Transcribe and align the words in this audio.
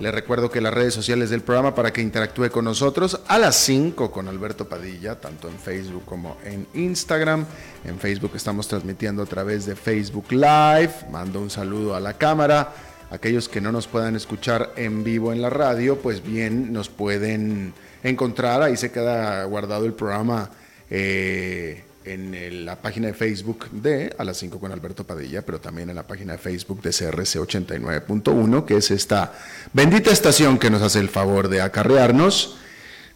Le 0.00 0.10
recuerdo 0.10 0.50
que 0.50 0.60
las 0.60 0.74
redes 0.74 0.92
sociales 0.92 1.30
del 1.30 1.42
programa 1.42 1.72
para 1.72 1.92
que 1.92 2.02
interactúe 2.02 2.50
con 2.50 2.64
nosotros 2.64 3.20
a 3.28 3.38
las 3.38 3.54
5 3.54 4.10
con 4.10 4.26
Alberto 4.26 4.68
Padilla, 4.68 5.20
tanto 5.20 5.48
en 5.48 5.56
Facebook 5.56 6.04
como 6.04 6.36
en 6.44 6.66
Instagram. 6.74 7.46
En 7.84 8.00
Facebook 8.00 8.32
estamos 8.34 8.66
transmitiendo 8.66 9.22
a 9.22 9.26
través 9.26 9.66
de 9.66 9.76
Facebook 9.76 10.32
Live. 10.32 10.90
Mando 11.12 11.40
un 11.40 11.48
saludo 11.48 11.94
a 11.94 12.00
la 12.00 12.14
cámara. 12.14 12.72
Aquellos 13.10 13.48
que 13.48 13.60
no 13.60 13.70
nos 13.70 13.86
puedan 13.86 14.16
escuchar 14.16 14.72
en 14.74 15.04
vivo 15.04 15.32
en 15.32 15.40
la 15.40 15.48
radio, 15.48 15.96
pues 16.00 16.24
bien 16.24 16.72
nos 16.72 16.88
pueden 16.88 17.72
encontrar. 18.02 18.62
Ahí 18.62 18.76
se 18.76 18.90
queda 18.90 19.44
guardado 19.44 19.86
el 19.86 19.92
programa. 19.92 20.50
Eh, 20.90 21.83
en 22.04 22.64
la 22.64 22.76
página 22.76 23.08
de 23.08 23.14
Facebook 23.14 23.70
de 23.70 24.14
A 24.18 24.24
las 24.24 24.36
5 24.38 24.60
con 24.60 24.72
Alberto 24.72 25.04
Padilla, 25.04 25.42
pero 25.42 25.60
también 25.60 25.90
en 25.90 25.96
la 25.96 26.06
página 26.06 26.34
de 26.34 26.38
Facebook 26.38 26.82
de 26.82 26.90
CRC 26.90 27.38
89.1, 27.38 28.64
que 28.64 28.76
es 28.76 28.90
esta 28.90 29.32
bendita 29.72 30.10
estación 30.10 30.58
que 30.58 30.70
nos 30.70 30.82
hace 30.82 31.00
el 31.00 31.08
favor 31.08 31.48
de 31.48 31.62
acarrearnos. 31.62 32.56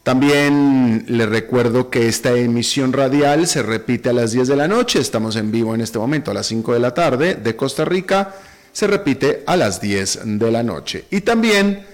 También 0.02 1.04
le 1.08 1.26
recuerdo 1.26 1.90
que 1.90 2.08
esta 2.08 2.32
emisión 2.32 2.92
radial 2.92 3.46
se 3.46 3.62
repite 3.62 4.08
a 4.08 4.14
las 4.14 4.32
10 4.32 4.48
de 4.48 4.56
la 4.56 4.68
noche, 4.68 5.00
estamos 5.00 5.36
en 5.36 5.50
vivo 5.50 5.74
en 5.74 5.82
este 5.82 5.98
momento 5.98 6.30
a 6.30 6.34
las 6.34 6.46
5 6.46 6.72
de 6.72 6.80
la 6.80 6.94
tarde 6.94 7.34
de 7.34 7.56
Costa 7.56 7.84
Rica, 7.84 8.34
se 8.72 8.86
repite 8.86 9.42
a 9.46 9.56
las 9.56 9.80
10 9.80 10.20
de 10.24 10.50
la 10.50 10.62
noche. 10.62 11.04
Y 11.10 11.20
también 11.20 11.84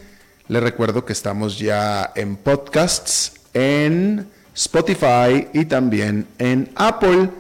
le 0.47 0.61
recuerdo 0.61 1.05
que 1.05 1.12
estamos 1.12 1.59
ya 1.59 2.12
en 2.15 2.37
podcasts 2.37 3.33
en 3.53 4.28
Spotify 4.55 5.48
y 5.53 5.65
también 5.65 6.26
en 6.38 6.70
Apple 6.76 7.31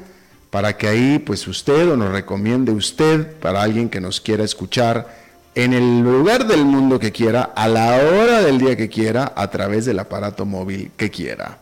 para 0.50 0.76
que 0.76 0.88
ahí 0.88 1.18
pues 1.18 1.46
usted 1.48 1.90
o 1.90 1.96
nos 1.96 2.12
recomiende 2.12 2.72
usted 2.72 3.32
para 3.38 3.62
alguien 3.62 3.88
que 3.88 4.00
nos 4.00 4.20
quiera 4.20 4.44
escuchar 4.44 5.24
en 5.54 5.72
el 5.72 6.00
lugar 6.00 6.46
del 6.46 6.64
mundo 6.64 6.98
que 6.98 7.12
quiera, 7.12 7.52
a 7.54 7.68
la 7.68 7.96
hora 7.96 8.42
del 8.42 8.58
día 8.58 8.76
que 8.76 8.88
quiera, 8.88 9.32
a 9.36 9.50
través 9.50 9.84
del 9.84 9.98
aparato 9.98 10.44
móvil 10.44 10.90
que 10.96 11.10
quiera. 11.10 11.58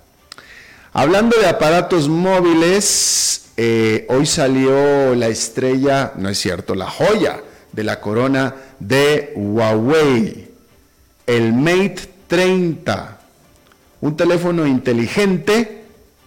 Hablando 0.94 1.38
de 1.38 1.46
aparatos 1.46 2.08
móviles, 2.08 3.46
eh, 3.56 4.06
hoy 4.08 4.26
salió 4.26 5.14
la 5.14 5.28
estrella, 5.28 6.12
no 6.16 6.28
es 6.28 6.38
cierto, 6.38 6.74
la 6.74 6.86
joya 6.86 7.40
de 7.72 7.84
la 7.84 8.00
corona 8.00 8.54
de 8.78 9.32
Huawei, 9.36 10.50
el 11.26 11.52
Mate 11.52 12.08
30 12.28 13.21
un 14.02 14.16
teléfono 14.16 14.66
inteligente 14.66 15.84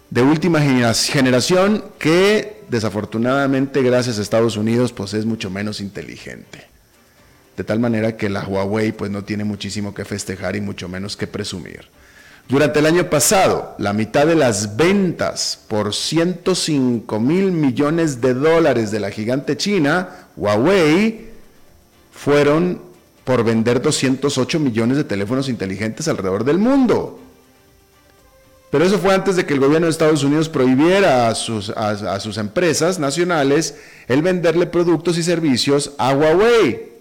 de 0.08 0.22
última 0.22 0.60
generación 0.94 1.84
que 1.98 2.62
desafortunadamente 2.68 3.82
gracias 3.82 4.18
a 4.18 4.22
Estados 4.22 4.56
Unidos 4.56 4.92
pues 4.92 5.12
es 5.12 5.26
mucho 5.26 5.50
menos 5.50 5.80
inteligente. 5.80 6.64
De 7.54 7.64
tal 7.64 7.78
manera 7.78 8.16
que 8.16 8.30
la 8.30 8.44
Huawei 8.46 8.92
pues 8.92 9.10
no 9.10 9.24
tiene 9.24 9.44
muchísimo 9.44 9.94
que 9.94 10.06
festejar 10.06 10.56
y 10.56 10.62
mucho 10.62 10.88
menos 10.88 11.16
que 11.18 11.26
presumir. 11.26 11.88
Durante 12.48 12.78
el 12.78 12.86
año 12.86 13.10
pasado, 13.10 13.74
la 13.78 13.92
mitad 13.92 14.26
de 14.26 14.36
las 14.36 14.76
ventas 14.76 15.58
por 15.68 15.92
105 15.94 17.20
mil 17.20 17.52
millones 17.52 18.22
de 18.22 18.32
dólares 18.32 18.90
de 18.90 19.00
la 19.00 19.10
gigante 19.10 19.56
china, 19.56 20.28
Huawei, 20.36 21.28
fueron 22.12 22.80
por 23.24 23.44
vender 23.44 23.82
208 23.82 24.60
millones 24.60 24.96
de 24.96 25.04
teléfonos 25.04 25.48
inteligentes 25.50 26.08
alrededor 26.08 26.44
del 26.44 26.58
mundo. 26.58 27.25
Pero 28.70 28.84
eso 28.84 28.98
fue 28.98 29.14
antes 29.14 29.36
de 29.36 29.46
que 29.46 29.54
el 29.54 29.60
gobierno 29.60 29.86
de 29.86 29.92
Estados 29.92 30.24
Unidos 30.24 30.48
prohibiera 30.48 31.28
a 31.28 31.34
sus, 31.34 31.70
a, 31.70 32.18
sus 32.18 32.36
empresas 32.36 32.98
nacionales 32.98 33.76
el 34.08 34.22
venderle 34.22 34.66
productos 34.66 35.18
y 35.18 35.22
servicios 35.22 35.92
a 35.98 36.12
Huawei. 36.12 36.92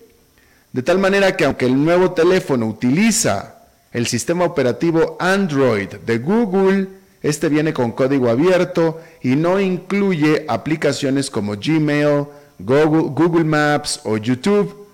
De 0.72 0.84
tal 0.84 1.00
manera 1.00 1.36
que 1.36 1.46
aunque 1.46 1.66
el 1.66 1.84
nuevo 1.84 2.12
teléfono 2.12 2.68
utiliza 2.68 3.56
el 3.92 4.06
sistema 4.08 4.46
operativo 4.46 5.18
Android 5.20 5.88
de 6.06 6.18
Google, 6.20 6.88
este 7.24 7.50
viene 7.50 7.74
con 7.74 7.94
código 7.94 8.30
abierto 8.30 9.02
y 9.24 9.36
no 9.36 9.60
incluye 9.60 10.46
aplicaciones 10.48 11.32
como 11.32 11.56
Gmail, 11.56 12.26
Google, 12.60 13.10
Google 13.10 13.44
Maps 13.44 14.02
o 14.04 14.18
YouTube. 14.18 14.86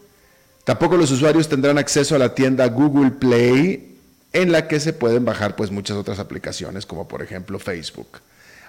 Tampoco 0.63 0.95
los 0.95 1.11
usuarios 1.11 1.49
tendrán 1.49 1.77
acceso 1.77 2.15
a 2.15 2.19
la 2.19 2.33
tienda 2.33 2.67
Google 2.67 3.11
Play 3.11 3.90
en 4.33 4.51
la 4.51 4.67
que 4.67 4.79
se 4.79 4.93
pueden 4.93 5.25
bajar 5.25 5.55
pues 5.55 5.71
muchas 5.71 5.97
otras 5.97 6.19
aplicaciones 6.19 6.85
como 6.85 7.07
por 7.07 7.21
ejemplo 7.21 7.59
Facebook. 7.59 8.19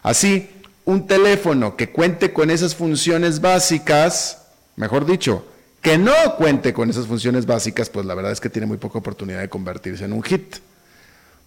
Así, 0.03 0.51
un 0.85 1.07
teléfono 1.07 1.77
que 1.77 1.91
cuente 1.91 2.33
con 2.33 2.51
esas 2.51 2.75
funciones 2.75 3.41
básicas, 3.41 4.43
mejor 4.77 5.07
dicho, 5.07 5.45
que 5.81 5.99
no 5.99 6.13
cuente 6.37 6.73
con 6.73 6.91
esas 6.91 7.07
funciones 7.07 7.47
básicas, 7.47 7.91
pues 7.91 8.07
la 8.07 8.15
verdad 8.15 8.33
es 8.33 8.41
que 8.41 8.51
tiene 8.51 8.67
muy 8.67 8.77
poca 8.77 8.99
oportunidad 8.99 9.41
de 9.41 9.49
convertirse 9.49 10.05
en 10.05 10.13
un 10.13 10.23
hit. 10.23 10.57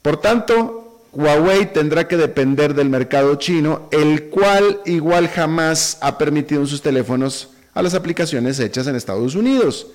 Por 0.01 0.17
tanto, 0.21 1.01
Huawei 1.13 1.71
tendrá 1.71 2.07
que 2.07 2.17
depender 2.17 2.73
del 2.73 2.89
mercado 2.89 3.35
chino, 3.35 3.87
el 3.91 4.25
cual 4.25 4.81
igual 4.85 5.29
jamás 5.29 5.97
ha 6.01 6.17
permitido 6.17 6.61
en 6.61 6.67
sus 6.67 6.81
teléfonos 6.81 7.49
a 7.73 7.81
las 7.81 7.93
aplicaciones 7.93 8.59
hechas 8.59 8.87
en 8.87 8.95
Estados 8.95 9.35
Unidos. 9.35 9.87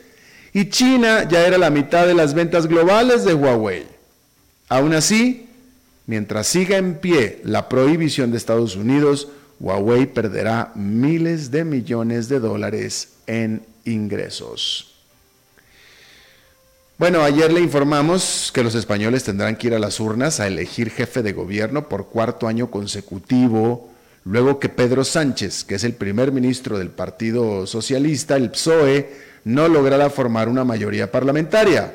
Y 0.52 0.70
China 0.70 1.28
ya 1.28 1.46
era 1.46 1.58
la 1.58 1.70
mitad 1.70 2.06
de 2.06 2.14
las 2.14 2.34
ventas 2.34 2.66
globales 2.66 3.24
de 3.24 3.34
Huawei. 3.34 3.99
Aún 4.70 4.94
así, 4.94 5.48
mientras 6.06 6.46
siga 6.46 6.78
en 6.78 6.94
pie 6.94 7.40
la 7.42 7.68
prohibición 7.68 8.30
de 8.30 8.36
Estados 8.36 8.76
Unidos, 8.76 9.26
Huawei 9.58 10.06
perderá 10.06 10.70
miles 10.76 11.50
de 11.50 11.64
millones 11.64 12.28
de 12.28 12.38
dólares 12.38 13.14
en 13.26 13.62
ingresos. 13.84 14.94
Bueno, 16.98 17.22
ayer 17.22 17.52
le 17.52 17.60
informamos 17.60 18.52
que 18.54 18.62
los 18.62 18.76
españoles 18.76 19.24
tendrán 19.24 19.56
que 19.56 19.66
ir 19.66 19.74
a 19.74 19.80
las 19.80 19.98
urnas 19.98 20.38
a 20.38 20.46
elegir 20.46 20.90
jefe 20.90 21.24
de 21.24 21.32
gobierno 21.32 21.88
por 21.88 22.06
cuarto 22.06 22.46
año 22.46 22.70
consecutivo, 22.70 23.90
luego 24.24 24.60
que 24.60 24.68
Pedro 24.68 25.02
Sánchez, 25.02 25.64
que 25.64 25.74
es 25.74 25.82
el 25.82 25.94
primer 25.94 26.30
ministro 26.30 26.78
del 26.78 26.90
Partido 26.90 27.66
Socialista, 27.66 28.36
el 28.36 28.50
PSOE, 28.50 29.10
no 29.42 29.66
lograra 29.66 30.10
formar 30.10 30.48
una 30.48 30.62
mayoría 30.62 31.10
parlamentaria. 31.10 31.92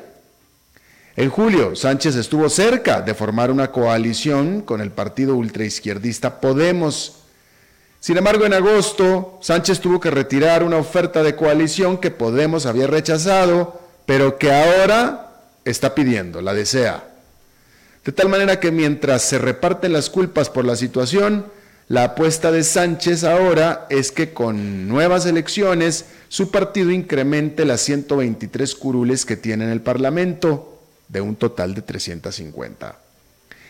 En 1.18 1.30
julio, 1.30 1.74
Sánchez 1.74 2.14
estuvo 2.16 2.50
cerca 2.50 3.00
de 3.00 3.14
formar 3.14 3.50
una 3.50 3.72
coalición 3.72 4.60
con 4.60 4.82
el 4.82 4.90
partido 4.90 5.34
ultraizquierdista 5.34 6.42
Podemos. 6.42 7.20
Sin 8.00 8.18
embargo, 8.18 8.44
en 8.44 8.52
agosto, 8.52 9.38
Sánchez 9.40 9.80
tuvo 9.80 9.98
que 9.98 10.10
retirar 10.10 10.62
una 10.62 10.76
oferta 10.76 11.22
de 11.22 11.34
coalición 11.34 11.96
que 11.96 12.10
Podemos 12.10 12.66
había 12.66 12.86
rechazado, 12.86 13.80
pero 14.04 14.36
que 14.36 14.52
ahora 14.52 15.40
está 15.64 15.94
pidiendo, 15.94 16.42
la 16.42 16.52
desea. 16.52 17.08
De 18.04 18.12
tal 18.12 18.28
manera 18.28 18.60
que 18.60 18.70
mientras 18.70 19.22
se 19.22 19.38
reparten 19.38 19.94
las 19.94 20.10
culpas 20.10 20.50
por 20.50 20.66
la 20.66 20.76
situación, 20.76 21.46
la 21.88 22.04
apuesta 22.04 22.52
de 22.52 22.62
Sánchez 22.62 23.24
ahora 23.24 23.86
es 23.88 24.12
que 24.12 24.34
con 24.34 24.86
nuevas 24.86 25.24
elecciones 25.24 26.04
su 26.28 26.50
partido 26.50 26.90
incremente 26.90 27.64
las 27.64 27.80
123 27.80 28.74
curules 28.74 29.24
que 29.24 29.38
tiene 29.38 29.64
en 29.64 29.70
el 29.70 29.80
Parlamento 29.80 30.74
de 31.08 31.20
un 31.20 31.36
total 31.36 31.74
de 31.74 31.82
350. 31.82 32.98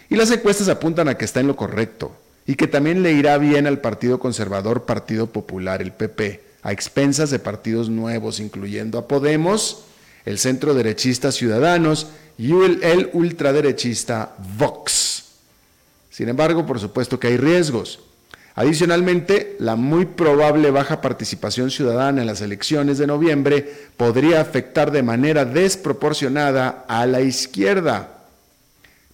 Y 0.08 0.16
las 0.16 0.30
encuestas 0.30 0.68
apuntan 0.68 1.08
a 1.08 1.16
que 1.16 1.24
está 1.24 1.40
en 1.40 1.48
lo 1.48 1.56
correcto 1.56 2.16
y 2.46 2.54
que 2.54 2.68
también 2.68 3.02
le 3.02 3.12
irá 3.12 3.38
bien 3.38 3.66
al 3.66 3.80
Partido 3.80 4.18
Conservador, 4.18 4.84
Partido 4.84 5.26
Popular, 5.26 5.82
el 5.82 5.92
PP, 5.92 6.42
a 6.62 6.72
expensas 6.72 7.30
de 7.30 7.38
partidos 7.38 7.88
nuevos, 7.88 8.40
incluyendo 8.40 8.98
a 8.98 9.08
Podemos, 9.08 9.84
el 10.24 10.38
centro 10.38 10.74
derechista 10.74 11.32
Ciudadanos 11.32 12.08
y 12.38 12.52
el, 12.52 12.82
el 12.82 13.10
ultraderechista 13.12 14.34
Vox. 14.58 15.24
Sin 16.10 16.28
embargo, 16.28 16.64
por 16.66 16.80
supuesto 16.80 17.18
que 17.20 17.28
hay 17.28 17.36
riesgos. 17.36 18.00
Adicionalmente, 18.58 19.54
la 19.58 19.76
muy 19.76 20.06
probable 20.06 20.70
baja 20.70 21.02
participación 21.02 21.70
ciudadana 21.70 22.22
en 22.22 22.26
las 22.26 22.40
elecciones 22.40 22.96
de 22.96 23.06
noviembre 23.06 23.70
podría 23.98 24.40
afectar 24.40 24.90
de 24.90 25.02
manera 25.02 25.44
desproporcionada 25.44 26.86
a 26.88 27.04
la 27.04 27.20
izquierda. 27.20 28.16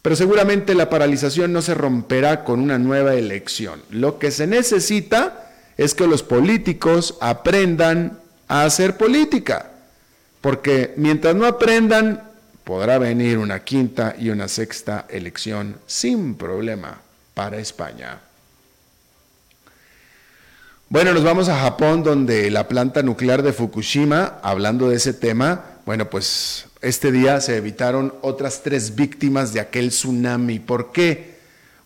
Pero 0.01 0.15
seguramente 0.15 0.77
la 0.77 0.89
paralización 0.89 1.53
no 1.53 1.61
se 1.61 1.75
romperá 1.75 2.45
con 2.45 2.61
una 2.61 2.79
nueva 2.79 3.15
elección. 3.15 3.83
Lo 3.91 4.21
que 4.21 4.31
se 4.31 4.47
necesita 4.47 5.51
es 5.77 5.95
que 5.95 6.07
los 6.07 6.23
políticos 6.23 7.19
aprendan 7.21 8.21
a 8.47 8.63
hacer 8.63 8.97
política, 8.97 9.73
porque 10.41 10.95
mientras 10.97 11.35
no 11.35 11.47
aprendan, 11.47 12.31
podrá 12.63 12.99
venir 12.99 13.39
una 13.39 13.65
quinta 13.65 14.15
y 14.17 14.31
una 14.31 14.47
sexta 14.47 15.07
elección 15.11 15.79
sin 15.87 16.37
problema 16.37 17.01
para 17.35 17.59
España. 17.59 18.21
Bueno, 20.93 21.15
nos 21.15 21.25
vamos 21.25 21.49
a 21.49 21.59
Japón, 21.59 22.03
donde 22.03 22.51
la 22.51 22.69
planta 22.69 23.03
nuclear 23.03 23.43
de 23.43 23.55
Fukushima, 23.55 24.39
hablando 24.43 24.91
de 24.91 24.97
ese 24.97 25.15
tema, 25.15 25.79
bueno, 25.87 26.11
pues 26.11 26.67
este 26.83 27.11
día 27.11 27.41
se 27.41 27.57
evitaron 27.57 28.13
otras 28.21 28.63
tres 28.63 28.95
víctimas 28.95 29.55
de 29.55 29.61
aquel 29.61 29.89
tsunami. 29.89 30.59
¿Por 30.59 30.93
qué? 30.93 31.37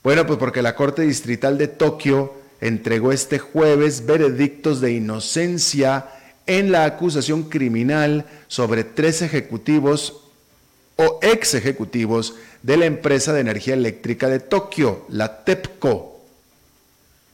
Bueno, 0.02 0.26
pues 0.26 0.40
porque 0.40 0.60
la 0.60 0.74
Corte 0.74 1.02
Distrital 1.02 1.56
de 1.56 1.68
Tokio 1.68 2.34
entregó 2.60 3.12
este 3.12 3.38
jueves 3.38 4.06
veredictos 4.06 4.80
de 4.80 4.94
inocencia 4.94 6.08
en 6.46 6.72
la 6.72 6.84
acusación 6.84 7.44
criminal 7.44 8.26
sobre 8.48 8.82
tres 8.82 9.22
ejecutivos 9.22 10.24
o 10.96 11.20
ex 11.22 11.54
ejecutivos 11.54 12.34
de 12.64 12.76
la 12.76 12.86
empresa 12.86 13.32
de 13.32 13.42
energía 13.42 13.74
eléctrica 13.74 14.26
de 14.26 14.40
Tokio, 14.40 15.06
la 15.10 15.44
TEPCO. 15.44 16.24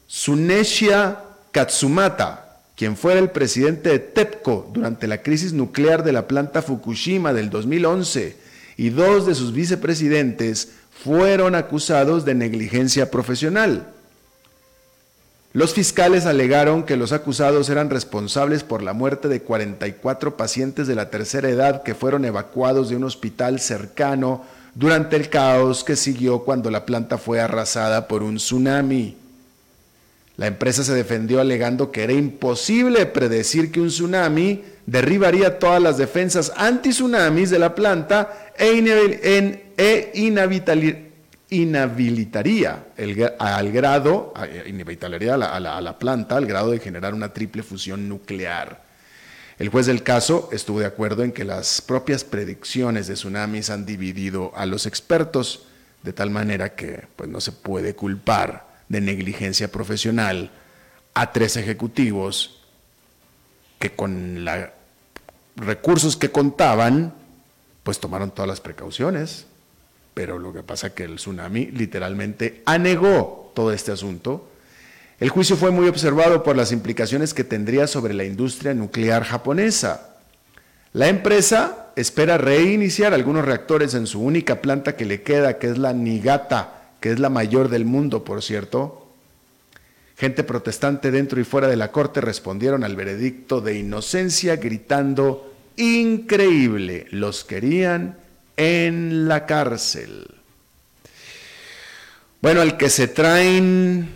Tsunesha 0.06 1.31
Katsumata, 1.52 2.58
quien 2.76 2.96
fuera 2.96 3.20
el 3.20 3.30
presidente 3.30 3.90
de 3.90 3.98
TEPCO 3.98 4.70
durante 4.72 5.06
la 5.06 5.22
crisis 5.22 5.52
nuclear 5.52 6.02
de 6.02 6.12
la 6.12 6.26
planta 6.26 6.62
Fukushima 6.62 7.32
del 7.32 7.50
2011, 7.50 8.36
y 8.78 8.88
dos 8.88 9.26
de 9.26 9.34
sus 9.34 9.52
vicepresidentes 9.52 10.70
fueron 11.04 11.54
acusados 11.54 12.24
de 12.24 12.34
negligencia 12.34 13.10
profesional. 13.10 13.86
Los 15.52 15.74
fiscales 15.74 16.24
alegaron 16.24 16.84
que 16.84 16.96
los 16.96 17.12
acusados 17.12 17.68
eran 17.68 17.90
responsables 17.90 18.64
por 18.64 18.82
la 18.82 18.94
muerte 18.94 19.28
de 19.28 19.42
44 19.42 20.38
pacientes 20.38 20.86
de 20.86 20.94
la 20.94 21.10
tercera 21.10 21.50
edad 21.50 21.82
que 21.82 21.94
fueron 21.94 22.24
evacuados 22.24 22.88
de 22.88 22.96
un 22.96 23.04
hospital 23.04 23.60
cercano 23.60 24.44
durante 24.74 25.16
el 25.16 25.28
caos 25.28 25.84
que 25.84 25.96
siguió 25.96 26.44
cuando 26.44 26.70
la 26.70 26.86
planta 26.86 27.18
fue 27.18 27.40
arrasada 27.40 28.08
por 28.08 28.22
un 28.22 28.36
tsunami. 28.36 29.21
La 30.42 30.48
empresa 30.48 30.82
se 30.82 30.92
defendió 30.92 31.40
alegando 31.40 31.92
que 31.92 32.02
era 32.02 32.14
imposible 32.14 33.06
predecir 33.06 33.70
que 33.70 33.80
un 33.80 33.86
tsunami 33.86 34.64
derribaría 34.86 35.60
todas 35.60 35.80
las 35.80 35.98
defensas 35.98 36.52
anti-tsunamis 36.56 37.48
de 37.48 37.60
la 37.60 37.76
planta 37.76 38.50
e, 38.58 39.62
e 39.76 40.10
inhabilitaría 41.48 42.86
al 43.38 43.70
grado, 43.70 44.34
inhabilitaría 44.66 45.34
a 45.34 45.60
la 45.60 45.98
planta 46.00 46.36
al 46.38 46.46
grado 46.46 46.72
de 46.72 46.80
generar 46.80 47.14
una 47.14 47.32
triple 47.32 47.62
fusión 47.62 48.08
nuclear. 48.08 48.82
El 49.60 49.68
juez 49.68 49.86
del 49.86 50.02
caso 50.02 50.48
estuvo 50.50 50.80
de 50.80 50.86
acuerdo 50.86 51.22
en 51.22 51.30
que 51.30 51.44
las 51.44 51.80
propias 51.80 52.24
predicciones 52.24 53.06
de 53.06 53.14
tsunamis 53.14 53.70
han 53.70 53.86
dividido 53.86 54.50
a 54.56 54.66
los 54.66 54.86
expertos, 54.86 55.66
de 56.02 56.12
tal 56.12 56.30
manera 56.30 56.74
que 56.74 57.04
pues, 57.14 57.30
no 57.30 57.40
se 57.40 57.52
puede 57.52 57.94
culpar 57.94 58.71
de 58.92 59.00
negligencia 59.00 59.72
profesional 59.72 60.50
a 61.14 61.32
tres 61.32 61.56
ejecutivos 61.56 62.60
que 63.78 63.90
con 63.90 64.44
los 64.44 64.68
recursos 65.56 66.18
que 66.18 66.30
contaban, 66.30 67.14
pues 67.84 67.98
tomaron 67.98 68.30
todas 68.30 68.48
las 68.48 68.60
precauciones. 68.60 69.46
Pero 70.12 70.38
lo 70.38 70.52
que 70.52 70.62
pasa 70.62 70.88
es 70.88 70.92
que 70.92 71.04
el 71.04 71.16
tsunami 71.16 71.66
literalmente 71.72 72.62
anegó 72.66 73.50
todo 73.54 73.72
este 73.72 73.92
asunto. 73.92 74.50
El 75.18 75.30
juicio 75.30 75.56
fue 75.56 75.70
muy 75.70 75.88
observado 75.88 76.42
por 76.42 76.54
las 76.54 76.70
implicaciones 76.70 77.32
que 77.32 77.44
tendría 77.44 77.86
sobre 77.86 78.12
la 78.12 78.24
industria 78.24 78.74
nuclear 78.74 79.24
japonesa. 79.24 80.10
La 80.92 81.08
empresa 81.08 81.92
espera 81.96 82.36
reiniciar 82.36 83.14
algunos 83.14 83.46
reactores 83.46 83.94
en 83.94 84.06
su 84.06 84.20
única 84.20 84.60
planta 84.60 84.96
que 84.96 85.06
le 85.06 85.22
queda, 85.22 85.58
que 85.58 85.70
es 85.70 85.78
la 85.78 85.94
Nigata 85.94 86.81
que 87.02 87.10
es 87.10 87.18
la 87.18 87.28
mayor 87.28 87.68
del 87.68 87.84
mundo, 87.84 88.24
por 88.24 88.42
cierto, 88.42 89.08
gente 90.16 90.44
protestante 90.44 91.10
dentro 91.10 91.40
y 91.40 91.44
fuera 91.44 91.66
de 91.66 91.76
la 91.76 91.90
corte 91.90 92.20
respondieron 92.20 92.84
al 92.84 92.94
veredicto 92.94 93.60
de 93.60 93.76
inocencia 93.76 94.54
gritando, 94.56 95.52
increíble, 95.76 97.08
los 97.10 97.44
querían 97.44 98.16
en 98.56 99.26
la 99.26 99.46
cárcel. 99.46 100.28
Bueno, 102.40 102.60
al 102.60 102.76
que 102.76 102.88
se 102.88 103.08
traen 103.08 104.08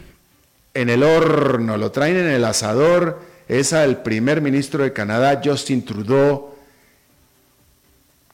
en 0.73 0.89
el 0.89 1.03
horno, 1.03 1.77
lo 1.77 1.91
traen 1.91 2.17
en 2.17 2.29
el 2.29 2.45
asador, 2.45 3.21
es 3.49 3.73
al 3.73 4.03
primer 4.05 4.41
ministro 4.41 4.85
de 4.85 4.93
Canadá, 4.93 5.41
Justin 5.45 5.85
Trudeau, 5.85 6.56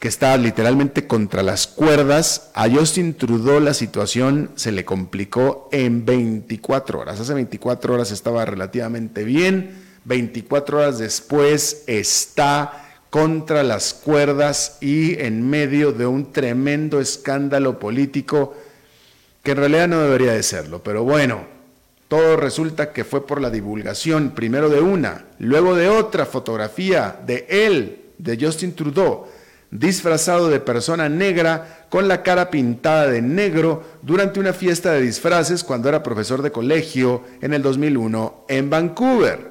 que 0.02 0.08
está 0.08 0.36
literalmente 0.36 1.06
contra 1.06 1.44
las 1.44 1.68
cuerdas. 1.68 2.50
A 2.54 2.68
Justin 2.68 3.14
Trudeau 3.14 3.60
la 3.60 3.72
situación 3.72 4.50
se 4.56 4.72
le 4.72 4.84
complicó 4.84 5.68
en 5.70 6.04
24 6.04 6.98
horas. 6.98 7.20
Hace 7.20 7.34
24 7.34 7.94
horas 7.94 8.10
estaba 8.10 8.44
relativamente 8.44 9.22
bien, 9.22 9.80
24 10.04 10.78
horas 10.78 10.98
después 10.98 11.84
está 11.86 12.96
contra 13.10 13.62
las 13.62 13.94
cuerdas 13.94 14.78
y 14.80 15.20
en 15.20 15.48
medio 15.48 15.92
de 15.92 16.06
un 16.06 16.32
tremendo 16.32 17.00
escándalo 17.00 17.78
político 17.78 18.56
que 19.44 19.52
en 19.52 19.58
realidad 19.58 19.86
no 19.86 20.00
debería 20.02 20.32
de 20.32 20.42
serlo. 20.42 20.82
Pero 20.82 21.04
bueno, 21.04 21.44
todo 22.08 22.36
resulta 22.36 22.92
que 22.92 23.04
fue 23.04 23.24
por 23.24 23.40
la 23.40 23.50
divulgación, 23.50 24.32
primero 24.32 24.68
de 24.68 24.80
una, 24.80 25.26
luego 25.38 25.76
de 25.76 25.88
otra 25.88 26.26
fotografía 26.26 27.20
de 27.24 27.46
él, 27.48 28.00
de 28.18 28.36
Justin 28.44 28.74
Trudeau, 28.74 29.28
disfrazado 29.72 30.50
de 30.50 30.60
persona 30.60 31.08
negra 31.08 31.86
con 31.88 32.06
la 32.06 32.22
cara 32.22 32.50
pintada 32.50 33.08
de 33.08 33.22
negro 33.22 33.82
durante 34.02 34.38
una 34.38 34.52
fiesta 34.52 34.92
de 34.92 35.00
disfraces 35.00 35.64
cuando 35.64 35.88
era 35.88 36.02
profesor 36.02 36.42
de 36.42 36.52
colegio 36.52 37.24
en 37.40 37.54
el 37.54 37.62
2001 37.62 38.44
en 38.48 38.68
Vancouver. 38.68 39.50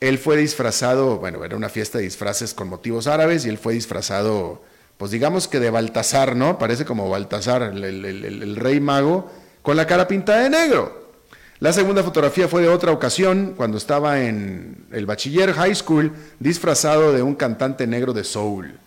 Él 0.00 0.18
fue 0.18 0.36
disfrazado, 0.36 1.18
bueno, 1.18 1.44
era 1.44 1.56
una 1.56 1.70
fiesta 1.70 1.98
de 1.98 2.04
disfraces 2.04 2.52
con 2.52 2.68
motivos 2.68 3.06
árabes 3.06 3.46
y 3.46 3.48
él 3.48 3.58
fue 3.58 3.72
disfrazado, 3.72 4.62
pues 4.98 5.10
digamos 5.10 5.48
que 5.48 5.60
de 5.60 5.70
Baltasar, 5.70 6.36
¿no? 6.36 6.58
Parece 6.58 6.84
como 6.84 7.08
Baltasar, 7.08 7.62
el, 7.62 7.84
el 7.84 8.56
rey 8.56 8.80
mago, 8.80 9.30
con 9.62 9.76
la 9.76 9.86
cara 9.86 10.08
pintada 10.08 10.42
de 10.42 10.50
negro. 10.50 11.10
La 11.58 11.72
segunda 11.72 12.02
fotografía 12.02 12.48
fue 12.48 12.62
de 12.62 12.68
otra 12.68 12.92
ocasión, 12.92 13.54
cuando 13.56 13.76
estaba 13.76 14.22
en 14.22 14.86
el 14.92 15.04
bachiller 15.04 15.52
high 15.52 15.74
school, 15.74 16.12
disfrazado 16.38 17.12
de 17.12 17.22
un 17.22 17.34
cantante 17.34 17.86
negro 17.86 18.14
de 18.14 18.24
soul. 18.24 18.78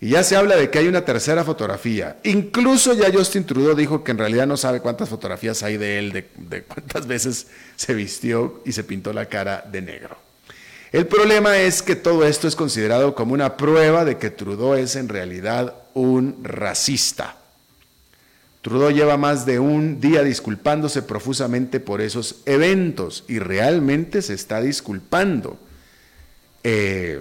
Y 0.00 0.10
ya 0.10 0.22
se 0.22 0.36
habla 0.36 0.56
de 0.56 0.70
que 0.70 0.78
hay 0.78 0.86
una 0.86 1.04
tercera 1.04 1.42
fotografía. 1.44 2.18
Incluso 2.22 2.94
ya 2.94 3.12
Justin 3.12 3.44
Trudeau 3.44 3.74
dijo 3.74 4.04
que 4.04 4.12
en 4.12 4.18
realidad 4.18 4.46
no 4.46 4.56
sabe 4.56 4.80
cuántas 4.80 5.08
fotografías 5.08 5.62
hay 5.64 5.76
de 5.76 5.98
él, 5.98 6.12
de, 6.36 6.62
cuántas 6.62 7.06
veces 7.08 7.48
se 7.74 7.94
vistió 7.94 8.62
y 8.64 8.72
se 8.72 8.84
pintó 8.84 9.12
la 9.12 9.26
cara 9.26 9.64
de 9.70 9.82
negro. 9.82 10.16
El 10.92 11.06
problema 11.06 11.58
es 11.58 11.82
que 11.82 11.96
todo 11.96 12.24
esto 12.24 12.46
es 12.46 12.54
considerado 12.54 13.14
como 13.14 13.34
una 13.34 13.56
prueba 13.56 14.04
de 14.04 14.18
que 14.18 14.30
Trudeau 14.30 14.74
es 14.74 14.94
en 14.94 15.08
realidad 15.08 15.74
un 15.94 16.42
racista. 16.44 17.36
Trudeau 18.62 18.90
lleva 18.90 19.16
más 19.16 19.46
de 19.46 19.58
un 19.58 20.00
día 20.00 20.22
disculpándose 20.22 21.02
profusamente 21.02 21.80
por 21.80 22.00
esos 22.00 22.36
eventos 22.46 23.24
y 23.28 23.38
realmente 23.38 24.22
se 24.22 24.34
está 24.34 24.60
disculpando. 24.60 25.58
Eh, 26.64 27.20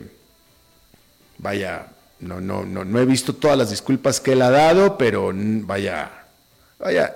vaya, 1.37 1.87
no, 2.19 2.41
no, 2.41 2.65
no, 2.65 2.83
no 2.83 2.99
he 2.99 3.05
visto 3.05 3.33
todas 3.33 3.57
las 3.57 3.69
disculpas 3.69 4.19
que 4.19 4.33
él 4.33 4.41
ha 4.41 4.49
dado, 4.49 4.97
pero 4.97 5.31
vaya, 5.33 6.11
vaya, 6.79 7.15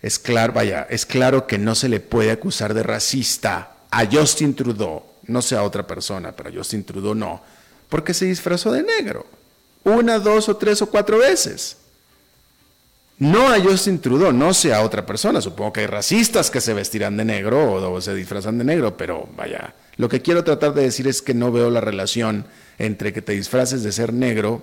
es 0.00 0.18
claro, 0.18 0.52
vaya, 0.52 0.86
es 0.90 1.06
claro 1.06 1.46
que 1.46 1.58
no 1.58 1.74
se 1.74 1.88
le 1.88 2.00
puede 2.00 2.30
acusar 2.30 2.74
de 2.74 2.82
racista 2.82 3.70
a 3.90 4.06
Justin 4.06 4.54
Trudeau, 4.54 5.02
no 5.26 5.42
sea 5.42 5.62
otra 5.62 5.86
persona, 5.86 6.32
pero 6.32 6.50
a 6.50 6.52
Justin 6.52 6.84
Trudeau 6.84 7.14
no, 7.14 7.42
porque 7.88 8.14
se 8.14 8.26
disfrazó 8.26 8.72
de 8.72 8.82
negro, 8.82 9.26
una, 9.84 10.18
dos 10.18 10.48
o 10.48 10.56
tres 10.56 10.80
o 10.82 10.86
cuatro 10.86 11.18
veces. 11.18 11.76
No 13.18 13.48
a 13.48 13.60
Justin 13.60 14.00
Trudeau, 14.00 14.32
no 14.32 14.52
sea 14.52 14.82
otra 14.82 15.06
persona. 15.06 15.40
Supongo 15.40 15.72
que 15.72 15.80
hay 15.80 15.86
racistas 15.86 16.50
que 16.50 16.60
se 16.60 16.74
vestirán 16.74 17.16
de 17.16 17.24
negro 17.24 17.72
o, 17.72 18.00
se 18.00 18.14
disfrazan 18.14 18.58
de 18.58 18.64
negro, 18.64 18.96
pero 18.96 19.28
vaya, 19.36 19.72
lo 19.96 20.08
que 20.08 20.22
quiero 20.22 20.44
tratar 20.44 20.74
de 20.74 20.82
decir 20.82 21.06
es 21.06 21.22
que 21.22 21.34
no 21.34 21.52
veo 21.52 21.70
la 21.70 21.80
relación 21.80 22.46
entre 22.78 23.12
que 23.12 23.22
te 23.22 23.32
disfraces 23.32 23.82
de 23.82 23.92
ser 23.92 24.12
negro 24.12 24.62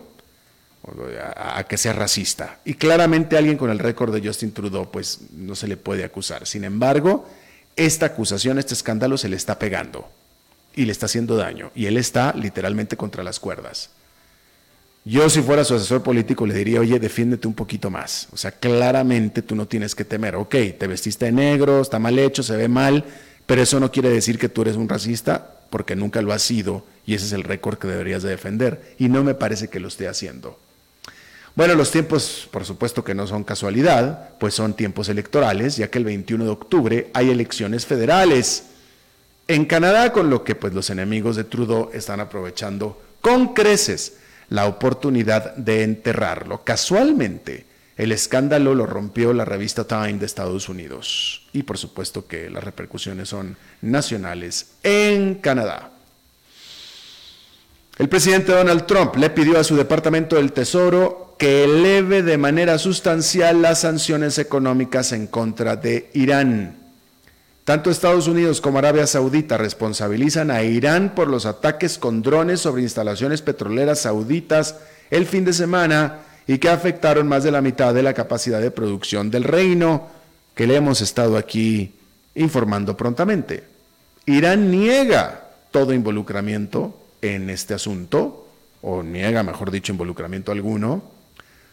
a, 1.36 1.64
que 1.64 1.78
seas 1.78 1.96
racista. 1.96 2.60
Y 2.66 2.74
claramente 2.74 3.38
alguien 3.38 3.58
con 3.58 3.70
el 3.70 3.80
récord 3.80 4.14
de 4.14 4.26
Justin 4.26 4.52
Trudeau, 4.52 4.90
pues 4.92 5.20
no 5.36 5.56
se 5.56 5.68
le 5.68 5.78
puede 5.78 6.04
acusar. 6.04 6.46
Sin 6.48 6.64
embargo, 6.64 7.28
esta 7.76 8.08
acusación, 8.08 8.60
este 8.60 8.74
escándalo 8.74 9.18
se 9.18 9.30
le 9.30 9.36
está 9.36 9.60
pegando 9.60 10.10
y 10.76 10.86
le 10.86 10.92
está 10.92 11.06
haciendo 11.06 11.36
daño. 11.38 11.72
Y 11.76 11.86
él 11.86 11.98
está 11.98 12.34
literalmente 12.34 12.98
contra 12.98 13.24
las 13.24 13.40
cuerdas. 13.40 13.92
Yo 15.04 15.30
si 15.32 15.42
fuera 15.42 15.64
su 15.64 15.74
asesor 15.74 16.04
político 16.04 16.46
le 16.46 16.54
diría, 16.54 16.80
oye, 16.80 17.00
defiéndete 17.00 17.48
un 17.48 17.56
poquito 17.56 17.90
más. 17.90 18.28
O 18.32 18.38
sea, 18.38 18.52
claramente 18.52 19.42
tú 19.42 19.56
no 19.56 19.68
tienes 19.68 19.96
que 19.96 20.06
temer. 20.06 20.36
Ok, 20.36 20.56
te 20.78 20.88
vestiste 20.88 21.26
de 21.26 21.32
negro, 21.32 21.82
está 21.82 21.98
mal 21.98 22.20
hecho, 22.20 22.44
se 22.44 22.56
ve 22.56 22.68
mal, 22.68 23.04
pero 23.52 23.64
eso 23.64 23.82
no 23.82 23.92
quiere 23.92 24.08
decir 24.08 24.40
que 24.40 24.48
tú 24.48 24.62
eres 24.62 24.78
un 24.78 24.88
racista 24.88 25.60
porque 25.70 25.94
nunca 25.94 26.22
lo 26.22 26.32
has 26.32 26.42
sido 26.42 26.86
y 27.06 27.16
ese 27.16 27.26
es 27.26 27.34
el 27.34 27.44
récord 27.44 27.78
que 27.78 27.86
deberías 27.86 28.24
de 28.24 28.30
defender. 28.30 28.96
Y 28.98 29.10
no 29.10 29.26
me 29.26 29.34
parece 29.34 29.68
que 29.68 29.82
lo 29.82 29.90
esté 29.90 30.08
haciendo. 30.08 30.58
Bueno, 31.54 31.76
los 31.76 31.92
tiempos, 31.92 32.48
por 32.50 32.64
supuesto 32.64 33.04
que 33.04 33.14
no 33.14 33.28
son 33.28 33.44
casualidad, 33.44 34.30
pues 34.40 34.54
son 34.54 34.74
tiempos 34.74 35.10
electorales, 35.10 35.76
ya 35.76 35.90
que 35.90 35.98
el 35.98 36.06
21 36.06 36.46
de 36.46 36.50
octubre 36.50 37.12
hay 37.14 37.30
elecciones 37.30 37.86
federales 37.86 38.68
en 39.50 39.66
Canadá, 39.66 40.14
con 40.14 40.30
lo 40.30 40.46
que 40.46 40.56
pues 40.56 40.74
los 40.74 40.90
enemigos 40.90 41.36
de 41.36 41.44
Trudeau 41.44 41.90
están 41.92 42.22
aprovechando 42.22 43.02
con 43.20 43.54
creces 43.54 44.14
la 44.48 44.66
oportunidad 44.66 45.58
de 45.58 45.84
enterrarlo. 45.84 46.64
Casualmente, 46.64 47.66
el 48.02 48.12
escándalo 48.12 48.74
lo 48.74 48.88
rompió 48.88 49.32
la 49.32 49.46
revista 49.46 49.84
Time 49.84 50.14
de 50.14 50.26
Estados 50.26 50.70
Unidos. 50.70 51.44
Y 51.54 51.62
por 51.62 51.78
supuesto 51.78 52.26
que 52.26 52.50
las 52.50 52.64
repercusiones 52.64 53.30
son 53.30 53.56
nacionales 53.80 54.72
en 54.82 55.36
Canadá. 55.36 55.92
El 58.00 58.10
presidente 58.10 58.54
Donald 58.54 58.88
Trump 58.88 59.18
le 59.18 59.30
pidió 59.30 59.60
a 59.60 59.64
su 59.64 59.76
Departamento 59.76 60.38
del 60.38 60.52
Tesoro 60.52 61.36
que 61.38 61.66
eleve 61.66 62.24
de 62.24 62.40
manera 62.40 62.80
sustancial 62.80 63.62
las 63.62 63.82
sanciones 63.82 64.40
económicas 64.40 65.12
en 65.12 65.28
contra 65.28 65.76
de 65.76 66.10
Irán. 66.16 66.78
Tanto 67.66 67.92
Estados 67.92 68.28
Unidos 68.28 68.62
como 68.62 68.80
Arabia 68.80 69.06
Saudita 69.06 69.60
responsabilizan 69.60 70.50
a 70.50 70.64
Irán 70.64 71.14
por 71.14 71.28
los 71.28 71.46
ataques 71.46 72.00
con 72.00 72.24
drones 72.24 72.62
sobre 72.62 72.82
instalaciones 72.82 73.44
petroleras 73.44 74.00
sauditas 74.00 74.78
el 75.12 75.28
fin 75.28 75.46
de 75.46 75.54
semana 75.54 76.22
y 76.48 76.58
que 76.58 76.70
afectaron 76.70 77.28
más 77.28 77.44
de 77.44 77.52
la 77.52 77.62
mitad 77.62 77.94
de 77.94 78.04
la 78.04 78.14
capacidad 78.14 78.62
de 78.62 78.72
producción 78.72 79.30
del 79.32 79.44
reino, 79.44 80.08
que 80.56 80.68
le 80.68 80.76
hemos 80.76 81.02
estado 81.02 81.38
aquí 81.38 81.94
informando 82.36 82.98
prontamente. 82.98 83.64
Irán 84.26 84.72
niega 84.72 85.50
todo 85.72 85.94
involucramiento 85.94 86.98
en 87.22 87.50
este 87.50 87.74
asunto, 87.74 88.48
o 88.82 89.04
niega, 89.04 89.44
mejor 89.44 89.72
dicho, 89.72 89.92
involucramiento 89.92 90.52
alguno. 90.52 91.04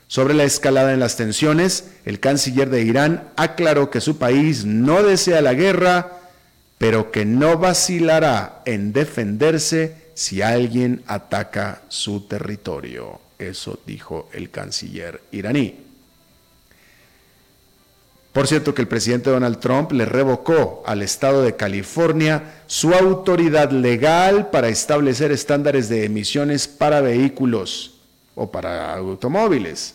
Sobre 0.07 0.35
la 0.35 0.45
escalada 0.45 0.93
en 0.95 1.01
las 1.01 1.17
tensiones, 1.17 1.91
el 2.05 2.21
canciller 2.21 2.71
de 2.71 2.83
Irán 2.83 3.29
aclaró 3.37 3.91
que 3.91 4.01
su 4.01 4.17
país 4.17 4.65
no 4.65 5.03
desea 5.03 5.43
la 5.43 5.55
guerra, 5.55 6.13
pero 6.79 7.11
que 7.11 7.25
no 7.25 7.59
vacilará 7.59 8.63
en 8.65 8.93
defenderse 8.93 10.09
si 10.15 10.41
alguien 10.43 11.03
ataca 11.07 11.83
su 11.89 12.23
territorio. 12.27 13.28
Eso 13.39 13.79
dijo 13.87 14.29
el 14.33 14.51
canciller 14.51 15.23
iraní. 15.31 15.89
Por 18.33 18.47
cierto 18.47 18.75
que 18.75 18.83
el 18.83 18.89
presidente 18.89 19.31
Donald 19.31 19.59
Trump 19.59 19.93
le 19.93 20.05
revocó 20.05 20.83
al 20.87 21.03
estado 21.03 21.43
de 21.43 21.57
California 21.57 22.63
su 22.67 22.93
autoridad 22.95 23.71
legal 23.71 24.51
para 24.51 24.69
establecer 24.69 25.33
estándares 25.33 25.89
de 25.89 26.05
emisiones 26.05 26.69
para 26.69 27.01
vehículos 27.01 27.95
o 28.35 28.51
para 28.51 28.95
automóviles. 28.95 29.95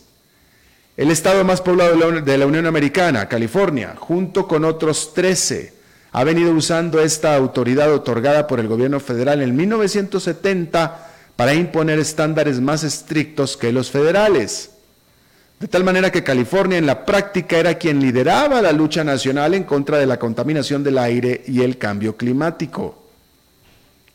El 0.96 1.10
estado 1.10 1.42
más 1.44 1.60
poblado 1.60 2.20
de 2.20 2.38
la 2.38 2.46
Unión 2.46 2.66
Americana, 2.66 3.28
California, 3.28 3.94
junto 3.98 4.46
con 4.46 4.64
otros 4.64 5.14
13, 5.14 5.72
ha 6.12 6.22
venido 6.22 6.52
usando 6.52 7.00
esta 7.00 7.34
autoridad 7.34 7.92
otorgada 7.92 8.46
por 8.46 8.60
el 8.60 8.68
gobierno 8.68 9.00
federal 9.00 9.42
en 9.42 9.56
1970 9.56 11.13
para 11.36 11.54
imponer 11.54 11.98
estándares 11.98 12.60
más 12.60 12.84
estrictos 12.84 13.56
que 13.56 13.72
los 13.72 13.90
federales. 13.90 14.70
De 15.60 15.68
tal 15.68 15.84
manera 15.84 16.10
que 16.10 16.24
California 16.24 16.78
en 16.78 16.86
la 16.86 17.04
práctica 17.04 17.58
era 17.58 17.78
quien 17.78 18.00
lideraba 18.00 18.60
la 18.60 18.72
lucha 18.72 19.04
nacional 19.04 19.54
en 19.54 19.64
contra 19.64 19.98
de 19.98 20.06
la 20.06 20.18
contaminación 20.18 20.84
del 20.84 20.98
aire 20.98 21.42
y 21.46 21.62
el 21.62 21.78
cambio 21.78 22.16
climático. 22.16 23.02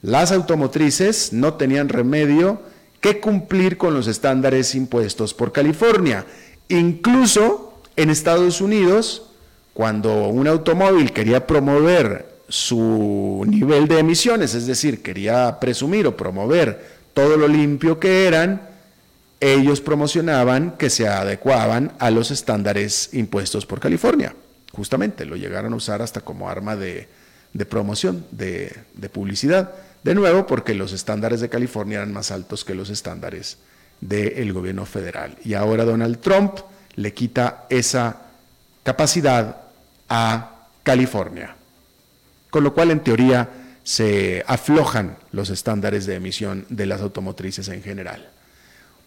Las 0.01 0.31
automotrices 0.31 1.33
no 1.33 1.55
tenían 1.55 1.89
remedio 1.89 2.61
que 3.01 3.19
cumplir 3.19 3.77
con 3.77 3.93
los 3.93 4.07
estándares 4.07 4.75
impuestos 4.75 5.33
por 5.33 5.51
California 5.51 6.25
Incluso 6.69 7.73
en 7.95 8.11
Estados 8.11 8.61
Unidos, 8.61 9.23
cuando 9.73 10.27
un 10.27 10.47
automóvil 10.47 11.11
quería 11.11 11.47
promover 11.47 12.29
su 12.47 13.43
nivel 13.47 13.87
de 13.87 13.99
emisiones, 13.99 14.53
es 14.53 14.67
decir, 14.67 15.01
quería 15.01 15.59
presumir 15.59 16.05
o 16.05 16.15
promover 16.15 16.98
todo 17.13 17.37
lo 17.37 17.47
limpio 17.47 17.99
que 17.99 18.25
eran, 18.27 18.61
ellos 19.39 19.81
promocionaban 19.81 20.71
que 20.77 20.89
se 20.89 21.07
adecuaban 21.07 21.93
a 21.99 22.11
los 22.11 22.31
estándares 22.31 23.13
impuestos 23.13 23.65
por 23.65 23.79
California. 23.79 24.35
Justamente 24.73 25.25
lo 25.25 25.35
llegaron 25.35 25.73
a 25.73 25.77
usar 25.77 26.01
hasta 26.01 26.21
como 26.21 26.49
arma 26.49 26.75
de, 26.75 27.07
promoción, 27.69 28.25
de, 28.31 28.75
de, 28.93 29.09
publicidad. 29.09 29.71
De 30.03 30.15
nuevo, 30.15 30.45
porque 30.45 30.73
los 30.73 30.93
estándares 30.93 31.41
de 31.41 31.49
California 31.49 31.97
eran 31.97 32.13
más 32.13 32.31
altos 32.31 32.63
que 32.63 32.75
los 32.75 32.89
estándares 32.89 33.57
del 34.01 34.53
gobierno 34.53 34.85
federal. 34.85 35.37
Y 35.43 35.53
ahora 35.53 35.85
Donald 35.85 36.19
Trump 36.19 36.59
le 36.95 37.13
quita 37.13 37.65
esa 37.69 38.17
capacidad 38.83 39.57
a 40.09 40.67
California. 40.83 41.55
Con 42.49 42.63
lo 42.63 42.73
cual, 42.73 42.91
en 42.91 43.01
teoría, 43.01 43.47
se 43.89 44.43
aflojan 44.45 45.17
los 45.31 45.49
estándares 45.49 46.05
de 46.05 46.13
emisión 46.13 46.63
de 46.69 46.85
las 46.85 47.01
automotrices 47.01 47.69
en 47.69 47.81
general. 47.81 48.29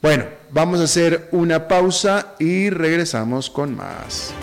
Bueno, 0.03 0.25
vamos 0.51 0.81
a 0.81 0.85
hacer 0.85 1.29
una 1.31 1.69
pausa 1.69 2.35
y 2.41 2.69
regresamos 2.69 3.49
con 3.49 3.77
más. 3.77 4.35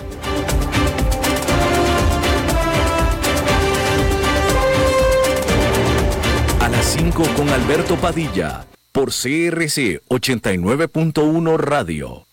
A 6.62 6.70
las 6.70 6.86
5 6.86 7.22
con 7.36 7.50
Alberto 7.50 7.98
Padilla 7.98 8.66
por 8.94 9.10
CRC 9.10 10.02
89.1 10.08 11.58
Radio. 11.58 12.29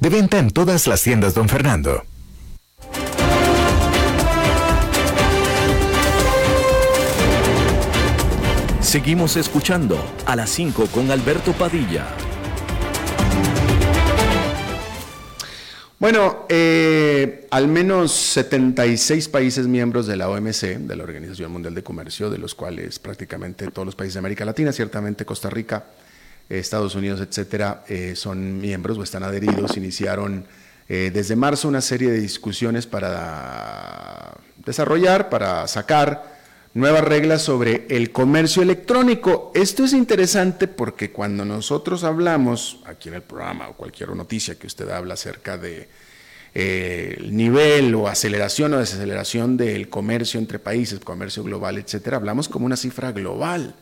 De 0.00 0.08
venta 0.08 0.38
en 0.38 0.50
todas 0.50 0.86
las 0.86 1.02
tiendas, 1.02 1.34
don 1.34 1.48
Fernando. 1.48 2.02
Seguimos 8.80 9.36
escuchando 9.36 9.96
a 10.26 10.34
las 10.34 10.50
5 10.50 10.86
con 10.86 11.10
Alberto 11.12 11.52
Padilla. 11.52 12.06
Bueno, 16.00 16.46
eh, 16.48 17.46
al 17.50 17.68
menos 17.68 18.10
76 18.10 19.28
países 19.28 19.68
miembros 19.68 20.06
de 20.06 20.16
la 20.16 20.30
OMC, 20.30 20.78
de 20.78 20.96
la 20.96 21.04
Organización 21.04 21.52
Mundial 21.52 21.74
de 21.74 21.82
Comercio, 21.84 22.30
de 22.30 22.38
los 22.38 22.54
cuales 22.54 22.98
prácticamente 22.98 23.70
todos 23.70 23.86
los 23.86 23.94
países 23.94 24.14
de 24.14 24.20
América 24.20 24.44
Latina, 24.44 24.72
ciertamente 24.72 25.24
Costa 25.26 25.50
Rica, 25.50 25.84
Estados 26.58 26.94
Unidos, 26.94 27.20
etcétera, 27.20 27.84
son 28.14 28.60
miembros 28.60 28.98
o 28.98 29.02
están 29.02 29.22
adheridos, 29.22 29.76
iniciaron 29.76 30.44
desde 30.88 31.36
marzo 31.36 31.68
una 31.68 31.80
serie 31.80 32.10
de 32.10 32.20
discusiones 32.20 32.86
para 32.86 34.34
desarrollar, 34.64 35.28
para 35.30 35.66
sacar 35.68 36.40
nuevas 36.74 37.02
reglas 37.02 37.42
sobre 37.42 37.86
el 37.90 38.12
comercio 38.12 38.62
electrónico. 38.62 39.50
Esto 39.54 39.84
es 39.84 39.92
interesante 39.92 40.68
porque 40.68 41.10
cuando 41.10 41.44
nosotros 41.44 42.04
hablamos 42.04 42.80
aquí 42.86 43.08
en 43.08 43.16
el 43.16 43.22
programa 43.22 43.68
o 43.68 43.74
cualquier 43.74 44.14
noticia 44.14 44.58
que 44.58 44.66
usted 44.66 44.88
habla 44.90 45.14
acerca 45.14 45.58
de 45.58 45.88
eh, 46.54 47.16
el 47.18 47.36
nivel 47.36 47.94
o 47.94 48.08
aceleración 48.08 48.74
o 48.74 48.78
desaceleración 48.78 49.56
del 49.56 49.88
comercio 49.88 50.38
entre 50.38 50.58
países, 50.58 51.00
comercio 51.00 51.42
global, 51.42 51.78
etcétera, 51.78 52.16
hablamos 52.16 52.48
como 52.48 52.66
una 52.66 52.76
cifra 52.76 53.12
global. 53.12 53.74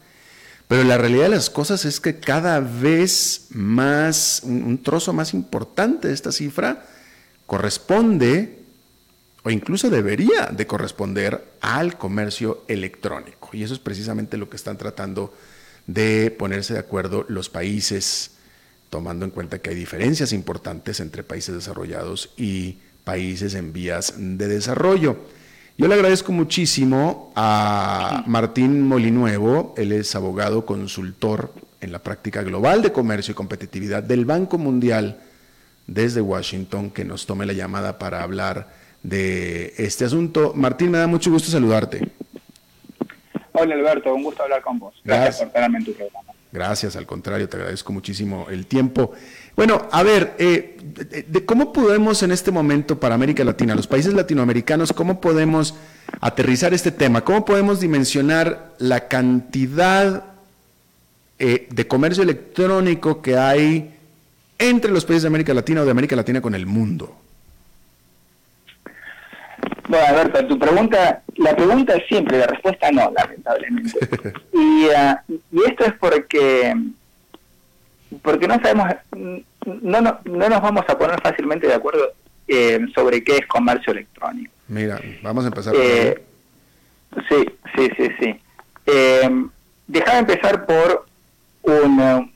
Pero 0.68 0.84
la 0.84 0.98
realidad 0.98 1.24
de 1.24 1.36
las 1.36 1.48
cosas 1.48 1.86
es 1.86 1.98
que 1.98 2.20
cada 2.20 2.60
vez 2.60 3.46
más, 3.50 4.42
un 4.44 4.82
trozo 4.82 5.14
más 5.14 5.32
importante 5.32 6.08
de 6.08 6.14
esta 6.14 6.30
cifra 6.30 6.84
corresponde 7.46 8.58
o 9.44 9.50
incluso 9.50 9.88
debería 9.88 10.46
de 10.46 10.66
corresponder 10.66 11.42
al 11.62 11.96
comercio 11.96 12.64
electrónico. 12.68 13.48
Y 13.54 13.62
eso 13.62 13.72
es 13.72 13.80
precisamente 13.80 14.36
lo 14.36 14.50
que 14.50 14.56
están 14.56 14.76
tratando 14.76 15.32
de 15.86 16.30
ponerse 16.30 16.74
de 16.74 16.80
acuerdo 16.80 17.24
los 17.28 17.48
países, 17.48 18.32
tomando 18.90 19.24
en 19.24 19.30
cuenta 19.30 19.60
que 19.60 19.70
hay 19.70 19.76
diferencias 19.76 20.34
importantes 20.34 21.00
entre 21.00 21.22
países 21.22 21.54
desarrollados 21.54 22.28
y 22.36 22.76
países 23.04 23.54
en 23.54 23.72
vías 23.72 24.12
de 24.18 24.48
desarrollo. 24.48 25.16
Yo 25.80 25.86
le 25.86 25.94
agradezco 25.94 26.32
muchísimo 26.32 27.32
a 27.36 28.24
Martín 28.26 28.82
Molinuevo, 28.82 29.74
él 29.76 29.92
es 29.92 30.16
abogado 30.16 30.66
consultor 30.66 31.52
en 31.80 31.92
la 31.92 32.00
práctica 32.00 32.42
global 32.42 32.82
de 32.82 32.90
comercio 32.90 33.30
y 33.30 33.36
competitividad 33.36 34.02
del 34.02 34.24
Banco 34.24 34.58
Mundial 34.58 35.20
desde 35.86 36.20
Washington, 36.20 36.90
que 36.90 37.04
nos 37.04 37.26
tome 37.26 37.46
la 37.46 37.52
llamada 37.52 37.96
para 37.96 38.24
hablar 38.24 38.70
de 39.04 39.72
este 39.78 40.04
asunto. 40.04 40.52
Martín, 40.52 40.90
me 40.90 40.98
da 40.98 41.06
mucho 41.06 41.30
gusto 41.30 41.48
saludarte. 41.48 42.10
Hola 43.52 43.76
Alberto, 43.76 44.12
un 44.12 44.24
gusto 44.24 44.42
hablar 44.42 44.62
con 44.62 44.80
vos. 44.80 44.96
Gracias, 45.04 45.44
por 45.44 45.52
tenerme 45.52 45.78
en 45.78 45.84
tu 45.84 45.92
programa. 45.92 46.32
Gracias, 46.50 46.96
al 46.96 47.06
contrario, 47.06 47.48
te 47.48 47.56
agradezco 47.56 47.92
muchísimo 47.92 48.48
el 48.50 48.66
tiempo. 48.66 49.12
Bueno, 49.54 49.86
a 49.92 50.02
ver, 50.02 50.34
eh, 50.38 50.77
de, 51.04 51.44
¿cómo 51.44 51.72
podemos 51.72 52.22
en 52.22 52.32
este 52.32 52.50
momento 52.50 52.98
para 52.98 53.14
América 53.14 53.44
Latina, 53.44 53.74
los 53.74 53.86
países 53.86 54.14
latinoamericanos, 54.14 54.92
cómo 54.92 55.20
podemos 55.20 55.74
aterrizar 56.20 56.74
este 56.74 56.90
tema? 56.90 57.22
¿Cómo 57.22 57.44
podemos 57.44 57.80
dimensionar 57.80 58.74
la 58.78 59.08
cantidad 59.08 60.24
eh, 61.38 61.68
de 61.70 61.86
comercio 61.86 62.22
electrónico 62.22 63.22
que 63.22 63.36
hay 63.36 63.94
entre 64.58 64.90
los 64.90 65.04
países 65.04 65.22
de 65.22 65.28
América 65.28 65.54
Latina 65.54 65.82
o 65.82 65.84
de 65.84 65.90
América 65.90 66.16
Latina 66.16 66.40
con 66.40 66.54
el 66.54 66.66
mundo? 66.66 67.16
Bueno, 69.88 70.06
Alberto, 70.06 70.46
tu 70.46 70.58
pregunta, 70.58 71.22
la 71.36 71.56
pregunta 71.56 71.94
es 71.94 72.06
simple, 72.08 72.38
la 72.38 72.46
respuesta 72.46 72.90
no, 72.90 73.10
lamentablemente. 73.10 73.98
Y, 74.52 74.88
ah, 74.96 75.22
y 75.28 75.60
esto 75.70 75.84
es 75.84 75.92
porque 76.00 76.74
porque 78.22 78.48
no 78.48 78.60
sabemos, 78.60 78.94
no, 79.66 80.00
no, 80.00 80.20
no 80.24 80.48
nos 80.48 80.62
vamos 80.62 80.84
a 80.88 80.98
poner 80.98 81.20
fácilmente 81.20 81.66
de 81.66 81.74
acuerdo 81.74 82.12
eh, 82.46 82.80
sobre 82.94 83.22
qué 83.22 83.36
es 83.36 83.46
comercio 83.46 83.92
electrónico. 83.92 84.52
Mira, 84.68 85.00
vamos 85.22 85.44
a 85.44 85.48
empezar. 85.48 85.74
Eh, 85.76 86.22
sí, 87.28 87.44
sí, 87.76 87.90
sí, 87.96 88.08
sí. 88.20 88.40
Eh, 88.86 89.30
empezar 90.18 90.66
por 90.66 91.06
un, 91.62 92.32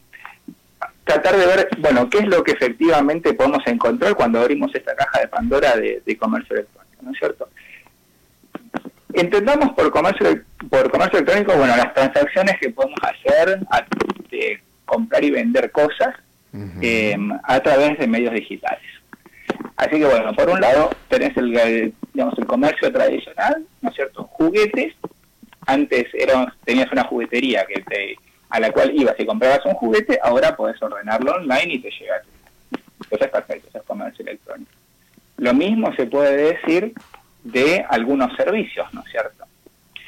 tratar 1.05 1.37
de 1.37 1.47
ver, 1.47 1.69
bueno, 1.79 2.09
qué 2.11 2.19
es 2.19 2.27
lo 2.27 2.45
que 2.45 2.53
efectivamente 2.53 3.35
podemos 3.35 3.67
encontrar 3.67 4.15
cuando 4.15 4.41
abrimos 4.41 4.75
esta 4.75 4.95
caja 4.95 5.21
de 5.21 5.29
Pandora 5.29 5.77
de 5.77 6.17
comercio 6.19 6.57
electrónico. 6.57 6.83
¿no 7.03 7.11
es 7.11 7.19
cierto? 7.19 7.49
Entendamos 9.13 9.73
por 9.73 9.91
comercio, 9.91 10.43
por 10.71 10.91
comercio 10.91 11.19
electrónico, 11.19 11.55
bueno, 11.57 11.77
las 11.77 11.93
transacciones 11.93 12.57
que 12.61 12.71
podemos 12.71 12.99
hacer 13.03 13.61
de 14.31 14.63
comprar 14.87 15.23
y 15.23 15.31
vender 15.31 15.71
cosas 15.71 16.15
eh, 16.81 17.17
a 17.45 17.61
través 17.61 17.99
de 17.99 18.07
medios 18.07 18.35
digitales. 18.35 18.83
Así 19.77 19.99
que 19.99 20.05
bueno, 20.05 20.33
por 20.35 20.49
un 20.49 20.61
lado 20.61 20.91
tenés 21.09 21.37
el, 21.37 21.93
digamos, 22.13 22.39
el 22.39 22.47
comercio 22.47 22.93
tradicional, 22.93 23.65
¿no 23.81 23.89
es 23.89 23.95
cierto? 23.95 24.25
Juguetes. 24.25 24.95
Antes 25.65 26.07
era, 26.13 26.53
tenías 26.65 26.91
una 26.91 27.05
juguetería 27.05 27.65
que 27.65 27.81
te, 27.83 28.17
a 28.51 28.61
la 28.61 28.71
cual 28.73 28.93
ibas 28.95 29.15
y 29.19 29.25
comprabas 29.25 29.65
un 29.65 29.75
juguete, 29.75 30.19
ahora 30.23 30.55
podés 30.57 30.81
ordenarlo 30.83 31.33
online 31.33 31.75
y 31.75 31.79
te 31.79 31.91
llega. 31.91 32.21
Entonces, 33.01 33.29
perfecto, 33.31 33.69
eso 33.69 33.79
es 33.79 33.85
comercio 33.85 34.25
electrónico. 34.25 34.71
Lo 35.39 35.55
mismo 35.55 35.95
se 35.95 36.07
puede 36.07 36.55
decir 36.55 36.93
de 37.45 37.85
algunos 37.89 38.37
servicios, 38.37 38.87
¿no 38.93 39.03
es 39.03 39.11
cierto? 39.11 39.45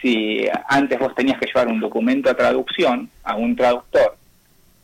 Si 0.03 0.47
antes 0.69 0.99
vos 0.99 1.15
tenías 1.15 1.39
que 1.39 1.47
llevar 1.47 1.69
un 1.69 1.81
documento 1.81 2.31
a 2.31 2.35
traducción 2.35 3.09
a 3.23 3.37
un 3.37 3.57
traductor, 3.57 4.17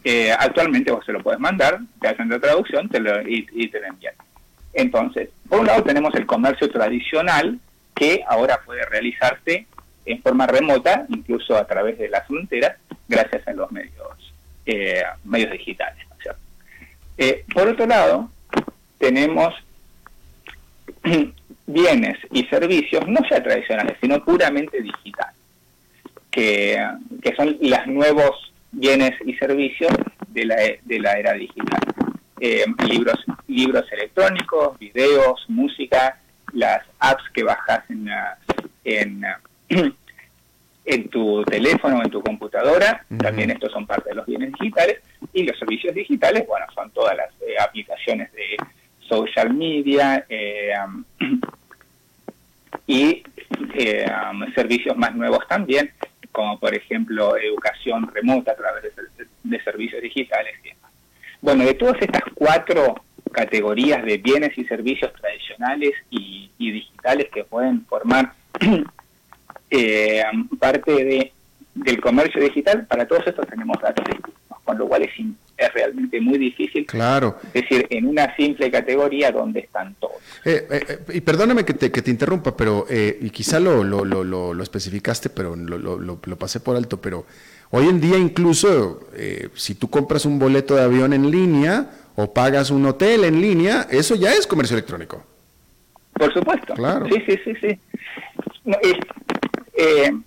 eh, 0.05 0.33
actualmente 0.33 0.91
vos 0.91 1.05
se 1.05 1.13
lo 1.13 1.23
puedes 1.23 1.41
mandar, 1.41 1.79
te 2.01 2.09
hacen 2.09 2.29
la 2.29 2.39
traducción 2.39 2.91
y, 3.27 3.69
te 3.69 3.81
lo 3.81 3.87
envían. 3.87 4.15
Entonces, 4.73 5.31
por 5.49 5.61
un 5.61 5.67
lado 5.67 5.83
tenemos 5.83 6.15
el 6.15 6.27
comercio 6.27 6.71
tradicional, 6.71 7.59
que 7.95 8.23
ahora 8.27 8.61
puede 8.65 8.85
realizarse 8.87 9.67
en 10.07 10.23
forma 10.23 10.47
remota, 10.47 11.07
incluso 11.09 11.57
a 11.57 11.67
través 11.67 11.99
de 11.99 12.09
las 12.09 12.27
fronteras, 12.27 12.77
gracias 13.09 13.47
a 13.47 13.53
los 13.53 13.71
medios, 13.71 14.33
eh, 14.67 15.03
medios 15.25 15.53
digitales. 15.53 16.07
¿no 16.09 16.15
es 16.17 16.23
cierto? 16.23 16.41
Eh, 17.19 17.45
por 17.53 17.69
otro 17.69 17.87
lado, 17.87 18.31
tenemos 18.99 19.55
bienes 21.67 22.19
y 22.33 22.45
servicios 22.45 23.07
no 23.07 23.21
ya 23.29 23.43
tradicionales, 23.43 23.97
sino 24.01 24.23
puramente 24.25 24.81
digitales, 24.81 25.37
que, 26.31 26.79
son 27.37 27.57
los 27.61 27.87
nuevos 27.87 28.50
bienes 28.73 29.13
y 29.25 29.35
servicios 29.35 29.93
de 30.29 30.45
la, 30.45 30.57
de 30.83 30.99
la 30.99 31.13
era 31.13 31.33
digital. 31.35 31.81
Eh, 32.41 32.65
libros, 32.89 33.23
libros 33.49 33.85
electrónicos, 33.93 34.79
videos, 34.79 35.45
música, 35.49 36.19
las 36.53 36.83
apps 36.99 37.25
que 37.35 37.43
bajas 37.43 37.85
en, 37.91 38.09
en, 38.85 39.25
en 40.85 41.09
tu 41.09 41.45
teléfono 41.45 41.99
o 41.99 42.03
en 42.03 42.11
tu 42.11 42.23
computadora, 42.23 43.05
también 43.19 43.51
estos 43.51 43.73
son 43.73 43.87
parte 43.87 44.11
de 44.11 44.17
los 44.17 44.27
bienes 44.27 44.53
digitales, 44.59 45.01
y 45.33 45.45
los 45.45 45.59
servicios 45.59 45.95
digitales, 45.95 46.47
bueno, 46.47 46.67
son 46.75 46.91
todas 46.91 47.17
las 47.17 47.29
eh, 47.43 47.55
aplicaciones 47.61 48.33
de 48.33 48.57
social 49.01 49.53
media 49.53 50.25
eh, 50.29 50.73
y 52.87 53.23
eh, 53.75 54.07
servicios 54.55 54.97
más 54.97 55.15
nuevos 55.15 55.47
también, 55.49 55.93
como 56.33 56.59
por 56.59 56.75
ejemplo 56.75 57.37
educación 57.37 58.09
remota 58.13 58.53
a 58.53 58.57
través 58.57 58.85
de, 59.43 59.61
servicios 59.63 60.03
digitales. 60.03 60.55
Bueno, 61.41 61.65
de 61.65 61.75
todas 61.75 62.01
estas 62.01 62.23
cuatro 62.35 62.97
categorías 63.33 64.05
de 64.05 64.19
bienes 64.19 64.57
y 64.57 64.65
servicios 64.65 65.13
tradicionales 65.13 65.93
y, 66.11 66.51
digitales 66.59 67.29
que 67.33 67.45
pueden 67.45 67.85
formar 67.87 68.33
eh, 69.71 70.23
parte 70.59 70.93
de, 70.93 71.33
del 71.75 72.01
comercio 72.01 72.43
digital, 72.43 72.87
para 72.87 73.07
todos 73.07 73.27
estos 73.27 73.47
tenemos 73.47 73.81
datos 73.81 74.05
con 74.65 74.79
lo 74.79 74.89
cual 74.89 75.03
es, 75.03 75.11
es 75.61 75.75
realmente 75.75 76.21
muy 76.21 76.39
difícil. 76.39 76.87
Claro. 76.87 77.37
Es 77.53 77.63
decir, 77.63 77.87
en 77.91 78.07
una 78.07 78.35
simple 78.35 78.71
categoría 78.71 79.31
donde 79.31 79.61
están 79.61 79.95
todos. 80.01 80.17
Eh, 80.45 80.67
eh, 80.71 80.81
eh, 80.89 80.99
y 81.15 81.21
perdóname 81.21 81.65
que 81.65 81.75
te, 81.75 81.93
que 81.93 82.03
te 82.03 82.11
interrumpa, 82.11 82.57
pero 82.57 82.87
y 82.89 83.29
quizá 83.31 83.61
lo, 83.61 83.85
lo, 83.85 84.05
lo, 84.05 84.25
lo, 84.25 84.63
especificaste, 84.63 85.29
pero 85.31 85.55
lo, 85.55 85.99
lo, 85.99 86.39
pasé 86.39 86.61
por 86.61 86.77
alto, 86.77 87.01
pero 87.01 87.27
hoy 87.71 87.89
en 87.89 88.01
día 88.01 88.17
incluso 88.17 89.09
si 89.55 89.75
tú 89.75 89.91
compras 89.91 90.25
un 90.25 90.39
boleto 90.39 90.75
de 90.77 90.83
avión 90.83 91.13
en 91.13 91.31
línea 91.31 91.91
o 92.17 92.33
pagas 92.33 92.71
un 92.71 92.87
hotel 92.87 93.25
en 93.25 93.41
línea, 93.41 93.87
eso 93.91 94.15
ya 94.15 94.33
es 94.33 94.47
comercio 94.47 94.77
electrónico. 94.77 95.23
Por 96.15 96.33
supuesto. 96.33 96.75
Claro. 96.75 97.07
Sí, 97.07 97.23
sí, 97.27 97.39
sí, 97.45 97.55
sí. 97.61 97.81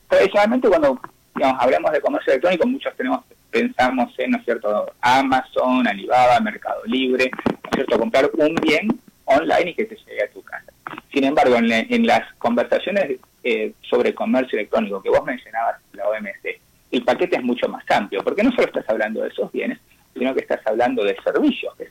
tradicionalmente 0.07 0.67
cuando 0.67 0.99
digamos, 1.35 1.61
hablamos 1.61 1.91
de 1.91 2.01
comercio 2.01 2.33
electrónico, 2.33 2.67
muchos 2.67 2.95
tenemos 2.95 3.21
pensamos 3.53 4.11
en, 4.17 4.31
¿no 4.31 4.39
es 4.39 4.45
cierto?, 4.45 4.91
Amazon, 4.99 5.87
Alibaba, 5.87 6.39
Mercado 6.39 6.81
Libre, 6.85 7.29
¿no 7.33 7.69
es 7.69 7.75
cierto?, 7.75 7.99
comprar 7.99 8.29
un 8.33 8.55
bien 8.55 8.87
online 9.25 9.69
y 9.69 9.73
que 9.75 9.85
te 9.85 9.95
llegue 9.95 10.23
a 10.23 10.31
tu 10.31 10.41
casa. 10.41 10.73
Sin 11.13 11.23
embargo, 11.23 11.55
en, 11.57 12.07
las 12.07 12.33
conversaciones 12.39 13.19
eh, 13.43 13.73
sobre 13.81 14.15
comercio 14.15 14.57
electrónico 14.57 15.01
que 15.01 15.09
vos 15.09 15.23
mencionabas, 15.23 15.75
la 15.93 16.09
OMC, 16.09 16.59
el 16.91 17.03
paquete 17.03 17.37
es 17.37 17.43
mucho 17.43 17.69
más 17.69 17.83
amplio, 17.89 18.23
porque 18.23 18.43
no 18.43 18.51
solo 18.51 18.65
estás 18.65 18.89
hablando 18.89 19.21
de 19.21 19.29
esos 19.29 19.51
bienes, 19.51 19.79
sino 20.13 20.33
que 20.33 20.41
estás 20.41 20.61
hablando 20.65 21.03
de 21.03 21.15
servicios 21.23 21.75
que 21.75 21.89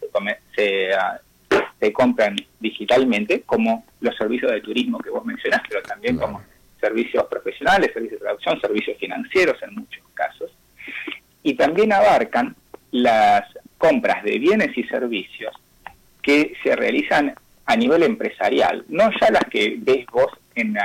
se, 0.55 0.94
ah, 0.94 1.20
se, 1.81 1.92
compran 1.92 2.37
digitalmente, 2.61 3.42
como 3.42 3.85
los 4.01 4.16
servicios 4.16 4.51
de 4.51 4.61
turismo 4.61 4.98
que 4.98 5.11
vos 5.11 5.25
mencionaste, 5.25 5.68
pero 5.70 5.83
también 5.83 6.16
como 6.16 6.42
servicios 6.81 7.25
profesionales, 7.27 7.90
servicios 7.92 8.20
de 8.20 8.25
traducción, 8.27 8.61
servicios 8.61 8.96
financieros 8.98 9.57
en 9.62 9.75
muchos 9.75 10.02
y 11.42 11.55
también 11.55 11.92
abarcan 11.92 12.55
las 12.90 13.44
compras 13.78 14.22
de 14.24 14.38
bienes 14.38 14.76
y 14.76 14.85
servicios 14.85 15.55
que 16.22 16.55
se 16.62 16.76
realizan 16.76 17.35
a 17.66 17.76
nivel 17.76 18.02
empresarial, 18.02 18.85
no 18.88 19.11
ya 19.20 19.31
las 19.31 19.44
que 19.50 19.76
ves 19.78 20.07
vos 20.07 20.31
en, 20.55 20.76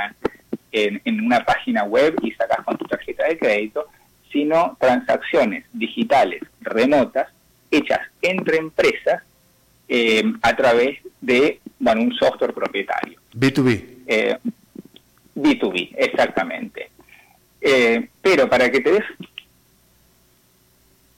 en, 0.71 1.21
una 1.21 1.43
página 1.43 1.83
web 1.83 2.15
y 2.21 2.31
sacas 2.31 2.63
con 2.65 2.77
tu 2.77 2.85
tarjeta 2.85 3.27
de 3.27 3.37
crédito, 3.37 3.85
sino 4.31 4.77
transacciones 4.79 5.65
digitales 5.73 6.41
remotas 6.61 7.27
hechas 7.71 7.99
entre 8.21 8.57
empresas 8.57 9.23
eh, 9.87 10.23
a 10.41 10.55
través 10.55 10.99
de 11.21 11.59
bueno, 11.79 12.01
un 12.01 12.13
software 12.13 12.53
propietario. 12.53 13.19
B2B. 13.33 13.85
Eh, 14.07 14.37
B2B, 15.35 15.95
exactamente. 15.97 16.89
Eh, 17.61 18.07
pero 18.21 18.49
para 18.49 18.69
que 18.69 18.81
te 18.81 18.91
des 18.91 19.03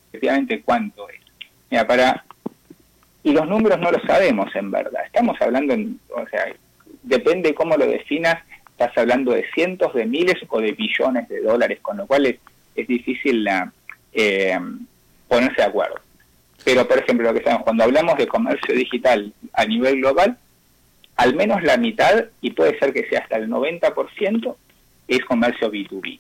efectivamente 0.10 0.62
cuánto 0.62 1.10
es. 1.10 1.20
Mira, 1.70 1.88
para 1.88 2.24
y 3.24 3.32
los 3.32 3.48
números 3.48 3.80
no 3.80 3.92
los 3.92 4.02
sabemos 4.04 4.54
en 4.56 4.72
verdad. 4.72 5.06
Estamos 5.06 5.40
hablando, 5.42 5.74
en, 5.74 6.00
o 6.16 6.28
sea, 6.30 6.46
depende 7.04 7.54
cómo 7.54 7.76
lo 7.76 7.86
definas, 7.86 8.38
estás 8.72 8.98
hablando 8.98 9.34
de 9.34 9.46
cientos 9.54 9.94
de 9.94 10.06
miles 10.06 10.38
o 10.48 10.62
de 10.62 10.72
billones 10.72 11.28
de 11.28 11.42
dólares, 11.42 11.80
con 11.82 11.98
lo 11.98 12.08
cual 12.08 12.26
es, 12.26 12.40
difícil 12.88 13.44
la, 13.44 13.74
eh, 14.14 14.58
ponerse 15.28 15.62
de 15.62 15.68
acuerdo. 15.68 16.00
Pero, 16.64 16.88
por 16.88 16.98
ejemplo, 16.98 17.28
lo 17.28 17.38
que 17.38 17.44
sabemos, 17.44 17.64
cuando 17.64 17.84
hablamos 17.84 18.18
de 18.18 18.28
comercio 18.28 18.74
digital 18.74 19.34
a 19.52 19.66
nivel 19.66 19.98
global, 19.98 20.38
al 21.18 21.36
menos 21.36 21.62
la 21.64 21.76
mitad, 21.76 22.26
y 22.40 22.52
puede 22.52 22.80
ser 22.80 22.94
que 22.94 23.06
sea 23.10 23.20
hasta 23.20 23.36
el 23.36 23.50
90%, 23.50 24.56
es 25.10 25.26
comercio 25.26 25.70
B2B. 25.70 26.20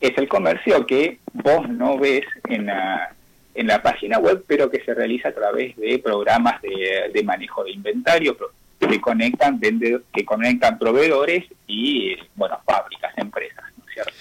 Es 0.00 0.16
el 0.16 0.28
comercio 0.28 0.86
que 0.86 1.18
vos 1.32 1.68
no 1.68 1.98
ves 1.98 2.24
en 2.48 2.66
la, 2.66 3.14
en 3.54 3.66
la 3.66 3.82
página 3.82 4.18
web, 4.18 4.44
pero 4.46 4.70
que 4.70 4.82
se 4.84 4.94
realiza 4.94 5.28
a 5.28 5.34
través 5.34 5.76
de 5.76 5.98
programas 5.98 6.60
de, 6.62 7.22
manejo 7.22 7.64
de 7.64 7.72
inventario 7.72 8.36
que 8.78 9.00
conectan 9.00 9.60
que 9.60 10.24
conectan 10.24 10.78
proveedores 10.78 11.44
y 11.66 12.16
bueno 12.34 12.58
fábricas, 12.64 13.12
empresas, 13.18 13.64
¿no 13.76 13.84
es 13.86 13.94
cierto? 13.94 14.12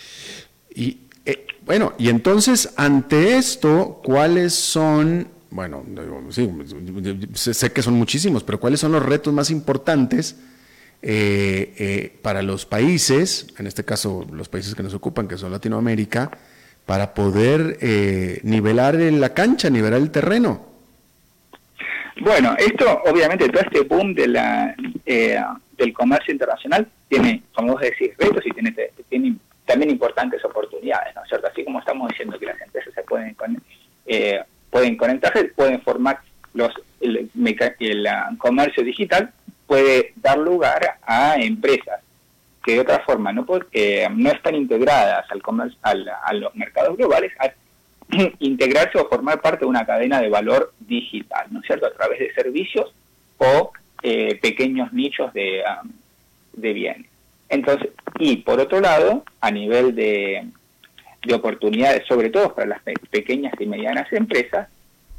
Y 0.75 0.97
eh, 1.25 1.47
bueno, 1.61 1.93
y 1.97 2.09
entonces 2.09 2.73
ante 2.75 3.37
esto, 3.37 4.01
¿cuáles 4.03 4.53
son 4.53 5.27
bueno, 5.51 5.83
sí, 6.29 6.47
sé 7.33 7.71
que 7.71 7.81
son 7.81 7.95
muchísimos, 7.95 8.43
pero 8.43 8.59
¿cuáles 8.59 8.79
son 8.79 8.91
los 8.91 9.03
retos 9.03 9.33
más 9.33 9.49
importantes 9.49 10.35
eh, 11.01 11.73
eh, 11.77 12.19
para 12.21 12.41
los 12.41 12.65
países, 12.65 13.47
en 13.57 13.67
este 13.67 13.83
caso 13.85 14.25
los 14.31 14.49
países 14.49 14.75
que 14.75 14.83
nos 14.83 14.93
ocupan, 14.93 15.27
que 15.27 15.37
son 15.37 15.51
Latinoamérica, 15.51 16.31
para 16.85 17.13
poder 17.13 17.77
eh, 17.81 18.39
nivelar 18.43 18.95
la 18.95 19.33
cancha, 19.33 19.69
nivelar 19.69 19.99
el 19.99 20.11
terreno? 20.11 20.67
Bueno, 22.21 22.55
esto 22.57 23.01
obviamente 23.05 23.47
todo 23.47 23.61
este 23.61 23.81
boom 23.81 24.13
de 24.13 24.27
la 24.27 24.75
del 25.79 25.93
comercio 25.93 26.33
internacional 26.33 26.87
tiene, 27.07 27.41
como 27.53 27.73
vos 27.73 27.81
decís, 27.81 28.11
retos 28.17 28.45
y 28.45 28.51
tiene, 28.51 28.75
tiene 29.07 29.35
también 29.65 29.91
importantes 29.91 30.43
oportunidades, 30.43 31.15
¿no 31.15 31.23
es 31.23 31.29
cierto? 31.29 31.47
Así 31.47 31.63
como 31.63 31.79
estamos 31.79 32.09
diciendo 32.09 32.37
que 32.37 32.47
las 32.47 32.61
empresas 32.61 32.93
se 32.93 33.03
pueden 33.03 33.35
eh, 34.05 34.39
pueden 34.69 34.97
conectarse, 34.97 35.45
pueden 35.45 35.81
formar 35.81 36.19
los 36.53 36.71
el, 36.99 37.29
comercio 38.37 38.83
digital, 38.83 39.31
puede 39.69 40.13
dar 40.15 40.39
lugar 40.39 40.97
a 41.03 41.35
empresas 41.35 42.01
que 42.65 42.73
de 42.73 42.79
otra 42.79 43.03
forma 43.05 43.31
no, 43.31 43.45
no 43.45 44.31
están 44.31 44.55
integradas 44.55 45.29
al 45.29 45.43
comercio, 45.43 45.77
a 45.83 46.33
los 46.33 46.55
mercados 46.55 46.97
globales, 46.97 47.31
a 47.39 47.51
integrarse 48.39 48.97
o 48.97 49.07
formar 49.07 49.41
parte 49.41 49.59
de 49.59 49.67
una 49.67 49.85
cadena 49.85 50.19
de 50.19 50.29
valor 50.29 50.73
digital, 50.79 51.45
¿no 51.51 51.59
es 51.59 51.67
cierto?, 51.67 51.85
a 51.85 51.93
través 51.93 52.17
de 52.17 52.33
servicios 52.33 52.91
o 53.37 53.71
eh, 54.01 54.39
pequeños 54.41 54.91
nichos 54.91 55.31
de, 55.33 55.61
um, 55.83 55.91
de 56.53 56.73
bienes. 56.73 57.07
Entonces, 57.47 57.89
y 58.17 58.37
por 58.37 58.59
otro 58.59 58.79
lado, 58.79 59.23
a 59.39 59.51
nivel 59.51 59.93
de, 59.93 60.47
de 61.23 61.33
oportunidades, 61.35 62.07
sobre 62.07 62.31
todo 62.31 62.55
para 62.55 62.69
las 62.69 62.81
pequeñas 63.11 63.53
y 63.59 63.67
medianas 63.67 64.11
empresas, 64.13 64.67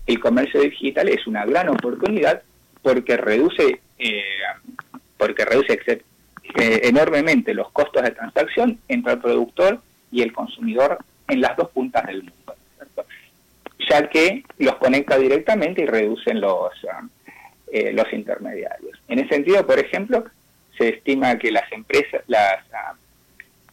el 0.07 0.19
comercio 0.19 0.61
digital 0.61 1.09
es 1.09 1.25
una 1.29 1.47
gran 1.47 1.69
oportunidad 1.69 2.43
porque 2.83 3.17
reduce, 3.17 3.81
eh, 3.99 4.25
porque 5.17 5.45
reduce 5.45 5.81
eh, 5.83 6.81
enormemente 6.85 7.55
los 7.55 7.71
costos 7.71 8.03
de 8.03 8.11
transacción 8.11 8.79
entre 8.89 9.15
el 9.15 9.19
productor 9.21 9.81
y 10.11 10.23
el 10.23 10.33
consumidor 10.33 10.99
en 11.29 11.41
las 11.41 11.57
dos 11.57 11.71
puntas 11.71 12.07
del 12.07 12.23
mundo, 12.23 12.55
ya 13.89 14.09
que 14.09 14.45
los 14.59 14.77
conecta 14.77 15.17
directamente 15.19 15.83
y 15.83 15.87
reducen 15.87 16.41
los, 16.41 16.73
eh, 17.73 17.93
los 17.93 18.13
intermediarios. 18.13 18.99
En 19.09 19.21
ese 19.21 19.35
sentido, 19.35 19.67
por 19.67 19.79
ejemplo, 19.79 20.25
se 20.77 20.89
estima 20.89 21.39
que 21.39 21.53
las 21.53 21.71
empresas, 21.73 22.23
las 22.27 22.65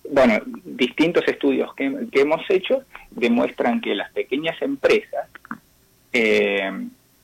bueno, 0.09 0.39
distintos 0.63 1.27
estudios 1.27 1.73
que, 1.75 2.07
hemos 2.13 2.41
hecho 2.49 2.83
demuestran 3.11 3.81
que 3.81 3.95
las 3.95 4.11
pequeñas 4.11 4.61
empresas 4.61 5.27
eh, 6.13 6.71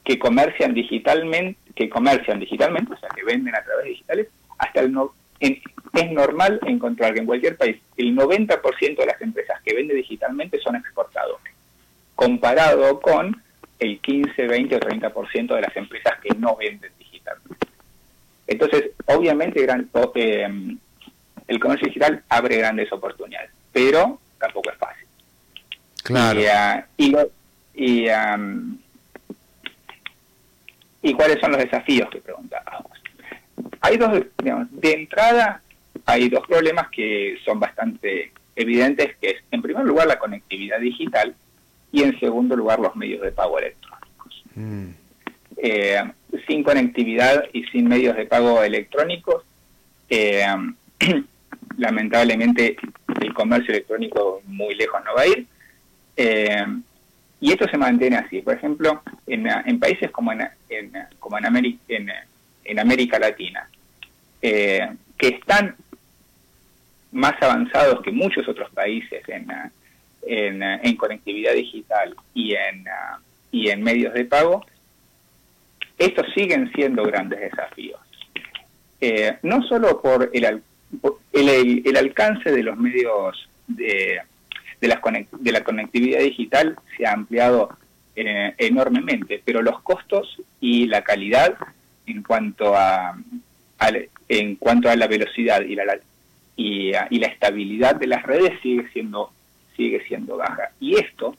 que 0.04 0.19
comercian 0.19 0.74
digitalmente, 0.74 1.60
que 1.76 1.90
comercian 1.90 2.40
digitalmente, 2.40 2.94
o 2.94 2.98
sea, 2.98 3.10
que 3.10 3.24
venden 3.24 3.56
a 3.56 3.64
través 3.64 3.86
de 3.86 3.90
digitales, 3.92 4.28
hasta 4.58 4.82
el 4.82 4.92
no, 4.92 5.14
es 5.40 6.12
normal 6.12 6.60
encontrar 6.66 7.14
que 7.14 7.20
en 7.20 7.26
cualquier 7.26 7.58
país 7.58 7.78
el 7.98 8.16
90% 8.16 8.98
de 8.98 9.06
las 9.06 9.22
empresas 9.22 9.62
que 9.64 9.76
venden 9.76 9.98
digitalmente 9.98 10.60
son 10.60 10.76
exportadores, 10.76 11.54
comparado 12.16 13.00
con 13.00 13.42
el 13.80 14.00
15, 14.00 14.48
20 14.48 14.76
o 14.76 14.80
30% 14.80 15.56
de 15.56 15.62
las 15.62 15.76
empresas 15.76 16.14
que 16.22 16.34
no 16.38 16.56
venden 16.56 16.92
digitalmente. 16.98 17.68
Entonces, 18.48 18.92
obviamente, 19.06 19.62
gran, 19.62 19.90
eh, 20.16 20.76
el 21.48 21.60
comercio 21.60 21.88
digital 21.88 22.24
abre 22.30 22.58
grandes 22.58 22.92
oportunidades, 22.92 23.52
pero 23.72 24.20
tampoco 24.40 24.72
es 24.72 24.78
fácil. 24.78 25.08
Claro. 26.04 26.40
Y, 26.40 26.46
ah, 26.46 26.88
y, 26.98 27.16
y, 27.76 28.08
cuáles 31.12 31.39
son 31.42 31.52
los 31.52 31.60
desafíos 31.60 32.10
que 32.10 32.22
preguntábamos? 32.22 32.92
Hay 33.82 33.98
dos, 33.98 34.24
digamos, 34.38 34.68
de 34.72 34.94
entrada 34.94 35.62
hay 36.06 36.30
dos 36.30 36.46
problemas 36.48 36.89
que 36.89 37.38
son 37.46 37.60
bastante 37.60 38.32
evidentes, 38.56 39.16
que 39.22 39.30
es 39.30 39.36
en 39.52 39.62
primer 39.62 39.86
lugar 39.86 40.08
la 40.08 40.20
conectividad 40.20 40.80
digital 40.80 41.34
y 41.92 42.04
en 42.04 42.20
segundo 42.20 42.56
lugar 42.56 42.80
los 42.80 42.96
medios 42.96 43.22
de 43.22 43.32
pago 43.32 43.60
electrónicos. 43.60 44.44
Mm. 44.56 44.89
Eh, 45.58 46.04
sin 46.48 46.63
conectividad 46.63 47.46
y 47.54 47.63
sin 47.66 47.88
medios 47.88 48.18
de 48.18 48.26
pago 48.26 48.63
electrónicos, 48.63 49.44
eh, 50.10 50.46
lamentablemente 51.78 52.76
el 53.22 53.34
comercio 53.34 53.74
electrónico 53.74 54.42
muy 54.46 54.76
lejos 54.76 55.02
no 55.06 55.13
va 55.16 55.22
a 55.22 55.28
ir. 55.28 55.46
Eh, 56.18 56.66
y 57.44 57.52
esto 57.52 57.68
se 57.68 57.78
mantiene 57.78 58.16
así. 58.16 58.42
Por 58.42 58.56
ejemplo, 58.56 59.04
en, 59.28 59.78
países 59.78 60.10
como 60.12 60.32
en, 60.32 60.50
como 61.20 61.38
en, 61.38 61.46
América, 61.46 61.84
en, 61.90 62.80
América 62.80 63.20
Latina, 63.20 63.68
eh, 64.42 64.90
que 65.18 65.28
están 65.28 65.76
más 67.12 67.34
avanzados 67.42 68.02
que 68.02 68.12
muchos 68.14 68.48
otros 68.48 68.72
países 68.72 69.24
en, 69.28 69.46
en, 70.26 70.96
conectividad 70.96 71.52
digital 71.54 72.16
y 72.34 72.56
en, 72.56 72.86
y 73.52 73.68
en 73.72 73.84
medios 73.84 74.14
de 74.14 74.24
pago, 74.24 74.66
estos 75.98 76.26
siguen 76.34 76.72
siendo 76.72 77.04
grandes 77.04 77.42
desafíos. 77.42 78.00
Eh, 79.02 79.38
no 79.42 79.64
solo 79.64 80.02
por 80.02 80.30
el, 80.32 80.64
el, 81.34 81.98
alcance 81.98 82.54
de 82.54 82.64
los 82.64 82.78
medios 82.78 83.50
de, 83.68 84.22
de, 84.84 84.89
la, 84.89 85.02
de 85.32 85.52
la 85.54 85.63
conectividad 85.63 86.19
digital 86.19 86.76
se 86.98 87.06
ha 87.06 87.13
ampliado 87.13 87.69
eh, 88.17 88.54
enormemente, 88.58 89.41
pero 89.46 89.62
los 89.62 89.82
costos 89.82 90.41
y 90.60 90.88
la 90.88 91.04
calidad 91.04 91.56
en 92.06 92.22
cuanto 92.22 92.76
a, 92.76 93.17
en 94.28 94.56
cuanto 94.58 94.89
a 94.89 94.98
la 94.98 95.08
velocidad 95.08 95.62
y 95.62 95.76
la, 95.76 95.98
y, 96.58 96.91
la 96.91 97.28
estabilidad 97.28 97.96
de 97.96 98.08
las 98.08 98.24
redes 98.24 98.60
sigue 98.62 98.89
siendo 98.91 99.32
sigue 99.78 100.06
siendo 100.06 100.36
baja. 100.36 100.72
Y 100.82 100.96
esto 100.96 101.38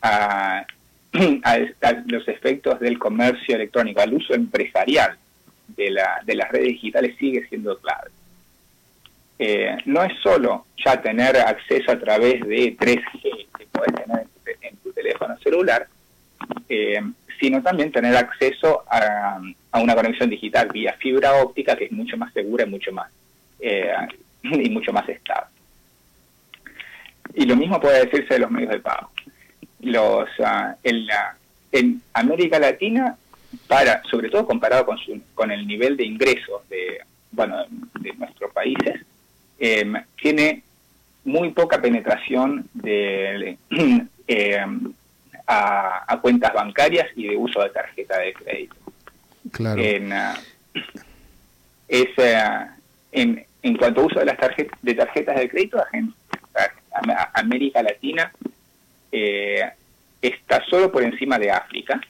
a, 0.00 0.64
a, 1.42 1.92
los 2.06 2.28
efectos 2.28 2.78
del 2.78 3.00
comercio 3.00 3.56
electrónico 3.56 4.00
al 4.00 4.14
uso 4.14 4.32
empresarial 4.32 5.18
de, 5.76 5.90
la, 5.90 6.20
de 6.24 6.36
las 6.36 6.52
redes 6.52 6.68
digitales 6.68 7.16
sigue 7.18 7.48
siendo 7.48 7.76
clave 7.78 8.10
eh, 9.38 9.76
no 9.84 10.02
es 10.02 10.12
solo 10.22 10.66
ya 10.84 11.00
tener 11.00 11.36
acceso 11.36 11.92
a 11.92 11.98
través 11.98 12.40
de 12.46 12.76
3G 12.76 13.46
que 13.58 13.66
puedes 13.70 13.94
tener 13.94 14.26
en 14.62 14.76
tu, 14.78 14.92
teléfono 14.92 15.38
celular, 15.38 15.86
eh, 16.68 17.00
sino 17.38 17.62
también 17.62 17.92
tener 17.92 18.16
acceso 18.16 18.84
a, 18.90 19.38
una 19.74 19.94
conexión 19.94 20.30
digital 20.30 20.68
vía 20.72 20.94
fibra 20.98 21.34
óptica 21.42 21.76
que 21.76 21.84
es 21.84 21.92
mucho 21.92 22.16
más 22.16 22.32
segura 22.32 22.64
y 22.64 22.70
mucho 22.70 22.92
más 22.92 23.10
eh, 23.60 23.92
y 24.42 24.70
mucho 24.70 24.92
más 24.92 25.06
estable. 25.08 25.50
Y 27.34 27.44
lo 27.44 27.56
mismo 27.56 27.78
puede 27.78 28.06
decirse 28.06 28.34
de 28.34 28.40
los 28.40 28.50
medios 28.50 28.70
de 28.70 28.78
pago. 28.78 29.10
Los, 29.80 30.28
uh, 30.38 30.74
el, 30.82 31.06
en 31.72 32.00
América 32.14 32.58
Latina, 32.58 33.16
para, 33.66 34.02
sobre 34.04 34.30
todo 34.30 34.46
comparado 34.46 34.86
con, 34.86 34.96
su, 34.96 35.20
con 35.34 35.50
el 35.50 35.66
nivel 35.66 35.98
de 35.98 36.06
ingresos 36.06 36.66
de, 36.70 37.00
bueno, 37.32 37.62
de 38.00 38.12
nuestros 38.14 38.50
países, 38.52 39.04
em, 39.58 39.94
tiene 40.20 40.62
muy 41.24 41.50
poca 41.50 41.80
penetración 41.80 42.68
de, 42.74 43.58
em, 44.26 44.92
a, 45.46 46.18
cuentas 46.20 46.52
bancarias 46.52 47.06
y 47.16 47.28
de 47.28 47.36
uso 47.36 47.62
de 47.62 47.70
tarjeta 47.70 48.18
de 48.18 48.32
crédito. 48.32 48.76
Claro. 49.52 49.80
En, 49.80 50.12
ah, 50.12 50.36
en, 53.12 53.46
en, 53.62 53.76
cuanto 53.76 54.00
a 54.00 54.04
uso 54.04 54.18
de 54.18 54.26
las 54.26 54.38
tarjetas 54.38 54.78
de 54.82 54.94
tarjetas 54.94 55.36
de 55.36 55.48
crédito, 55.48 55.82
América 57.34 57.82
Latina 57.82 58.32
eh, 59.12 59.70
está 60.20 60.64
solo 60.64 60.90
por 60.90 61.02
encima 61.02 61.38
de 61.38 61.50
África, 61.50 62.00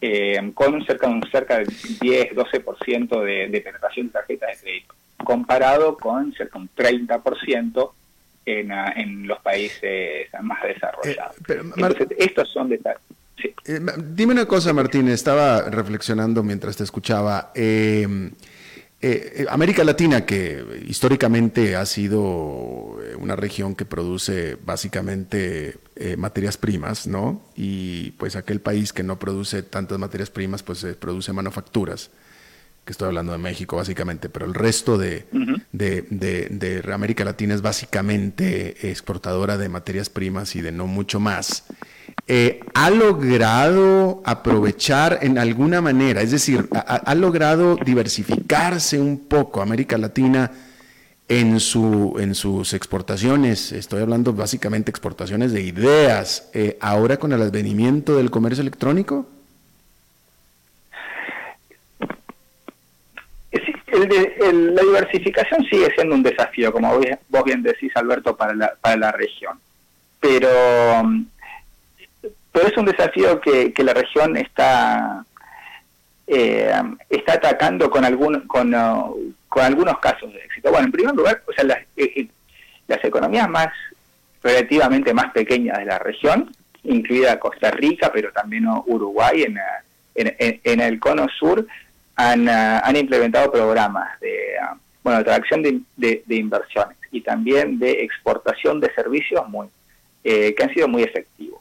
eh, 0.00 0.50
con 0.54 0.84
cerca, 0.84 1.06
un, 1.06 1.22
cerca 1.30 1.58
del 1.58 1.68
10-12% 1.68 3.22
de, 3.22 3.48
de 3.48 3.60
penetración 3.60 4.06
de 4.06 4.12
tarjetas 4.12 4.50
de 4.50 4.56
crédito, 4.62 4.94
comparado 5.22 5.96
con 5.96 6.32
cerca 6.32 6.58
un 6.58 6.68
30% 6.74 7.90
en, 8.44 8.72
ah, 8.72 8.92
en 8.96 9.26
los 9.26 9.40
países 9.40 10.28
más 10.42 10.62
desarrollados. 10.62 11.36
Eh, 11.48 12.06
estos 12.18 12.50
son 12.50 12.68
detalles. 12.68 13.02
dime 13.96 14.32
una 14.32 14.46
cosa, 14.46 14.72
Martín, 14.72 15.08
estaba 15.08 15.62
reflexionando 15.70 16.42
mientras 16.42 16.76
te 16.76 16.84
escuchaba. 16.84 17.52
Eh, 19.04 19.46
América 19.50 19.82
Latina, 19.82 20.24
que 20.24 20.84
históricamente 20.86 21.74
ha 21.74 21.84
sido 21.86 22.98
eh, 23.02 23.16
una 23.16 23.34
región 23.34 23.74
que 23.74 23.84
produce 23.84 24.56
básicamente 24.64 25.76
eh, 25.96 26.16
materias 26.16 26.56
primas, 26.56 27.08
¿no? 27.08 27.42
Y 27.56 28.12
pues 28.12 28.36
aquel 28.36 28.60
país 28.60 28.92
que 28.92 29.02
no 29.02 29.18
produce 29.18 29.64
tantas 29.64 29.98
materias 29.98 30.30
primas, 30.30 30.62
pues 30.62 30.86
produce 31.00 31.32
manufacturas, 31.32 32.12
que 32.84 32.92
estoy 32.92 33.08
hablando 33.08 33.32
de 33.32 33.38
México 33.38 33.76
básicamente, 33.76 34.28
pero 34.28 34.46
el 34.46 34.54
resto 34.54 34.98
de, 34.98 35.26
de 35.72 36.82
América 36.92 37.24
Latina 37.24 37.54
es 37.54 37.62
básicamente 37.62 38.90
exportadora 38.90 39.56
de 39.56 39.68
materias 39.68 40.10
primas 40.10 40.56
y 40.56 40.62
de 40.62 40.72
no 40.72 40.86
mucho 40.86 41.20
más. 41.20 41.64
Eh, 42.28 42.60
ha 42.74 42.88
logrado 42.90 44.22
aprovechar 44.24 45.18
en 45.22 45.38
alguna 45.38 45.80
manera, 45.80 46.22
es 46.22 46.30
decir, 46.30 46.68
ha, 46.72 47.14
logrado 47.16 47.76
diversificarse 47.84 49.00
un 49.00 49.26
poco 49.26 49.60
América 49.60 49.98
Latina 49.98 50.52
en, 51.28 51.58
su, 51.58 52.14
en 52.20 52.34
sus 52.36 52.74
exportaciones, 52.74 53.72
estoy 53.72 54.02
hablando 54.02 54.32
básicamente 54.32 54.90
exportaciones 54.90 55.52
de 55.52 55.62
ideas, 55.62 56.48
eh, 56.54 56.78
ahora 56.80 57.16
con 57.16 57.32
el 57.32 57.42
advenimiento 57.42 58.16
del 58.16 58.30
comercio 58.30 58.62
electrónico? 58.62 59.26
La 64.08 64.82
diversificación 64.82 65.64
sigue 65.64 65.92
siendo 65.94 66.14
un 66.14 66.22
desafío, 66.22 66.72
como 66.72 66.98
vos 67.28 67.44
bien 67.44 67.62
decís, 67.62 67.90
Alberto, 67.94 68.36
para 68.36 68.54
la, 68.54 68.74
para 68.80 68.96
la 68.96 69.12
región. 69.12 69.58
Pero 70.20 70.48
pero 72.52 72.68
es 72.68 72.76
un 72.76 72.84
desafío 72.84 73.40
que, 73.40 73.72
la 73.78 73.94
región 73.94 74.36
está 74.36 75.24
eh, 76.26 76.72
está 77.08 77.34
atacando 77.34 77.90
con 77.90 78.04
algún 78.04 78.40
con, 78.46 78.74
uh, 78.74 79.34
algunos 79.56 79.98
casos 79.98 80.32
de 80.32 80.38
éxito. 80.38 80.70
Bueno, 80.70 80.86
en 80.86 80.92
primer 80.92 81.14
lugar, 81.14 81.42
o 81.46 81.52
sea, 81.52 81.64
las, 81.64 81.78
eh, 81.96 82.12
eh, 82.16 82.28
las 82.88 83.02
economías 83.04 83.48
más 83.48 83.68
relativamente 84.42 85.14
más 85.14 85.32
pequeñas 85.32 85.78
de 85.78 85.86
la 85.86 85.98
región, 85.98 86.54
incluida 86.84 87.38
Costa 87.38 87.70
Rica, 87.70 88.10
pero 88.12 88.32
también 88.32 88.66
Uruguay 88.86 89.44
en, 89.44 89.58
en, 90.14 90.80
el 90.80 90.98
cono 90.98 91.26
sur, 91.28 91.66
han, 92.16 92.48
uh, 92.48 92.80
han 92.82 92.96
implementado 92.96 93.50
programas 93.50 94.18
de 94.20 94.54
uh, 94.60 94.76
bueno 95.02 95.22
de 95.22 95.30
atracción 95.30 95.62
de, 95.62 95.80
de, 95.96 96.36
inversiones 96.36 96.96
y 97.10 97.20
también 97.20 97.78
de 97.78 98.02
exportación 98.02 98.80
de 98.80 98.92
servicios 98.94 99.48
muy 99.48 99.68
que 100.22 100.56
han 100.62 100.72
sido 100.72 100.86
muy 100.86 101.02
efectivos. 101.02 101.60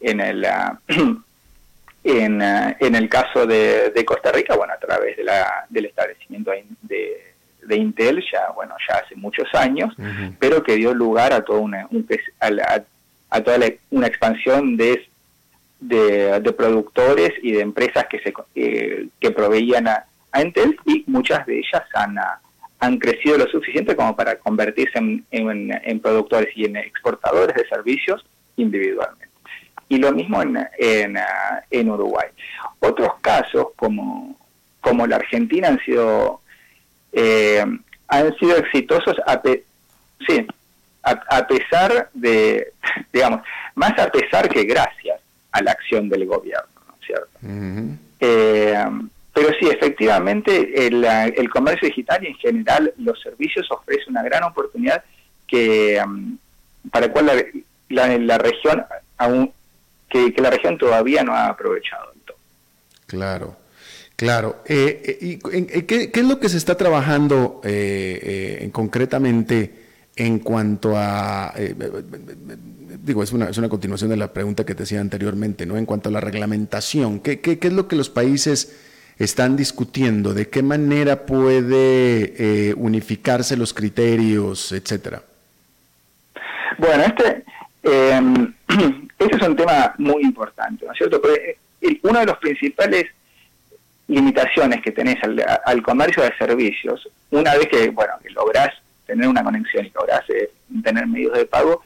En 0.00 0.20
el, 0.20 0.44
ah, 0.44 0.78
en, 2.04 2.42
en, 2.42 2.94
el 2.94 3.08
caso 3.08 3.46
de, 3.46 4.04
Costa 4.04 4.30
Rica, 4.32 4.54
bueno, 4.54 4.74
a 4.74 4.78
través 4.78 5.16
de 5.16 5.24
la, 5.24 5.64
del 5.70 5.86
establecimiento 5.86 6.52
de, 6.82 7.34
de 7.66 7.76
Intel, 7.76 8.24
ya, 8.30 8.50
bueno, 8.54 8.74
ya 8.88 8.96
hace 8.96 9.16
muchos 9.16 9.52
años, 9.54 9.94
pero 10.38 10.62
que 10.62 10.76
dio 10.76 10.94
lugar 10.94 11.32
a 11.32 11.44
toda 11.44 11.60
una, 11.60 11.88
a, 13.30 13.40
toda 13.40 13.58
una 13.90 14.06
expansión 14.06 14.76
de, 14.76 15.06
de, 15.80 16.54
productores 16.56 17.32
y 17.42 17.52
de 17.52 17.60
empresas 17.60 18.06
que, 18.06 18.18
se, 18.20 18.32
eh, 18.54 19.08
que 19.20 19.30
proveían 19.30 19.88
a, 19.88 20.06
Intel 20.38 20.76
y 20.84 21.02
muchas 21.06 21.46
de 21.46 21.58
ellas 21.58 21.82
han, 21.94 22.18
ah, 22.18 22.38
han 22.80 22.98
crecido 22.98 23.38
lo 23.38 23.46
suficiente 23.46 23.96
como 23.96 24.14
para 24.14 24.36
convertirse 24.36 24.98
en, 24.98 25.24
en 25.30 26.00
productores 26.00 26.54
y 26.54 26.66
en 26.66 26.76
exportadores 26.76 27.56
de 27.56 27.66
servicios 27.68 28.22
individualmente 28.58 29.26
y 29.88 29.98
lo 29.98 30.12
mismo 30.12 30.42
en, 30.42 30.58
en, 30.78 31.16
ah, 31.16 31.62
en 31.70 31.90
Uruguay. 31.90 32.28
Otros 32.80 33.10
casos, 33.20 33.68
como, 33.76 34.36
como 34.80 35.06
la 35.06 35.16
Argentina, 35.16 35.68
han 35.68 35.78
sido, 35.80 36.40
eh, 37.12 37.64
han 38.08 38.38
sido 38.38 38.56
exitosos 38.56 39.16
a, 39.26 39.40
sí, 40.26 40.46
a, 41.02 41.46
pesar 41.46 42.10
de, 42.14 42.72
digamos, 43.12 43.40
más 43.74 43.98
a 43.98 44.10
pesar 44.10 44.48
que 44.48 44.64
gracias 44.64 45.20
a 45.56 45.62
la 45.62 45.72
acción 45.72 46.08
del 46.08 46.26
gobierno, 46.26 46.68
¿no 46.86 46.94
es 47.00 47.06
cierto? 47.06 47.28
Eh, 48.20 48.84
pero 49.34 49.48
sí, 49.60 49.68
efectivamente, 49.68 50.86
el, 50.86 51.04
el, 51.04 51.50
comercio 51.50 51.88
digital 51.88 52.24
y 52.24 52.28
en 52.28 52.34
general 52.36 52.92
los 52.98 53.20
servicios 53.20 53.70
ofrece 53.70 54.08
una 54.08 54.22
gran 54.22 54.44
oportunidad 54.44 55.04
que 55.46 56.00
um, 56.04 56.38
para 56.90 57.06
la 57.06 57.12
cual 57.12 57.26
la, 57.26 58.06
la, 58.06 58.18
la 58.18 58.38
región 58.38 58.84
aún 59.18 59.52
que, 60.08 60.32
la 60.38 60.50
región 60.50 60.78
todavía 60.78 61.22
no 61.22 61.34
ha 61.34 61.48
aprovechado. 61.48 62.12
Claro. 63.06 63.56
Claro. 64.16 64.62
Eh, 64.66 65.02
eh, 65.04 65.18
¿Y 65.20 65.82
qué, 65.82 66.10
es 66.12 66.24
lo 66.24 66.40
que 66.40 66.48
se 66.48 66.56
está 66.56 66.76
trabajando 66.76 67.60
eh, 67.64 68.68
concretamente 68.72 69.85
en 70.16 70.38
cuanto 70.38 70.94
a, 70.96 71.54
digo, 73.04 73.22
es 73.22 73.32
una, 73.32 73.50
es 73.50 73.58
una 73.58 73.68
continuación 73.68 74.10
de 74.10 74.16
la 74.16 74.32
pregunta 74.32 74.64
que 74.64 74.74
te 74.74 74.82
hacía 74.82 75.00
anteriormente, 75.00 75.66
¿no? 75.66 75.76
En 75.76 75.86
cuanto 75.86 76.08
a 76.08 76.12
la 76.12 76.20
reglamentación, 76.20 77.20
¿qué, 77.20 77.40
qué, 77.40 77.58
qué 77.58 77.68
es 77.68 77.74
lo 77.74 77.86
que 77.86 77.96
los 77.96 78.08
países 78.08 78.76
están 79.18 79.56
discutiendo? 79.56 80.34
¿De 80.34 80.48
qué 80.48 80.62
manera 80.62 81.26
puede 81.26 82.74
unificarse 82.76 83.56
los 83.56 83.74
criterios, 83.74 84.72
etcétera? 84.72 85.22
Bueno, 86.78 87.04
este, 87.04 87.44
eh, 87.82 88.20
este 89.18 89.36
es 89.36 89.42
un 89.42 89.56
tema 89.56 89.94
muy 89.98 90.22
importante, 90.22 90.84
¿no 90.84 90.92
es 90.92 90.98
cierto? 90.98 91.20
Porque 91.20 91.58
eh, 91.80 92.00
una 92.02 92.20
de 92.20 92.26
las 92.26 92.38
principales 92.38 93.06
limitaciones 94.08 94.82
que 94.82 94.92
tenés 94.92 95.18
al, 95.64 95.82
comercio 95.82 96.22
de 96.22 96.36
servicios, 96.36 97.08
una 97.30 97.54
vez 97.54 97.68
que, 97.68 97.88
bueno, 97.90 98.12
que 98.22 98.30
lográs 98.30 98.72
tener 99.06 99.28
una 99.28 99.44
conexión 99.44 99.86
y 99.86 99.90
lográs 99.90 100.28
eh, 100.30 100.50
tener 100.82 101.06
medios 101.06 101.32
de 101.34 101.46
pago, 101.46 101.82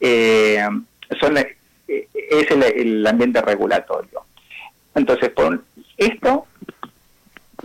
eh, 0.00 0.62
son 1.20 1.36
es 1.86 2.50
el, 2.50 3.06
ambiente 3.06 3.40
regulatorio. 3.42 4.22
Entonces, 4.94 5.30
por 5.30 5.62
esto 5.96 6.46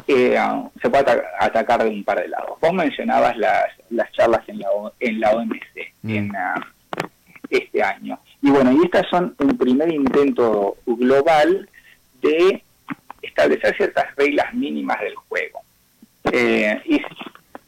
se 0.06 0.90
puede 0.90 1.24
atacar 1.40 1.84
de 1.84 1.90
un 1.90 2.04
par 2.04 2.22
de 2.22 2.28
lados. 2.28 2.60
Vos 2.62 2.74
mencionabas 2.74 3.38
las, 3.38 3.66
las 3.90 4.12
charlas 4.14 4.48
en 4.48 4.60
la, 4.60 4.68
en 5.00 5.20
la 5.20 5.32
OMC, 5.32 5.94
en, 6.04 6.32
uh, 6.32 7.06
este 7.50 7.84
año. 7.84 8.20
Y 8.42 8.50
bueno, 8.50 8.72
y 8.72 8.86
estas 8.86 9.08
son 9.10 9.36
un 9.40 9.58
primer 9.58 9.92
intento 9.92 10.78
global 10.86 11.68
de 12.22 12.64
establecer 13.22 13.76
ciertas 13.76 14.16
reglas 14.16 14.54
mínimas 14.54 15.00
del 15.02 15.16
juego. 15.16 15.62
Eh, 16.32 16.82
y 16.86 17.02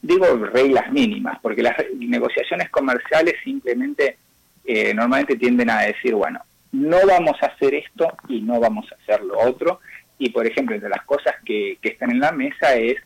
digo 0.02 0.26
reglas 0.52 0.90
mínimas, 0.92 1.38
porque 1.40 1.62
las 1.62 1.76
negociaciones 1.96 2.68
comerciales 2.70 3.36
simplemente 3.44 4.18
eh, 4.64 4.92
normalmente 4.92 5.36
tienden 5.36 5.70
a 5.70 5.82
decir, 5.82 6.14
bueno, 6.14 6.40
no 6.72 6.98
vamos 7.06 7.36
a 7.42 7.46
hacer 7.46 7.74
esto 7.74 8.12
y 8.28 8.40
no 8.40 8.58
vamos 8.60 8.90
a 8.90 8.96
hacer 8.96 9.24
lo 9.24 9.38
otro. 9.38 9.80
Y 10.18 10.30
por 10.30 10.46
ejemplo, 10.46 10.74
entre 10.74 10.90
las 10.90 11.04
cosas 11.04 11.34
que, 11.44 11.78
que 11.80 11.90
están 11.90 12.10
en 12.10 12.20
la 12.20 12.32
mesa 12.32 12.74
es 12.74 12.96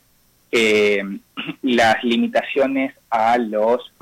eh, 0.50 1.02
las 1.62 2.02
limitaciones 2.02 2.94
a 3.10 3.36
los 3.38 3.92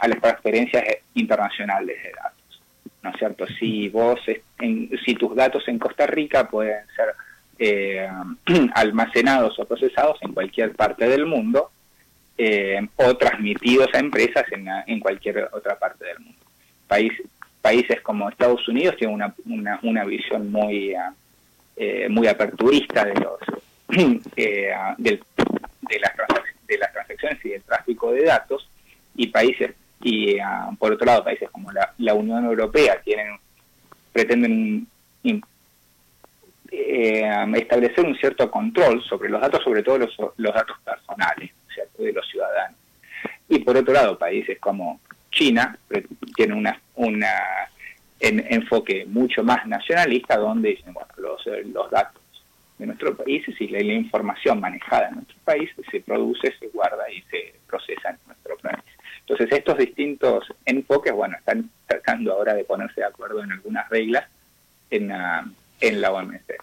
a 0.00 0.08
las 0.08 0.20
transferencias 0.20 0.84
internacionales 1.14 1.96
de 2.02 2.10
datos. 2.10 2.62
¿No 3.02 3.10
es 3.10 3.16
cierto? 3.16 3.46
Si 3.58 3.88
vos, 3.88 4.18
si 4.58 5.14
tus 5.14 5.36
datos 5.36 5.66
en 5.68 5.78
Costa 5.78 6.06
Rica 6.06 6.48
pueden 6.48 6.84
ser 6.96 7.14
eh, 7.58 8.08
almacenados 8.74 9.58
o 9.58 9.64
procesados 9.64 10.18
en 10.22 10.32
cualquier 10.32 10.74
parte 10.74 11.08
del 11.08 11.26
mundo 11.26 11.70
eh, 12.36 12.80
o 12.96 13.16
transmitidos 13.16 13.88
a 13.94 13.98
empresas 13.98 14.44
en, 14.50 14.66
en, 14.86 15.00
cualquier 15.00 15.48
otra 15.52 15.78
parte 15.78 16.04
del 16.04 16.18
mundo. 16.18 16.38
País, 16.86 17.12
países 17.62 18.00
como 18.02 18.28
Estados 18.28 18.66
Unidos 18.68 18.96
tienen 18.96 19.14
una, 19.14 19.34
una, 19.46 19.80
una 19.82 20.04
visión 20.04 20.50
muy, 20.50 20.94
eh, 21.76 22.08
muy 22.08 22.26
aperturista 22.26 23.04
de 23.04 23.14
los 23.14 23.38
eh, 24.36 24.72
de, 24.98 25.20
las 26.00 26.12
de 26.68 26.78
las 26.78 26.92
transacciones 26.92 27.44
y 27.44 27.48
del 27.48 27.62
tráfico 27.62 28.12
de 28.12 28.24
datos 28.24 28.68
y 29.16 29.26
países 29.28 29.72
y 30.02 30.38
ah, 30.38 30.70
por 30.78 30.92
otro 30.92 31.06
lado 31.06 31.24
países 31.24 31.50
como 31.50 31.70
la, 31.72 32.14
Unión 32.14 32.44
Europea 32.44 33.00
tienen 33.02 33.38
pretenden 34.12 34.86
eh, 36.70 37.46
establecer 37.56 38.04
un 38.04 38.16
cierto 38.16 38.50
control 38.50 39.02
sobre 39.02 39.28
los 39.28 39.40
datos, 39.40 39.64
sobre 39.64 39.82
todo 39.82 39.98
los, 39.98 40.16
los 40.36 40.54
datos 40.54 40.76
personales 40.84 41.50
de 41.98 42.12
los 42.12 42.26
ciudadanos. 42.28 42.78
Y 43.48 43.58
por 43.60 43.76
otro 43.76 43.92
lado, 43.92 44.18
países 44.18 44.58
como 44.58 45.00
China 45.30 45.76
tienen 46.36 46.58
una, 46.58 46.80
una 46.94 47.28
en, 48.20 48.44
enfoque 48.48 49.04
mucho 49.06 49.42
más 49.42 49.66
nacionalista, 49.66 50.36
donde 50.36 50.70
dicen, 50.70 50.94
bueno, 50.94 51.08
los, 51.16 51.44
los 51.66 51.90
datos 51.90 52.22
de 52.78 52.86
nuestros 52.86 53.16
países 53.16 53.54
y 53.60 53.68
la, 53.68 53.80
información 53.80 54.60
manejada 54.60 55.08
en 55.08 55.16
nuestros 55.16 55.40
países 55.40 55.84
se 55.90 56.00
produce, 56.00 56.54
se 56.58 56.68
guarda 56.68 57.10
y 57.10 57.20
se 57.22 57.54
procesa 57.66 58.10
en 58.10 58.18
nuestro 58.26 58.56
país. 58.58 58.84
Entonces 59.20 59.52
estos 59.52 59.78
distintos 59.78 60.44
enfoques, 60.64 61.12
bueno, 61.12 61.36
están 61.38 61.70
tratando 61.86 62.32
ahora 62.32 62.54
de 62.54 62.64
ponerse 62.64 63.00
de 63.00 63.06
acuerdo 63.06 63.42
en 63.42 63.52
algunas 63.52 63.88
reglas 63.88 64.24
en, 64.90 65.08
la, 65.08 65.46
en 65.80 66.00
la 66.00 66.12
OMC. 66.12 66.54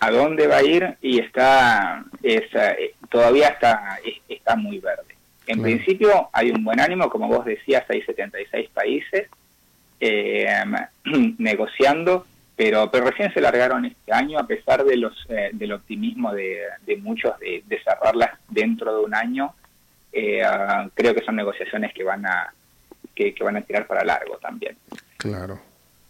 ¿A 0.00 0.10
dónde 0.10 0.46
va 0.46 0.58
a 0.58 0.62
ir? 0.62 0.96
Y 1.02 1.20
está, 1.20 2.04
eh, 2.22 2.94
todavía 3.10 3.48
está, 3.48 3.98
está 4.28 4.56
muy 4.56 4.78
verde. 4.78 5.16
En 5.46 5.62
principio 5.62 6.28
hay 6.32 6.50
un 6.50 6.62
buen 6.62 6.78
ánimo, 6.78 7.08
como 7.08 7.26
vos 7.26 7.44
decías, 7.44 7.84
hay 7.88 8.02
76 8.02 8.68
países 8.70 9.28
eh, 10.00 10.46
negociando, 11.38 12.26
pero, 12.56 12.90
pero 12.90 13.06
recién 13.06 13.32
se 13.32 13.40
largaron 13.40 13.84
este 13.84 14.12
año 14.12 14.38
a 14.38 14.46
pesar 14.46 14.84
de 14.84 14.96
los 14.96 15.14
eh, 15.28 15.50
del 15.52 15.72
optimismo 15.72 16.32
de, 16.32 16.60
muchos 17.00 17.38
de, 17.38 17.62
cerrarlas 17.82 18.30
dentro 18.48 18.94
de 18.98 19.04
un 19.04 19.14
año. 19.14 19.54
Eh, 20.12 20.42
creo 20.94 21.14
que 21.14 21.24
son 21.24 21.36
negociaciones 21.36 21.92
que 21.94 22.04
van 22.04 22.26
a 22.26 22.52
que, 23.14 23.34
van 23.40 23.56
a 23.56 23.62
tirar 23.62 23.86
para 23.86 24.04
largo 24.04 24.36
también. 24.38 24.76
Claro, 25.16 25.60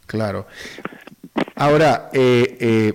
claro. 0.06 0.46
Ahora, 1.54 2.10
eh, 2.12 2.92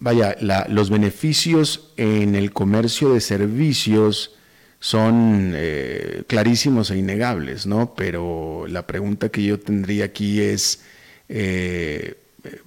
vaya, 0.00 0.36
los 0.68 0.90
beneficios 0.90 1.92
en 1.96 2.34
el 2.34 2.52
comercio 2.52 3.14
de 3.14 3.20
servicios 3.20 4.36
son 4.82 5.52
eh, 5.54 6.24
clarísimos 6.26 6.90
e 6.90 6.98
innegables, 6.98 7.66
¿no? 7.66 7.94
Pero 7.94 8.66
la 8.68 8.84
pregunta 8.84 9.28
que 9.28 9.44
yo 9.44 9.60
tendría 9.60 10.06
aquí 10.06 10.40
es, 10.40 10.82
eh, 11.28 12.16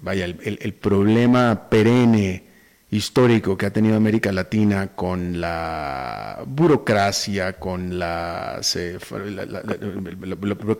vaya, 0.01 0.23
el, 0.23 0.73
problema 0.73 1.67
perenne 1.69 2.43
histórico 2.89 3.57
que 3.57 3.65
ha 3.65 3.73
tenido 3.73 3.97
América 3.97 4.31
Latina 4.31 4.95
con 4.95 5.41
la 5.41 6.41
burocracia, 6.47 7.53
con 7.59 7.99
la 7.99 8.61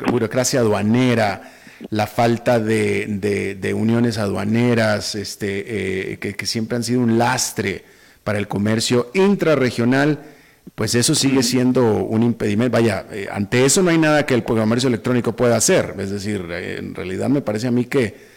burocracia 0.09 0.61
aduanera, 0.61 1.51
la 1.89 2.07
falta 2.07 2.59
de, 2.59 3.73
uniones 3.75 4.17
aduaneras, 4.17 5.15
este, 5.15 6.13
eh, 6.13 6.17
que, 6.19 6.45
siempre 6.45 6.77
han 6.77 6.83
sido 6.83 7.01
un 7.01 7.17
lastre 7.17 7.83
para 8.23 8.39
el 8.39 8.47
comercio 8.47 9.11
intrarregional, 9.13 10.19
pues 10.73 10.95
eso 10.95 11.13
sigue 11.13 11.43
siendo 11.43 12.03
un 12.03 12.23
impedimento. 12.23 12.71
Vaya, 12.71 13.05
eh, 13.11 13.27
ante 13.31 13.65
eso 13.65 13.83
no 13.83 13.91
hay 13.91 13.97
nada 13.97 14.25
que 14.25 14.33
el 14.33 14.43
comercio 14.43 14.87
electrónico 14.87 15.35
pueda 15.35 15.57
hacer. 15.57 15.95
Es 15.99 16.09
decir, 16.09 16.45
eh, 16.49 16.77
en 16.79 16.95
realidad 16.95 17.29
me 17.29 17.41
parece 17.41 17.67
a 17.67 17.71
mí 17.71 17.85
que 17.85 18.35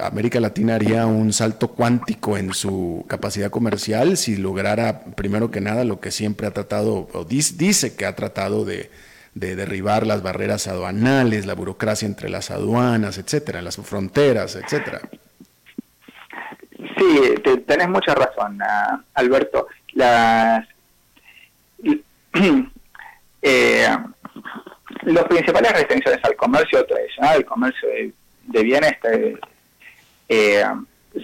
América 0.00 0.38
Latina 0.38 0.76
haría 0.76 1.04
un 1.06 1.32
salto 1.32 1.72
cuántico 1.72 2.38
en 2.38 2.54
su 2.54 3.04
capacidad 3.08 3.50
comercial 3.50 4.16
si 4.16 4.36
lograra, 4.36 5.02
primero 5.16 5.50
que 5.50 5.60
nada, 5.60 5.82
lo 5.82 5.98
que 5.98 6.12
siempre 6.12 6.46
ha 6.46 6.52
tratado, 6.52 7.08
o 7.12 7.24
dice 7.24 7.96
que 7.96 8.06
ha 8.06 8.14
tratado 8.14 8.64
de, 8.64 8.88
de 9.36 9.54
derribar 9.54 10.06
las 10.06 10.22
barreras 10.22 10.66
aduanales, 10.66 11.44
la 11.44 11.52
burocracia 11.52 12.06
entre 12.06 12.30
las 12.30 12.50
aduanas, 12.50 13.18
etcétera, 13.18 13.60
las 13.60 13.76
fronteras, 13.76 14.56
etcétera. 14.56 15.02
Sí, 16.96 17.34
tenés 17.66 17.88
mucha 17.90 18.14
razón, 18.14 18.58
ah, 18.62 18.98
Alberto. 19.12 19.68
Las, 19.92 20.66
eh, 23.42 23.96
los 25.02 25.24
principales 25.24 25.72
restricciones 25.72 26.24
al 26.24 26.34
comercio 26.34 26.86
tradicional, 26.86 27.36
el 27.36 27.44
comercio 27.44 27.88
de, 28.44 28.62
bienes, 28.62 28.94
eh, 30.30 30.64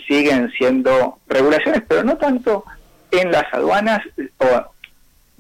siguen 0.07 0.51
siendo 0.51 1.19
regulaciones, 1.29 1.83
pero 1.89 2.05
no 2.05 2.19
tanto 2.19 2.67
en 3.11 3.33
las 3.33 3.45
aduanas 3.55 4.03
o 4.37 4.72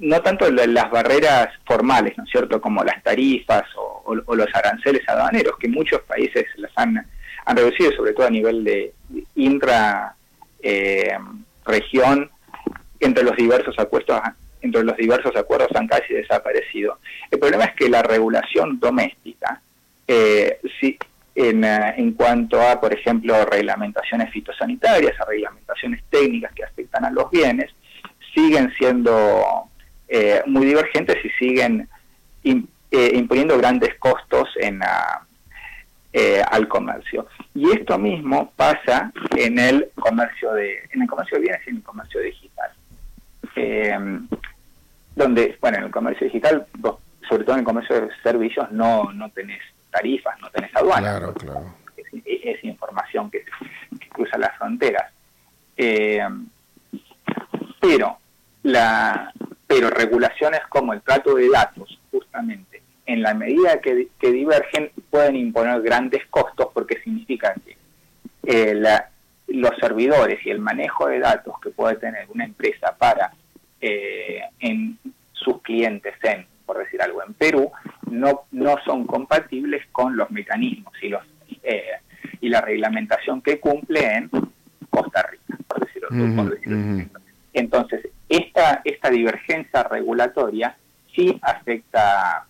no 0.02 0.20
tanto 0.20 0.50
las 0.50 0.90
barreras 0.90 1.48
formales, 1.64 2.18
¿no 2.18 2.24
es 2.24 2.30
cierto?, 2.30 2.60
como 2.60 2.82
las 2.82 3.00
tarifas 3.04 3.62
o, 3.76 4.14
los 4.34 4.48
aranceles 4.52 5.08
aduaneros, 5.08 5.56
que 5.58 5.68
muchos 5.68 6.00
países 6.02 6.44
las 6.56 6.72
han, 6.74 7.06
han 7.44 7.56
reducido, 7.56 7.92
sobre 7.92 8.12
todo 8.12 8.26
a 8.26 8.30
nivel 8.30 8.64
de 8.64 8.92
intra 9.36 10.16
eh, 10.60 11.16
región, 11.64 12.28
entre 12.98 13.22
los 13.22 13.36
diversos 13.36 13.78
acuerdos 13.78 14.20
entre 14.60 14.84
los 14.84 14.96
diversos 14.96 15.34
acuerdos 15.34 15.68
han 15.74 15.88
casi 15.88 16.14
desaparecido. 16.14 16.98
El 17.30 17.40
problema 17.40 17.64
es 17.64 17.74
que 17.74 17.88
la 17.88 18.00
regulación 18.02 18.78
doméstica, 18.78 19.60
eh, 20.06 20.60
si, 20.80 20.96
en, 21.34 21.64
eh, 21.64 21.94
en, 21.96 22.12
cuanto 22.12 22.60
a, 22.60 22.80
por 22.80 22.92
ejemplo, 22.94 23.44
reglamentaciones 23.44 24.30
fitosanitarias, 24.30 25.20
a 25.20 25.24
reglamentaciones 25.24 26.04
técnicas 26.10 26.52
que 26.52 26.62
afectan 26.62 27.04
a 27.04 27.10
los 27.10 27.28
bienes, 27.30 27.72
siguen 28.32 28.72
siendo 28.78 29.68
eh, 30.14 30.42
muy 30.44 30.66
divergentes 30.66 31.16
y 31.24 31.30
siguen 31.30 31.88
eh, 32.44 33.12
imponiendo 33.14 33.56
grandes 33.56 33.94
costos 33.94 34.46
en 34.60 34.82
eh, 36.12 36.42
al 36.50 36.68
comercio. 36.68 37.26
Y 37.54 37.70
esto 37.70 37.98
mismo 37.98 38.52
pasa 38.54 39.10
en 39.34 39.58
el 39.58 39.88
comercio 39.94 40.52
de, 40.52 40.80
en 40.90 41.00
el 41.00 41.08
comercio 41.08 41.38
de 41.38 41.42
bienes 41.44 41.66
y 41.66 41.70
en 41.70 41.76
el 41.76 41.82
comercio 41.82 42.20
digital. 42.20 42.70
donde, 45.16 45.56
bueno, 45.62 45.78
en 45.78 45.84
el 45.84 45.90
comercio 45.90 46.26
digital, 46.26 46.66
sobre 47.26 47.44
todo 47.44 47.54
en 47.54 47.60
el 47.60 47.64
comercio 47.64 48.02
de 48.02 48.08
servicios, 48.22 48.70
no, 48.70 49.10
no 49.14 49.30
tenés 49.30 49.62
tarifas, 49.90 50.38
no 50.42 50.50
tenés 50.50 50.76
aduanas. 50.76 51.20
Claro, 51.20 51.32
claro. 51.32 51.74
Es, 52.26 52.62
información 52.64 53.30
que, 53.30 53.46
que, 53.98 54.08
cruza 54.10 54.36
las 54.36 54.54
fronteras. 54.58 55.10
pero 57.80 58.18
la, 58.62 59.32
pero 59.72 59.88
regulaciones 59.88 60.60
como 60.68 60.92
el 60.92 61.00
trato 61.00 61.34
de 61.34 61.48
datos, 61.48 61.98
justamente, 62.10 62.82
en 63.06 63.22
la 63.22 63.32
medida 63.32 63.80
que, 63.80 64.08
divergen, 64.20 64.90
pueden 65.08 65.34
imponer 65.34 65.80
grandes 65.80 66.26
costos 66.28 66.68
porque 66.74 67.00
significa 67.02 67.54
que 67.64 67.76
eh, 68.44 68.74
los 69.46 69.70
servidores 69.80 70.44
y 70.44 70.50
el 70.50 70.58
manejo 70.58 71.08
de 71.08 71.20
datos 71.20 71.54
que 71.62 71.70
puede 71.70 71.96
tener 71.96 72.26
una 72.28 72.44
empresa 72.44 72.94
para 72.98 73.32
eh, 73.80 74.42
en 74.60 74.98
sus 75.32 75.62
clientes 75.62 76.14
en, 76.22 76.46
por 76.66 76.78
decir 76.78 77.00
algo, 77.00 77.22
en 77.26 77.32
Perú, 77.32 77.72
no, 78.10 78.42
no 78.50 78.76
son 78.84 79.06
compatibles 79.06 79.86
con 79.90 80.16
los 80.16 80.30
mecanismos 80.30 80.92
y 81.00 81.08
los 81.08 81.22
eh, 81.62 81.82
y 82.40 82.48
la 82.48 82.60
reglamentación 82.60 83.40
que 83.40 83.58
cumple 83.58 84.16
en 84.16 84.30
Costa 84.90 85.22
Rica, 85.22 85.56
por 85.66 85.80
decirlo, 85.86 86.08
Entonces, 87.54 88.02
esta, 88.36 88.80
esta 88.84 89.10
divergencia 89.10 89.82
regulatoria 89.82 90.76
sí 91.14 91.38
afecta 91.42 92.46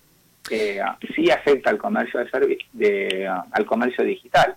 eh, 0.50 0.80
sí 1.14 1.30
afecta 1.30 1.70
al 1.70 1.78
comercio 1.78 2.20
de, 2.20 2.58
de 2.72 3.28
al 3.28 3.66
comercio 3.66 4.04
digital. 4.04 4.56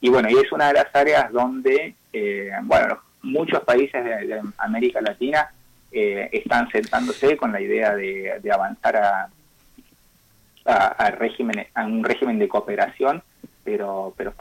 Y 0.00 0.08
bueno 0.08 0.28
y 0.30 0.34
es 0.34 0.50
una 0.52 0.68
de 0.68 0.74
las 0.74 0.94
áreas 0.94 1.32
donde 1.32 1.94
eh, 2.12 2.50
bueno 2.62 3.00
muchos 3.22 3.62
países 3.64 4.02
de, 4.04 4.40
América 4.58 5.00
Latina 5.00 5.50
eh, 5.92 6.28
están 6.32 6.70
sentándose 6.70 7.36
con 7.36 7.52
la 7.52 7.60
idea 7.60 7.94
de, 7.94 8.40
avanzar 8.52 8.96
a, 8.96 9.28
a, 10.64 11.10
régimen 11.10 11.66
a 11.74 11.84
un 11.84 12.04
régimen 12.04 12.38
de 12.38 12.48
cooperación 12.48 13.22
pero 13.64 14.14
pero 14.16 14.32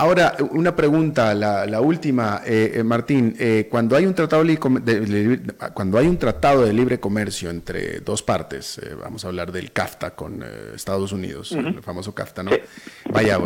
Ahora, 0.00 0.34
una 0.52 0.74
pregunta, 0.74 1.34
la, 1.34 1.80
última, 1.82 2.40
eh, 2.46 2.72
eh, 2.76 2.82
Martín. 2.82 3.36
Eh, 3.38 3.68
cuando, 3.70 3.96
hay 3.96 4.06
un 4.06 4.14
tratado 4.14 4.42
de, 4.42 4.58
cuando 5.74 5.98
hay 5.98 6.06
un 6.06 6.16
tratado 6.16 6.64
de 6.64 6.72
libre 6.72 6.98
comercio 6.98 7.50
entre 7.50 8.00
dos 8.00 8.22
partes, 8.22 8.80
vamos 8.98 9.26
a 9.26 9.28
hablar 9.28 9.52
del 9.52 9.72
CAFTA 9.72 10.12
con 10.12 10.42
Estados 10.74 11.12
Unidos, 11.12 11.52
el 11.52 11.82
famoso 11.82 12.14
CAFTA, 12.14 12.42
¿no? 12.42 12.50
Vaya, 13.12 13.38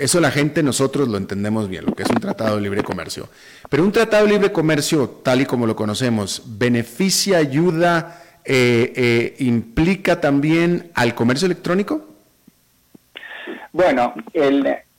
eso 0.00 0.18
la 0.18 0.32
gente, 0.32 0.64
nosotros 0.64 1.06
lo 1.06 1.16
entendemos 1.16 1.68
bien, 1.68 1.86
lo 1.86 1.94
que 1.94 2.02
es 2.02 2.10
un 2.10 2.18
tratado 2.18 2.56
de 2.56 2.62
libre 2.62 2.82
comercio. 2.82 3.28
Pero 3.68 3.84
un 3.84 3.92
tratado 3.92 4.26
de 4.26 4.32
libre 4.32 4.50
comercio, 4.50 5.20
tal 5.22 5.42
y 5.42 5.46
como 5.46 5.64
lo 5.64 5.76
conocemos, 5.76 6.42
¿beneficia, 6.44 7.38
ayuda, 7.38 8.20
implica 9.38 10.20
también 10.20 10.90
al 10.94 11.14
comercio 11.14 11.46
electrónico? 11.46 12.04
Bueno, 13.72 14.12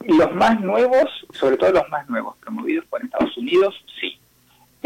los 0.07 0.33
más 0.33 0.59
nuevos, 0.59 1.09
sobre 1.31 1.57
todo 1.57 1.71
los 1.71 1.89
más 1.89 2.09
nuevos, 2.09 2.35
promovidos 2.37 2.85
por 2.85 3.03
Estados 3.03 3.35
Unidos, 3.37 3.75
sí. 3.99 4.17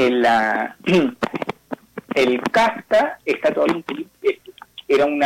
El, 2.15 2.41
CASTA 2.51 3.19
está 3.25 3.53
todavía 3.53 3.83
era 4.87 5.05
un 5.05 5.19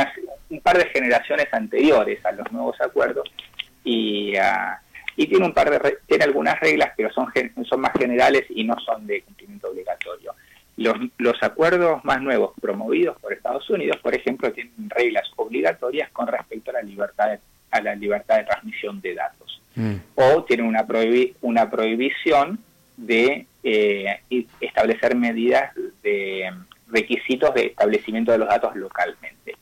par 0.61 0.77
de 0.77 0.85
generaciones 0.85 1.47
anteriores 1.51 2.25
a 2.25 2.31
los 2.31 2.51
nuevos 2.51 2.79
acuerdos. 2.81 3.29
Y, 3.83 4.35
ah, 4.37 4.79
y 5.19 5.27
tiene 5.27 5.45
un 5.45 5.53
par 5.53 5.69
de 5.69 5.97
tiene 6.07 6.23
algunas 6.23 6.57
reglas 6.61 6.93
pero 6.95 7.11
son 7.11 7.27
son 7.65 7.81
más 7.81 7.91
generales 7.97 8.45
y 8.49 8.63
no 8.63 8.75
son 8.79 9.05
de 9.05 9.21
cumplimiento 9.21 9.69
obligatorio. 9.69 10.33
Los, 10.77 10.95
los 11.17 11.43
acuerdos 11.43 12.05
más 12.05 12.21
nuevos 12.21 12.53
promovidos 12.61 13.19
por 13.19 13.33
Estados 13.33 13.69
Unidos 13.69 13.97
por 13.97 14.15
ejemplo 14.15 14.51
tienen 14.53 14.89
reglas 14.89 15.29
obligatorias 15.35 16.09
con 16.11 16.27
respecto 16.27 16.71
a 16.71 16.75
la 16.75 16.81
libertad 16.83 17.37
a 17.71 17.81
la 17.81 17.95
libertad 17.95 18.37
de 18.37 18.45
transmisión 18.45 19.01
de 19.01 19.13
datos 19.13 19.48
mm. 19.79 19.95
o 20.15 20.43
tienen 20.43 20.65
una 20.65 20.85
una 21.41 21.69
prohibición 21.69 22.59
de 22.97 23.45
eh, 23.63 24.19
establecer 24.59 25.15
medidas 25.15 25.73
de 26.03 26.51
requisitos 26.87 27.53
de 27.53 27.67
establecimiento 27.67 28.31
de 28.31 28.39
los 28.39 28.49
datos 28.49 28.75
localmente. 28.75 29.55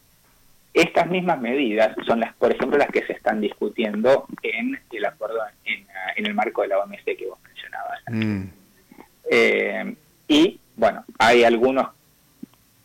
Estas 0.73 1.09
mismas 1.09 1.41
medidas 1.41 1.95
son 2.05 2.19
las, 2.19 2.33
por 2.35 2.51
ejemplo, 2.51 2.77
las 2.77 2.89
que 2.89 3.05
se 3.05 3.13
están 3.13 3.41
discutiendo 3.41 4.27
en 4.43 4.79
el 4.91 5.05
acuerdo 5.05 5.39
en, 5.65 6.25
el 6.25 6.33
marco 6.33 6.61
de 6.61 6.67
la 6.67 6.79
OMS 6.79 7.03
que 7.03 7.27
vos 7.27 7.39
mencionabas. 7.43 7.99
Mm. 8.07 8.43
Eh, 9.29 9.95
y 10.27 10.59
bueno, 10.75 11.03
hay 11.17 11.43
algunos, 11.43 11.87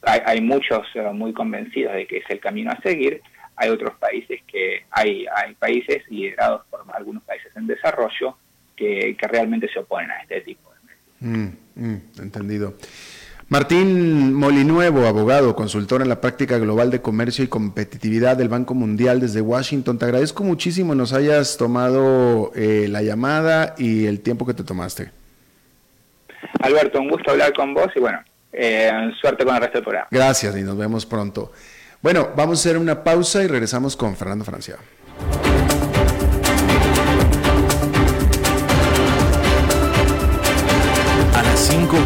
hay, 0.03 0.41
muchos 0.41 0.87
eh, 0.95 1.03
muy 1.13 1.33
convencidos 1.33 1.95
de 1.95 2.07
que 2.07 2.19
es 2.19 2.25
el 2.31 2.41
camino 2.41 2.71
a 2.71 2.81
seguir. 2.81 3.21
Hay 3.57 3.71
otros 3.71 3.95
países 3.99 4.41
que 4.47 4.85
hay, 4.91 5.27
hay 5.35 5.55
países 5.55 6.03
liderados 6.09 6.63
por 6.71 6.85
algunos 6.93 7.23
países 7.23 7.55
en 7.57 7.67
desarrollo 7.67 8.37
que, 8.77 9.17
realmente 9.21 9.69
se 9.73 9.79
oponen 9.79 10.11
a 10.11 10.23
este 10.23 10.41
tipo 10.41 10.71
de 10.71 10.77
medidas. 10.87 11.57
Mm, 11.77 11.85
mm, 11.87 12.23
entendido. 12.23 12.75
Martín 13.53 14.33
Molinuevo, 14.33 15.07
abogado, 15.07 15.55
consultor 15.55 16.01
en 16.01 16.09
la 16.09 16.23
práctica 16.23 16.57
global 16.57 16.91
de 16.91 17.03
comercio 17.03 17.45
y 17.45 17.49
competitividad 17.49 18.37
del 18.37 18.49
Banco 18.49 18.73
Mundial 18.73 19.21
desde 19.21 19.43
Washington. 19.43 19.99
Te 19.99 20.07
agradezco 20.07 20.43
muchísimo 20.43 20.95
nos 20.95 21.13
hayas 21.13 21.59
tomado 21.59 22.51
eh, 22.55 22.87
la 22.89 23.03
llamada 23.03 23.75
y 23.77 24.07
el 24.07 24.21
tiempo 24.21 24.47
que 24.47 24.55
te 24.55 24.65
tomaste. 24.65 25.11
Alberto, 26.61 26.99
un 26.99 27.11
gusto 27.11 27.33
hablar 27.33 27.53
con 27.53 27.75
vos 27.75 27.89
y 27.95 28.01
bueno, 28.01 28.21
eh, 28.53 28.91
suerte 29.21 29.45
con 29.45 29.55
el 29.55 29.61
resto 29.61 29.79
del 29.79 29.85
programa. 29.85 30.09
Gracias 30.11 30.57
y 30.57 30.63
nos 30.63 30.79
vemos 30.79 31.05
pronto. 31.05 31.53
Bueno, 32.03 32.31
vamos 32.37 32.59
a 32.59 32.61
hacer 32.61 32.79
una 32.79 33.05
pausa 33.05 33.43
y 33.43 33.47
regresamos 33.47 33.97
con 33.97 34.17
Fernando 34.17 34.45
Francia. 34.45 34.77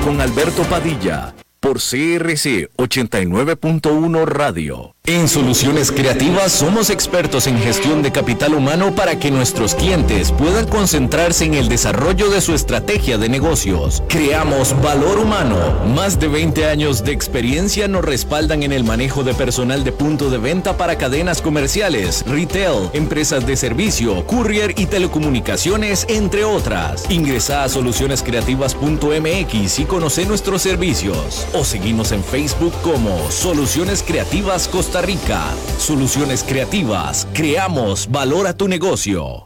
con 0.05 0.21
Alberto 0.21 0.63
Padilla 0.65 1.35
por 1.67 1.81
CRC 1.81 2.71
89.1 2.77 4.25
Radio. 4.25 4.97
En 5.09 5.29
Soluciones 5.29 5.93
Creativas 5.93 6.51
somos 6.51 6.91
expertos 6.91 7.47
en 7.47 7.61
gestión 7.61 8.03
de 8.03 8.11
capital 8.11 8.55
humano 8.55 8.93
para 8.97 9.21
que 9.21 9.31
nuestros 9.31 9.77
clientes 9.77 10.33
puedan 10.33 10.67
concentrarse 10.67 11.45
en 11.45 11.55
el 11.55 11.69
desarrollo 11.69 12.29
de 12.29 12.41
su 12.41 12.55
estrategia 12.55 13.17
de 13.17 13.29
negocios. 13.29 14.03
Creamos 14.09 14.75
valor 14.83 15.21
humano. 15.21 15.57
Más 15.95 16.19
de 16.19 16.27
20 16.27 16.67
años 16.67 17.05
de 17.05 17.13
experiencia 17.13 17.87
nos 17.87 18.05
respaldan 18.05 18.65
en 18.65 18.73
el 18.73 18.83
manejo 18.83 19.23
de 19.23 19.33
personal 19.33 19.85
de 19.85 19.93
punto 19.93 20.29
de 20.29 20.39
venta 20.39 20.77
para 20.77 20.99
cadenas 20.99 21.41
comerciales, 21.41 22.25
retail, 22.27 22.91
empresas 22.93 23.47
de 23.47 23.57
servicio, 23.57 24.27
courier 24.27 24.75
y 24.77 24.87
telecomunicaciones, 24.87 26.05
entre 26.09 26.43
otras. 26.43 27.09
Ingresa 27.11 27.63
a 27.63 27.69
solucionescreativas.mx 27.69 29.79
y 29.79 29.85
conoce 29.85 30.27
nuestros 30.27 30.63
servicios. 30.63 31.47
O 31.59 31.65
seguimos 31.65 32.13
en 32.13 32.23
Facebook 32.23 32.75
como 32.83 33.31
Soluciones 33.31 34.03
Creativas 34.03 34.69
Costa 34.69 35.01
Rica. 35.01 35.43
Soluciones 35.79 36.45
creativas. 36.45 37.27
Creamos 37.33 38.11
valor 38.11 38.47
a 38.47 38.55
tu 38.55 38.69
negocio. 38.69 39.46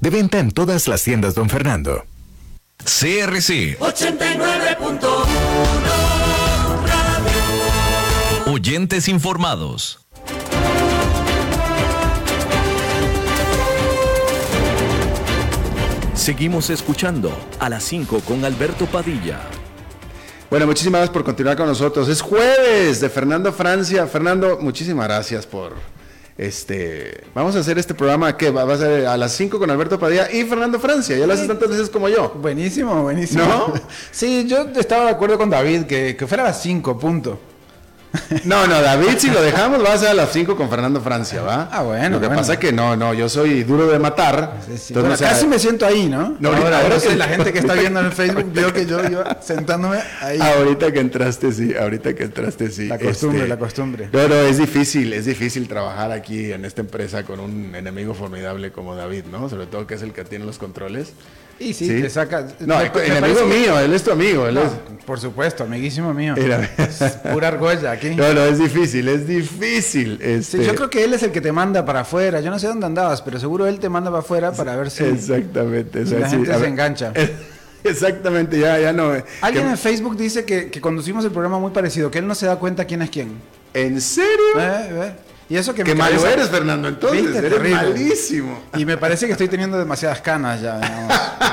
De 0.00 0.10
venta 0.10 0.38
en 0.38 0.50
todas 0.50 0.88
las 0.88 1.04
tiendas, 1.04 1.34
don 1.34 1.48
Fernando. 1.48 2.04
CRC 2.84 3.78
89.1 3.78 5.10
Oyentes 8.46 9.08
informados. 9.08 10.06
Seguimos 16.14 16.70
escuchando 16.70 17.32
a 17.58 17.68
las 17.68 17.84
5 17.84 18.20
con 18.20 18.44
Alberto 18.44 18.86
Padilla. 18.86 19.40
Bueno, 20.50 20.66
muchísimas 20.66 20.98
gracias 20.98 21.14
por 21.14 21.24
continuar 21.24 21.56
con 21.56 21.66
nosotros. 21.66 22.08
Es 22.08 22.20
jueves 22.20 23.00
de 23.00 23.08
Fernando 23.08 23.52
Francia. 23.52 24.06
Fernando, 24.06 24.58
muchísimas 24.60 25.06
gracias 25.06 25.46
por, 25.46 25.74
este, 26.40 27.22
vamos 27.34 27.54
a 27.54 27.58
hacer 27.58 27.78
este 27.78 27.92
programa 27.92 28.34
que 28.34 28.50
va, 28.50 28.62
a 28.62 28.78
ser 28.78 29.06
a 29.06 29.18
las 29.18 29.32
5 29.32 29.58
con 29.58 29.70
Alberto 29.70 29.98
Padilla 29.98 30.32
y 30.32 30.44
Fernando 30.44 30.80
Francia. 30.80 31.14
Ya 31.14 31.26
lo 31.26 31.34
haces 31.34 31.46
tantas 31.46 31.68
veces 31.68 31.90
como 31.90 32.08
yo. 32.08 32.30
Buenísimo, 32.40 33.02
buenísimo. 33.02 33.44
¿No? 33.44 33.74
sí, 34.10 34.46
yo 34.48 34.66
estaba 34.74 35.04
de 35.04 35.10
acuerdo 35.10 35.36
con 35.36 35.50
David 35.50 35.82
que, 35.82 36.16
que 36.16 36.26
fuera 36.26 36.44
a 36.44 36.46
las 36.46 36.62
5, 36.62 36.98
punto. 36.98 37.38
No, 38.44 38.66
no, 38.66 38.80
David, 38.80 39.18
si 39.18 39.30
lo 39.30 39.40
dejamos, 39.40 39.84
va 39.84 39.92
a 39.92 39.98
ser 39.98 40.08
a 40.08 40.14
las 40.14 40.32
5 40.32 40.56
con 40.56 40.68
Fernando 40.68 41.00
Francia, 41.00 41.42
¿va? 41.42 41.68
Ah, 41.70 41.82
bueno. 41.82 42.18
Lo 42.18 42.20
que 42.20 42.28
pasa 42.28 42.54
es 42.54 42.58
que 42.58 42.72
no, 42.72 42.96
no, 42.96 43.14
yo 43.14 43.28
soy 43.28 43.62
duro 43.62 43.86
de 43.86 43.98
matar. 43.98 44.60
casi 45.18 45.46
me 45.46 45.58
siento 45.58 45.86
ahí, 45.86 46.08
¿no? 46.08 46.36
no 46.40 46.50
ahora, 46.50 46.80
que 47.00 47.16
la 47.16 47.28
gente 47.28 47.52
que 47.52 47.60
está 47.60 47.74
viendo 47.74 48.00
en 48.00 48.06
el 48.06 48.12
Facebook 48.12 48.52
veo 48.52 48.72
que 48.72 48.86
yo 48.86 49.04
iba 49.04 49.40
sentándome 49.40 49.98
ahí. 50.20 50.40
Ahorita 50.40 50.92
que 50.92 51.00
entraste, 51.00 51.52
sí, 51.52 51.74
ahorita 51.74 52.14
que 52.14 52.24
entraste, 52.24 52.70
sí. 52.70 52.86
La 52.86 52.98
costumbre, 52.98 53.40
este, 53.40 53.48
la 53.48 53.58
costumbre. 53.58 54.08
No, 54.12 54.20
es 54.20 54.58
difícil, 54.58 55.12
es 55.12 55.26
difícil 55.26 55.68
trabajar 55.68 56.12
aquí 56.12 56.52
en 56.52 56.64
esta 56.64 56.80
empresa 56.80 57.24
con 57.24 57.40
un 57.40 57.74
enemigo 57.74 58.14
formidable 58.14 58.72
como 58.72 58.94
David, 58.96 59.24
¿no? 59.30 59.48
Sobre 59.48 59.66
todo 59.66 59.86
que 59.86 59.94
es 59.94 60.02
el 60.02 60.12
que 60.12 60.24
tiene 60.24 60.44
los 60.44 60.58
controles. 60.58 61.12
Y 61.60 61.74
sí, 61.74 61.88
te 61.88 62.08
saca. 62.08 62.46
No, 62.60 62.80
el 62.80 63.16
amigo 63.22 63.44
mío, 63.44 63.78
él 63.78 63.92
es 63.92 64.02
tu 64.02 64.10
amigo. 64.10 64.46
Él 64.46 64.56
es... 64.56 64.70
Por 65.04 65.20
supuesto, 65.20 65.64
amiguísimo 65.64 66.14
mío. 66.14 66.34
pura 67.32 67.48
argolla 67.48 67.90
aquí. 67.90 68.14
No, 68.14 68.32
no, 68.32 68.44
es 68.44 68.58
difícil, 68.58 69.06
es 69.08 69.26
difícil. 69.26 70.18
Este... 70.22 70.64
yo 70.64 70.74
creo 70.74 70.88
que 70.88 71.04
él 71.04 71.12
es 71.12 71.22
el 71.22 71.32
que 71.32 71.42
te 71.42 71.52
manda 71.52 71.84
para 71.84 72.00
afuera. 72.00 72.40
Yo 72.40 72.50
no 72.50 72.58
sé 72.58 72.66
dónde 72.66 72.86
andabas, 72.86 73.20
pero 73.20 73.38
seguro 73.38 73.66
él 73.66 73.78
te 73.78 73.90
manda 73.90 74.10
para 74.10 74.20
afuera 74.20 74.52
para 74.52 74.74
ver 74.74 74.90
si. 74.90 75.04
Exactamente. 75.04 76.04
la 76.06 76.28
gente 76.28 76.58
se 76.58 76.66
engancha. 76.66 77.12
Exactamente, 77.84 78.58
ya, 78.58 78.78
ya 78.78 78.92
no. 78.92 79.12
Alguien 79.40 79.68
en 79.68 79.78
Facebook 79.78 80.16
dice 80.16 80.44
que, 80.44 80.70
que, 80.70 80.80
conducimos 80.80 81.24
el 81.24 81.30
programa 81.30 81.58
muy 81.58 81.70
parecido, 81.70 82.10
que 82.10 82.18
él 82.18 82.26
no 82.26 82.34
se 82.34 82.46
da 82.46 82.56
cuenta 82.56 82.84
quién 82.84 83.02
es 83.02 83.10
quién. 83.10 83.38
¿En 83.72 84.00
serio? 84.00 84.58
¿Eh? 84.58 84.88
¿Eh? 84.90 85.12
Y 85.50 85.56
eso 85.56 85.74
que 85.74 85.82
Qué 85.82 85.96
malo 85.96 86.24
eres, 86.28 86.48
Fernando, 86.48 86.86
entonces. 86.86 87.34
Eres 87.34 87.72
malísimo. 87.72 88.62
Y 88.76 88.84
me 88.84 88.96
parece 88.96 89.26
que 89.26 89.32
estoy 89.32 89.48
teniendo 89.48 89.76
demasiadas 89.76 90.20
canas 90.20 90.60
ya. 90.60 90.80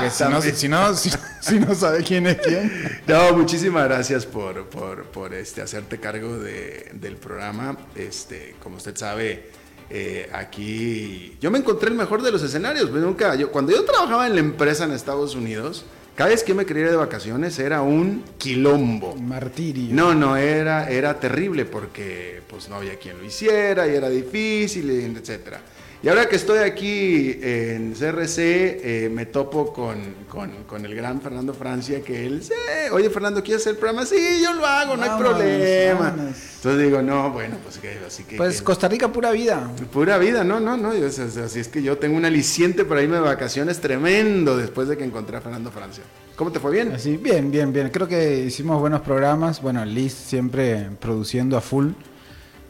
si, 0.08 0.22
no, 0.22 0.40
si, 0.40 0.68
no, 0.68 0.94
si, 1.40 1.58
no 1.58 1.74
sabe 1.74 2.04
quién 2.04 2.28
es 2.28 2.36
quién. 2.36 3.02
No, 3.08 3.32
muchísimas 3.32 3.88
gracias 3.88 4.24
por, 4.24 4.68
por, 4.68 5.06
por 5.06 5.34
este, 5.34 5.62
hacerte 5.62 5.98
cargo 5.98 6.38
de, 6.38 6.92
del 6.94 7.16
programa. 7.16 7.76
Este, 7.96 8.54
como 8.62 8.76
usted 8.76 8.96
sabe, 8.96 9.50
eh, 9.90 10.30
aquí 10.32 11.36
yo 11.40 11.50
me 11.50 11.58
encontré 11.58 11.88
el 11.88 11.96
mejor 11.96 12.22
de 12.22 12.30
los 12.30 12.40
escenarios. 12.44 12.90
Pues 12.90 13.02
nunca, 13.02 13.34
yo, 13.34 13.50
cuando 13.50 13.72
yo 13.72 13.84
trabajaba 13.84 14.28
en 14.28 14.34
la 14.34 14.40
empresa 14.40 14.84
en 14.84 14.92
Estados 14.92 15.34
Unidos, 15.34 15.86
cada 16.18 16.30
vez 16.30 16.42
que 16.42 16.52
me 16.52 16.66
quería 16.66 16.82
ir 16.82 16.90
de 16.90 16.96
vacaciones 16.96 17.56
era 17.60 17.80
un 17.80 18.24
quilombo. 18.38 19.14
Martirio. 19.14 19.94
No, 19.94 20.14
no, 20.14 20.36
era, 20.36 20.90
era 20.90 21.20
terrible 21.20 21.64
porque 21.64 22.42
pues 22.48 22.68
no 22.68 22.74
había 22.74 22.98
quien 22.98 23.18
lo 23.18 23.24
hiciera 23.24 23.86
y 23.86 23.94
era 23.94 24.10
difícil, 24.10 24.90
etcétera. 24.90 25.60
Y 26.00 26.08
ahora 26.08 26.28
que 26.28 26.36
estoy 26.36 26.58
aquí 26.60 27.40
en 27.42 27.92
CRC, 27.92 28.36
eh, 28.38 29.10
me 29.12 29.26
topo 29.26 29.72
con, 29.72 29.96
con, 30.28 30.84
el 30.84 30.94
gran 30.94 31.20
Fernando 31.20 31.52
Francia, 31.52 32.00
que 32.02 32.24
él 32.24 32.38
dice, 32.38 32.54
oye 32.92 33.10
Fernando, 33.10 33.42
¿quieres 33.42 33.62
hacer 33.62 33.72
el 33.72 33.78
programa? 33.78 34.06
Sí, 34.06 34.16
yo 34.40 34.52
lo 34.52 34.64
hago, 34.64 34.96
no 34.96 35.02
hay 35.02 35.18
problema. 35.18 36.14
Entonces 36.16 36.84
digo, 36.84 37.02
no, 37.02 37.32
bueno, 37.32 37.56
pues 37.64 37.78
que 37.78 37.98
así 38.06 38.22
que... 38.22 38.36
Pues 38.36 38.62
Costa 38.62 38.86
Rica, 38.86 39.12
pura 39.12 39.32
vida. 39.32 39.68
Pura 39.92 40.18
vida, 40.18 40.44
no, 40.44 40.60
no, 40.60 40.76
no. 40.76 40.90
así 40.90 41.58
es 41.58 41.66
que 41.66 41.82
yo 41.82 41.98
tengo 41.98 42.16
un 42.16 42.24
aliciente 42.24 42.84
para 42.84 43.02
irme 43.02 43.16
de 43.16 43.22
vacaciones 43.22 43.80
tremendo 43.80 44.56
después 44.56 44.86
de 44.86 44.96
que 44.96 45.02
encontré 45.02 45.38
a 45.38 45.40
Fernando 45.40 45.72
Francia. 45.72 46.04
¿Cómo 46.36 46.52
te 46.52 46.60
fue 46.60 46.70
bien? 46.70 46.96
Sí, 47.00 47.16
bien, 47.16 47.50
bien, 47.50 47.72
bien. 47.72 47.90
Creo 47.90 48.06
que 48.06 48.44
hicimos 48.44 48.78
buenos 48.78 49.00
programas. 49.00 49.60
Bueno, 49.60 49.84
Liz 49.84 50.12
siempre 50.12 50.90
produciendo 51.00 51.56
a 51.56 51.60
full. 51.60 51.88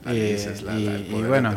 Eh, 0.06 0.54
y, 1.10 1.14
y 1.14 1.22
bueno, 1.24 1.54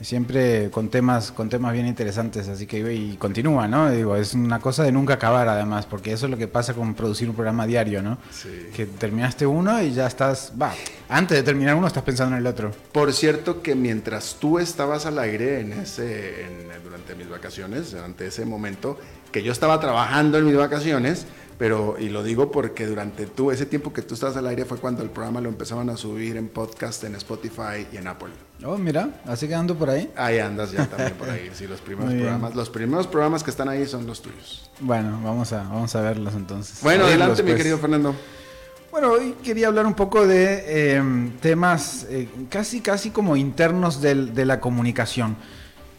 siempre 0.00 0.70
con 0.70 0.88
temas 0.88 1.32
con 1.32 1.48
temas 1.48 1.72
bien 1.72 1.86
interesantes 1.86 2.48
así 2.48 2.66
que 2.66 2.92
y 2.92 3.16
continúa 3.16 3.66
no 3.66 3.90
digo 3.90 4.16
es 4.16 4.34
una 4.34 4.60
cosa 4.60 4.82
de 4.82 4.92
nunca 4.92 5.14
acabar 5.14 5.48
además 5.48 5.86
porque 5.86 6.12
eso 6.12 6.26
es 6.26 6.30
lo 6.30 6.36
que 6.36 6.48
pasa 6.48 6.74
con 6.74 6.94
producir 6.94 7.28
un 7.28 7.34
programa 7.34 7.66
diario 7.66 8.02
no 8.02 8.18
sí. 8.30 8.48
que 8.74 8.86
terminaste 8.86 9.46
uno 9.46 9.82
y 9.82 9.92
ya 9.92 10.06
estás 10.06 10.52
va 10.60 10.72
antes 11.08 11.36
de 11.36 11.42
terminar 11.42 11.76
uno 11.76 11.86
estás 11.86 12.02
pensando 12.02 12.34
en 12.34 12.40
el 12.40 12.46
otro. 12.46 12.72
Por 12.92 13.12
cierto 13.12 13.62
que 13.62 13.74
mientras 13.74 14.36
tú 14.40 14.58
estabas 14.58 15.06
al 15.06 15.18
aire 15.18 15.60
en 15.60 15.72
ese 15.72 16.46
durante 16.82 17.14
mis 17.14 17.28
vacaciones 17.28 17.92
durante 17.92 18.26
ese 18.26 18.44
momento 18.44 18.98
que 19.30 19.42
yo 19.42 19.52
estaba 19.52 19.78
trabajando 19.80 20.38
en 20.38 20.46
mis 20.46 20.56
vacaciones 20.56 21.26
pero, 21.58 21.96
y 21.98 22.10
lo 22.10 22.22
digo 22.22 22.50
porque 22.50 22.86
durante 22.86 23.26
tú, 23.26 23.50
ese 23.50 23.64
tiempo 23.64 23.92
que 23.92 24.02
tú 24.02 24.14
estás 24.14 24.36
al 24.36 24.46
aire 24.46 24.64
fue 24.64 24.78
cuando 24.78 25.02
el 25.02 25.10
programa 25.10 25.40
lo 25.40 25.48
empezaban 25.48 25.88
a 25.88 25.96
subir 25.96 26.36
en 26.36 26.48
podcast, 26.48 27.04
en 27.04 27.14
Spotify 27.14 27.86
y 27.92 27.96
en 27.96 28.08
Apple. 28.08 28.28
Oh, 28.64 28.76
mira, 28.76 29.22
así 29.26 29.48
que 29.48 29.54
ando 29.54 29.74
por 29.74 29.88
ahí. 29.88 30.10
Ahí 30.16 30.38
andas 30.38 30.72
ya 30.72 30.86
también 30.86 31.14
por 31.14 31.30
ahí. 31.30 31.50
Sí, 31.54 31.66
los 31.66 31.80
primeros 31.80 32.12
programas, 32.12 32.54
los 32.54 32.70
primeros 32.70 33.06
programas 33.06 33.42
que 33.42 33.50
están 33.50 33.68
ahí 33.68 33.86
son 33.86 34.06
los 34.06 34.20
tuyos. 34.20 34.70
Bueno, 34.80 35.18
vamos 35.24 35.52
a, 35.52 35.62
vamos 35.62 35.94
a 35.94 36.00
verlos 36.02 36.34
entonces. 36.34 36.80
Bueno, 36.82 37.04
adelante, 37.04 37.42
mi 37.42 37.50
pues. 37.50 37.58
querido 37.58 37.78
Fernando. 37.78 38.14
Bueno, 38.90 39.12
hoy 39.12 39.34
quería 39.42 39.68
hablar 39.68 39.86
un 39.86 39.94
poco 39.94 40.26
de 40.26 40.94
em, 40.94 41.32
temas 41.38 42.06
eh, 42.08 42.28
casi, 42.48 42.80
casi 42.80 43.10
como 43.10 43.36
internos 43.36 44.00
de 44.00 44.44
la 44.44 44.60
comunicación. 44.60 45.36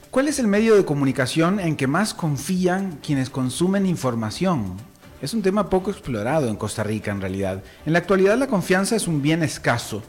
¿Cuál 0.10 0.30
es 0.30 0.40
el 0.40 0.48
medio 0.48 0.76
de 0.76 0.86
comunicación 0.86 1.60
en 1.60 1.76
que 1.76 1.86
más 1.86 2.14
confían 2.14 3.00
quienes 3.06 3.30
consumen 3.30 3.86
información? 3.86 4.78
Es 5.20 5.34
un 5.34 5.42
tema 5.42 5.68
poco 5.68 5.90
explorado 5.90 6.48
en 6.48 6.56
Costa 6.56 6.84
Rica 6.84 7.10
en 7.10 7.22
realidad. 7.22 7.64
En 7.88 7.94
la 7.94 8.00
actualidad 8.00 8.38
la 8.38 8.46
confianza 8.46 8.96
es 8.96 9.08
un 9.08 9.24
bien 9.24 9.42
escaso, 9.42 10.04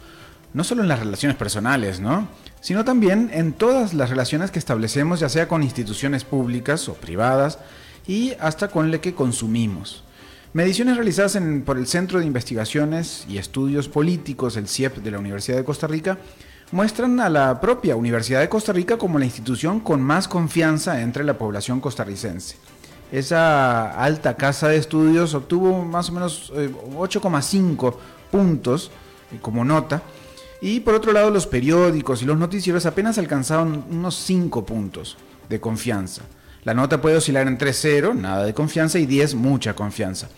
no 0.53 0.65
solo 0.65 0.83
en 0.83 0.89
las 0.89 0.99
relaciones 0.99 1.39
personales, 1.39 1.99
¿no? 1.99 2.29
Sino 2.61 2.85
también 2.85 3.31
en 3.33 3.55
todas 3.55 3.95
las 3.95 4.11
relaciones 4.11 4.51
que 4.51 4.59
establecemos, 4.59 5.21
ya 5.21 5.31
sea 5.31 5.49
con 5.49 5.63
instituciones 5.63 6.25
públicas 6.25 6.91
o 6.91 6.95
privadas, 6.95 7.59
y 8.07 8.33
hasta 8.39 8.69
con 8.69 8.91
las 8.91 9.01
que 9.01 9.15
consumimos. 9.15 10.05
Mediciones 10.53 10.97
realizadas 10.97 11.39
por 11.65 11.79
el 11.79 11.87
Centro 11.87 12.19
de 12.19 12.27
Investigaciones 12.27 13.25
y 13.29 13.39
Estudios 13.39 13.89
Políticos, 13.89 14.57
el 14.57 14.69
CIEP 14.69 14.97
de 14.97 15.11
la 15.11 15.19
Universidad 15.19 15.57
de 15.57 15.65
Costa 15.65 15.87
Rica, 15.87 16.19
muestran 16.71 17.19
a 17.21 17.31
la 17.31 17.61
propia 17.63 17.97
Universidad 17.97 18.41
de 18.41 18.49
Costa 18.51 18.75
Rica 18.75 18.99
como 18.99 19.19
la 19.19 19.25
institución 19.25 19.81
con 19.81 20.03
más 20.03 20.29
confianza 20.29 21.01
entre 21.01 21.25
la 21.25 21.39
población 21.39 21.81
costarricense. 21.81 22.57
Esa 23.11 24.03
alta 24.03 24.37
casa 24.37 24.69
de 24.69 24.77
estudios 24.77 25.35
obtuvo 25.35 25.85
más 25.85 26.11
o 26.11 26.13
menos 26.13 26.53
8,5 26.53 27.93
eh, 27.93 27.97
puntos 28.31 28.91
eh, 29.33 29.39
como 29.41 29.65
nota. 29.65 30.03
Y 30.61 30.81
por 30.81 30.95
otro 30.95 31.13
lado, 31.13 31.31
los 31.31 31.47
periódicos 31.47 32.23
y 32.23 32.25
los 32.25 32.37
noticieros 32.37 32.85
apenas 32.85 33.17
alcanzaron 33.19 33.85
unos 33.91 34.17
5 34.17 34.65
puntos 34.67 35.17
de 35.49 35.61
confianza. 35.61 36.23
La 36.65 36.75
nota 36.75 37.01
puede 37.01 37.17
oscilar 37.17 37.47
entre 37.47 37.73
0, 37.73 38.15
nada 38.15 38.45
de 38.45 38.53
confianza, 38.53 38.99
y 38.99 39.07
10, 39.07 39.37
mucha 39.37 39.75
confianza. 39.75 40.29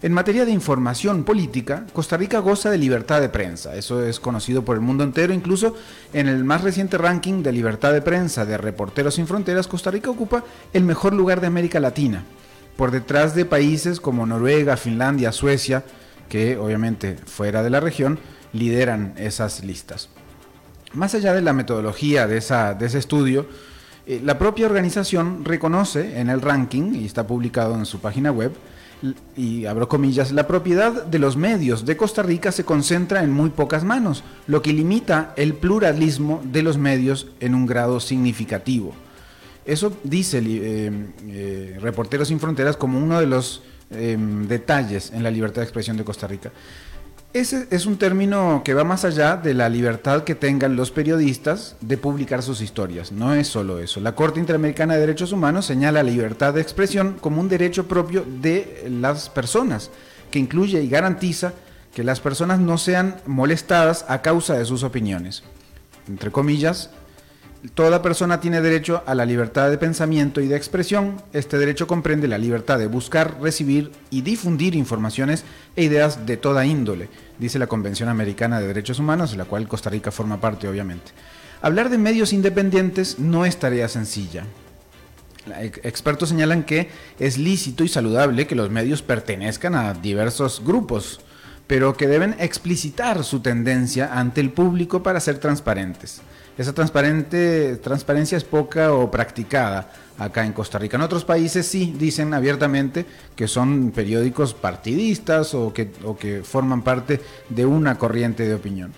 En 0.00 0.12
materia 0.12 0.44
de 0.44 0.52
información 0.52 1.24
política, 1.24 1.84
Costa 1.92 2.16
Rica 2.16 2.38
goza 2.38 2.70
de 2.70 2.78
libertad 2.78 3.20
de 3.20 3.28
prensa. 3.28 3.74
Eso 3.74 4.04
es 4.04 4.20
conocido 4.20 4.64
por 4.64 4.76
el 4.76 4.80
mundo 4.80 5.02
entero. 5.02 5.34
Incluso 5.34 5.74
en 6.12 6.28
el 6.28 6.44
más 6.44 6.62
reciente 6.62 6.98
ranking 6.98 7.42
de 7.42 7.50
libertad 7.50 7.92
de 7.92 8.00
prensa 8.00 8.46
de 8.46 8.58
Reporteros 8.58 9.16
Sin 9.16 9.26
Fronteras, 9.26 9.66
Costa 9.66 9.90
Rica 9.90 10.08
ocupa 10.08 10.44
el 10.72 10.84
mejor 10.84 11.14
lugar 11.14 11.40
de 11.40 11.48
América 11.48 11.80
Latina, 11.80 12.22
por 12.76 12.92
detrás 12.92 13.34
de 13.34 13.44
países 13.44 14.00
como 14.00 14.24
Noruega, 14.24 14.76
Finlandia, 14.76 15.32
Suecia, 15.32 15.82
que 16.28 16.56
obviamente 16.56 17.16
fuera 17.26 17.64
de 17.64 17.70
la 17.70 17.80
región 17.80 18.20
lideran 18.52 19.14
esas 19.16 19.64
listas. 19.64 20.10
Más 20.92 21.16
allá 21.16 21.34
de 21.34 21.42
la 21.42 21.52
metodología 21.52 22.28
de, 22.28 22.36
ese 22.36 22.98
estudio, 22.98 23.46
eh, 24.06 24.20
la 24.24 24.38
propia 24.38 24.66
organización 24.66 25.44
reconoce 25.44 26.20
en 26.20 26.30
el 26.30 26.40
ranking, 26.40 26.94
y 26.94 27.04
está 27.04 27.26
publicado 27.26 27.74
en 27.74 27.84
su 27.84 27.98
página 27.98 28.30
web, 28.30 28.52
y 29.36 29.66
abro 29.66 29.88
comillas, 29.88 30.32
la 30.32 30.46
propiedad 30.46 31.04
de 31.04 31.18
los 31.18 31.36
medios 31.36 31.86
de 31.86 31.96
Costa 31.96 32.22
Rica 32.22 32.52
se 32.52 32.64
concentra 32.64 33.22
en 33.22 33.32
muy 33.32 33.50
pocas 33.50 33.84
manos, 33.84 34.24
lo 34.46 34.62
que 34.62 34.72
limita 34.72 35.32
el 35.36 35.54
pluralismo 35.54 36.42
de 36.44 36.62
los 36.62 36.78
medios 36.78 37.28
en 37.40 37.54
un 37.54 37.66
grado 37.66 38.00
significativo. 38.00 38.94
Eso 39.64 39.92
dice 40.02 40.42
eh, 40.44 40.90
eh, 41.28 41.78
Reporteros 41.80 42.28
sin 42.28 42.40
Fronteras 42.40 42.76
como 42.76 42.98
uno 42.98 43.20
de 43.20 43.26
los 43.26 43.62
em, 43.90 44.48
detalles 44.48 45.12
en 45.12 45.22
la 45.22 45.30
libertad 45.30 45.60
de 45.60 45.64
expresión 45.64 45.96
de 45.96 46.04
Costa 46.04 46.26
Rica. 46.26 46.50
Ese 47.34 47.68
es 47.70 47.84
un 47.84 47.98
término 47.98 48.62
que 48.64 48.72
va 48.72 48.84
más 48.84 49.04
allá 49.04 49.36
de 49.36 49.52
la 49.52 49.68
libertad 49.68 50.24
que 50.24 50.34
tengan 50.34 50.76
los 50.76 50.90
periodistas 50.90 51.76
de 51.82 51.98
publicar 51.98 52.42
sus 52.42 52.62
historias. 52.62 53.12
No 53.12 53.34
es 53.34 53.48
solo 53.48 53.80
eso. 53.80 54.00
La 54.00 54.14
Corte 54.14 54.40
Interamericana 54.40 54.94
de 54.94 55.00
Derechos 55.00 55.32
Humanos 55.32 55.66
señala 55.66 56.02
la 56.02 56.10
libertad 56.10 56.54
de 56.54 56.62
expresión 56.62 57.18
como 57.20 57.42
un 57.42 57.50
derecho 57.50 57.86
propio 57.86 58.24
de 58.40 58.86
las 58.90 59.28
personas, 59.28 59.90
que 60.30 60.38
incluye 60.38 60.82
y 60.82 60.88
garantiza 60.88 61.52
que 61.94 62.02
las 62.02 62.20
personas 62.20 62.60
no 62.60 62.78
sean 62.78 63.16
molestadas 63.26 64.06
a 64.08 64.22
causa 64.22 64.54
de 64.54 64.64
sus 64.64 64.82
opiniones. 64.82 65.42
Entre 66.08 66.30
comillas, 66.30 66.88
Toda 67.74 68.02
persona 68.02 68.40
tiene 68.40 68.60
derecho 68.60 69.02
a 69.04 69.16
la 69.16 69.26
libertad 69.26 69.68
de 69.68 69.78
pensamiento 69.78 70.40
y 70.40 70.46
de 70.46 70.56
expresión. 70.56 71.20
Este 71.32 71.58
derecho 71.58 71.88
comprende 71.88 72.28
la 72.28 72.38
libertad 72.38 72.78
de 72.78 72.86
buscar, 72.86 73.40
recibir 73.40 73.90
y 74.10 74.22
difundir 74.22 74.76
informaciones 74.76 75.44
e 75.74 75.82
ideas 75.82 76.24
de 76.24 76.36
toda 76.36 76.66
índole, 76.66 77.08
dice 77.36 77.58
la 77.58 77.66
Convención 77.66 78.08
Americana 78.08 78.60
de 78.60 78.68
Derechos 78.68 79.00
Humanos, 79.00 79.32
de 79.32 79.38
la 79.38 79.44
cual 79.44 79.66
Costa 79.66 79.90
Rica 79.90 80.12
forma 80.12 80.40
parte, 80.40 80.68
obviamente. 80.68 81.10
Hablar 81.60 81.90
de 81.90 81.98
medios 81.98 82.32
independientes 82.32 83.18
no 83.18 83.44
es 83.44 83.56
tarea 83.56 83.88
sencilla. 83.88 84.44
Expertos 85.82 86.28
señalan 86.28 86.62
que 86.62 86.90
es 87.18 87.38
lícito 87.38 87.82
y 87.82 87.88
saludable 87.88 88.46
que 88.46 88.54
los 88.54 88.70
medios 88.70 89.02
pertenezcan 89.02 89.74
a 89.74 89.94
diversos 89.94 90.62
grupos, 90.64 91.20
pero 91.68 91.96
que 91.96 92.08
deben 92.08 92.34
explicitar 92.40 93.22
su 93.22 93.38
tendencia 93.38 94.18
ante 94.18 94.40
el 94.40 94.50
público 94.50 95.04
para 95.04 95.20
ser 95.20 95.38
transparentes 95.38 96.20
esa 96.58 96.72
transparente, 96.72 97.76
transparencia 97.76 98.36
es 98.36 98.42
poca 98.42 98.92
o 98.92 99.08
practicada 99.08 99.92
acá 100.18 100.44
en 100.44 100.52
Costa 100.52 100.76
Rica. 100.76 100.96
En 100.96 101.02
otros 101.02 101.24
países 101.24 101.64
sí 101.66 101.94
dicen 101.96 102.34
abiertamente 102.34 103.06
que 103.36 103.46
son 103.46 103.92
periódicos 103.92 104.54
partidistas 104.54 105.54
o 105.54 105.72
que, 105.72 105.92
que 106.18 106.42
forman 106.42 106.82
parte 106.82 107.20
de 107.48 107.64
una 107.64 107.96
corriente 107.96 108.44
de 108.44 108.54
opinión. 108.54 108.92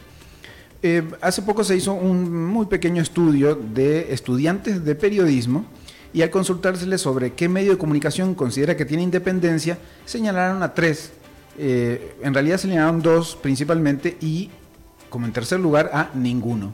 Eh, 0.83 1.07
hace 1.21 1.43
poco 1.43 1.63
se 1.63 1.77
hizo 1.77 1.93
un 1.93 2.47
muy 2.47 2.65
pequeño 2.65 3.03
estudio 3.03 3.55
de 3.55 4.15
estudiantes 4.15 4.83
de 4.83 4.95
periodismo 4.95 5.67
y 6.15 6.23
al 6.23 6.31
consultárseles 6.31 7.03
sobre 7.03 7.35
qué 7.35 7.51
medio 7.51 7.73
de 7.73 7.79
comunicación 7.79 8.35
considera 8.35 8.75
que 8.75 8.87
tiene 8.87 9.03
independencia, 9.03 9.77
señalaron 10.07 10.63
a 10.63 10.73
tres. 10.73 11.13
Eh, 11.63 12.17
en 12.23 12.33
realidad 12.33 12.57
señalaron 12.57 13.03
dos 13.03 13.37
principalmente 13.37 14.17
y 14.23 14.49
como 15.11 15.27
en 15.27 15.33
tercer 15.35 15.61
lugar 15.61 15.91
a 15.93 16.09
ninguno. 16.15 16.73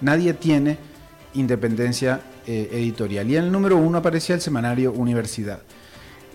Nadie 0.00 0.34
tiene 0.34 0.78
independencia 1.34 2.20
eh, 2.46 2.68
editorial. 2.70 3.28
Y 3.28 3.36
en 3.36 3.46
el 3.46 3.50
número 3.50 3.76
uno 3.76 3.98
aparecía 3.98 4.36
el 4.36 4.40
semanario 4.40 4.92
Universidad. 4.92 5.62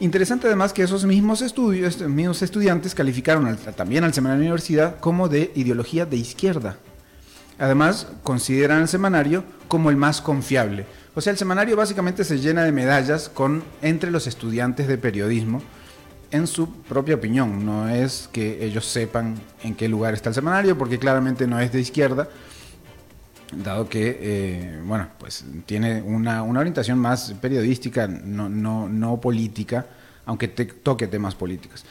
Interesante 0.02 0.48
además 0.48 0.74
que 0.74 0.84
esos 0.84 1.06
mismos 1.06 1.42
estudiantes 1.42 2.94
calificaron 2.94 3.58
también 3.78 4.04
al 4.04 4.14
semanario 4.14 4.42
Universidad 4.42 5.00
como 5.00 5.30
de 5.30 5.54
ideología 5.56 6.06
de 6.06 6.18
izquierda. 6.18 6.76
Además, 7.60 8.08
consideran 8.24 8.82
el 8.82 8.90
semanario 8.90 9.46
como 9.70 9.90
el 9.90 9.96
más 9.96 10.20
confiable. 10.20 10.86
O 11.16 11.22
sea, 11.22 11.32
el 11.32 11.38
semanario 11.38 11.78
básicamente 11.78 12.26
se 12.26 12.40
llena 12.40 12.66
de 12.66 12.74
medallas 12.74 13.30
con 13.30 13.64
entre 13.82 14.12
los 14.12 14.28
estudiantes 14.28 14.90
de 14.90 14.98
periodismo 14.98 15.62
en 16.32 16.48
su 16.48 16.70
propia 16.70 17.16
opinión. 17.16 17.66
No 17.66 17.90
es 17.90 18.30
que 18.32 18.66
ellos 18.66 18.86
sepan 18.86 19.36
en 19.64 19.76
qué 19.76 19.88
lugar 19.88 20.14
está 20.14 20.30
el 20.30 20.36
semanario, 20.36 20.78
porque 20.78 21.00
claramente 21.00 21.48
no 21.48 21.60
es 21.60 21.72
de 21.72 21.82
izquierda, 21.82 22.28
dado 23.52 23.88
que, 23.88 24.18
eh, 24.20 24.82
bueno, 24.86 25.08
pues 25.18 25.46
tiene 25.66 26.02
una, 26.02 26.44
orientación 26.44 27.00
más 27.00 27.34
periodística, 27.42 28.08
no, 28.08 28.50
no, 28.50 28.90
no 28.90 29.20
política, 29.22 29.86
aunque 30.26 30.48
te, 30.48 30.66
toque 30.66 31.08
temas 31.08 31.36
políticos. 31.36 31.86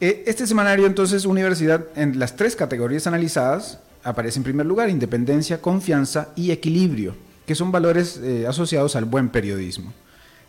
Eh, 0.00 0.24
este 0.26 0.46
semanario, 0.46 0.86
entonces, 0.86 1.24
Universidad, 1.24 1.86
en 1.94 2.18
las 2.18 2.36
tres 2.36 2.56
categorías 2.56 3.06
analizadas, 3.06 3.78
aparece 4.02 4.38
en 4.38 4.44
primer 4.44 4.66
lugar 4.66 4.88
independencia, 4.88 5.60
confianza 5.60 6.28
y 6.36 6.52
equilibrio, 6.52 7.14
que 7.46 7.54
son 7.54 7.70
valores 7.72 8.18
eh, 8.22 8.46
asociados 8.46 8.96
al 8.96 9.04
buen 9.04 9.28
periodismo. 9.28 9.92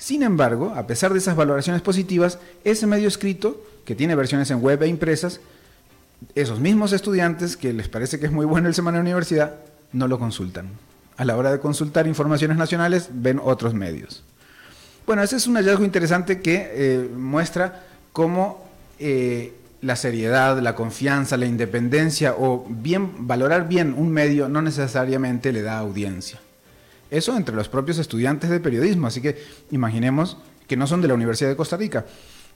Sin 0.02 0.24
embargo, 0.24 0.74
a 0.76 0.88
pesar 0.88 1.14
de 1.14 1.20
esas 1.20 1.36
valoraciones 1.36 1.84
positivas, 1.84 2.39
ese 2.64 2.88
medio 2.88 3.08
escrito, 3.08 3.64
que 3.86 3.93
tiene 3.93 4.16
versiones 4.16 4.49
en 4.49 4.60
web 4.60 4.82
e 4.82 4.88
impresas, 4.88 5.41
esos 6.34 6.60
mismos 6.60 6.91
estudiantes 6.91 7.56
que 7.56 7.72
les 7.72 7.88
parece 7.88 8.20
que 8.20 8.26
es 8.26 8.32
muy 8.32 8.47
bueno 8.47 8.68
el 8.68 8.74
semanario 8.74 9.04
universidad, 9.04 9.58
no 9.93 10.08
lo 10.08 10.18
consultan. 10.18 10.70
A 11.18 11.24
la 11.24 11.38
hora 11.38 11.52
de 11.52 11.60
consultar 11.60 12.08
informaciones 12.08 12.58
nacionales, 12.58 13.10
ven 13.14 13.39
otros 13.43 13.76
medios. 13.76 14.24
Bueno, 15.06 15.22
ese 15.22 15.36
es 15.36 15.45
un 15.45 15.54
hallazgo 15.54 15.86
interesante 15.86 16.41
que 16.41 16.72
eh, 16.74 17.08
muestra 17.16 17.84
cómo 18.12 18.66
eh, 18.97 19.54
la 19.82 19.95
seriedad, 19.95 20.58
la 20.62 20.74
confianza, 20.74 21.38
la 21.38 21.45
independencia 21.45 22.34
o 22.36 22.66
bien 22.68 23.28
valorar 23.28 23.68
bien 23.68 23.93
un 23.95 24.12
medio 24.12 24.49
no 24.49 24.64
necesariamente 24.64 25.54
le 25.54 25.62
da 25.62 25.78
audiencia. 25.78 26.39
Eso 27.12 27.36
entre 27.36 27.53
los 27.53 27.68
propios 27.68 27.99
estudiantes 27.99 28.49
de 28.49 28.62
periodismo, 28.62 29.05
así 29.05 29.22
que 29.22 29.38
imaginemos 29.70 30.38
que 30.66 30.78
no 30.78 30.88
son 30.88 31.01
de 31.01 31.09
la 31.09 31.14
Universidad 31.14 31.49
de 31.49 31.57
Costa 31.57 31.76
Rica. 31.76 32.05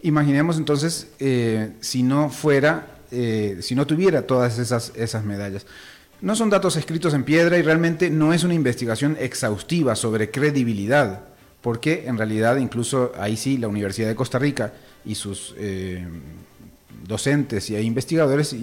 Imaginemos 0.01 0.57
entonces 0.57 1.09
eh, 1.19 1.73
si 1.81 2.03
no 2.03 2.29
fuera, 2.29 2.87
eh, 3.11 3.57
si 3.61 3.75
no 3.75 3.85
tuviera 3.85 4.21
todas 4.21 4.57
esas, 4.57 5.25
medallas. 5.25 5.65
No 6.21 6.37
son 6.37 6.49
datos 6.49 6.77
escritos 6.77 7.13
en 7.13 7.25
piedra 7.25 7.57
y 7.57 7.63
realmente 7.63 8.09
no 8.09 8.31
es 8.31 8.45
una 8.45 8.53
investigación 8.53 9.17
exhaustiva 9.19 9.93
sobre 9.97 10.31
credibilidad, 10.31 11.25
porque 11.61 12.05
en 12.07 12.17
realidad 12.17 12.55
incluso 12.55 13.11
ahí 13.19 13.35
sí 13.35 13.57
la 13.57 13.67
Universidad 13.67 14.07
de 14.07 14.15
Costa 14.15 14.39
Rica 14.39 14.71
y 15.03 15.15
sus 15.15 15.53
eh, 15.57 16.07
docentes 17.05 17.69
y 17.69 17.75
investigadores 17.75 18.55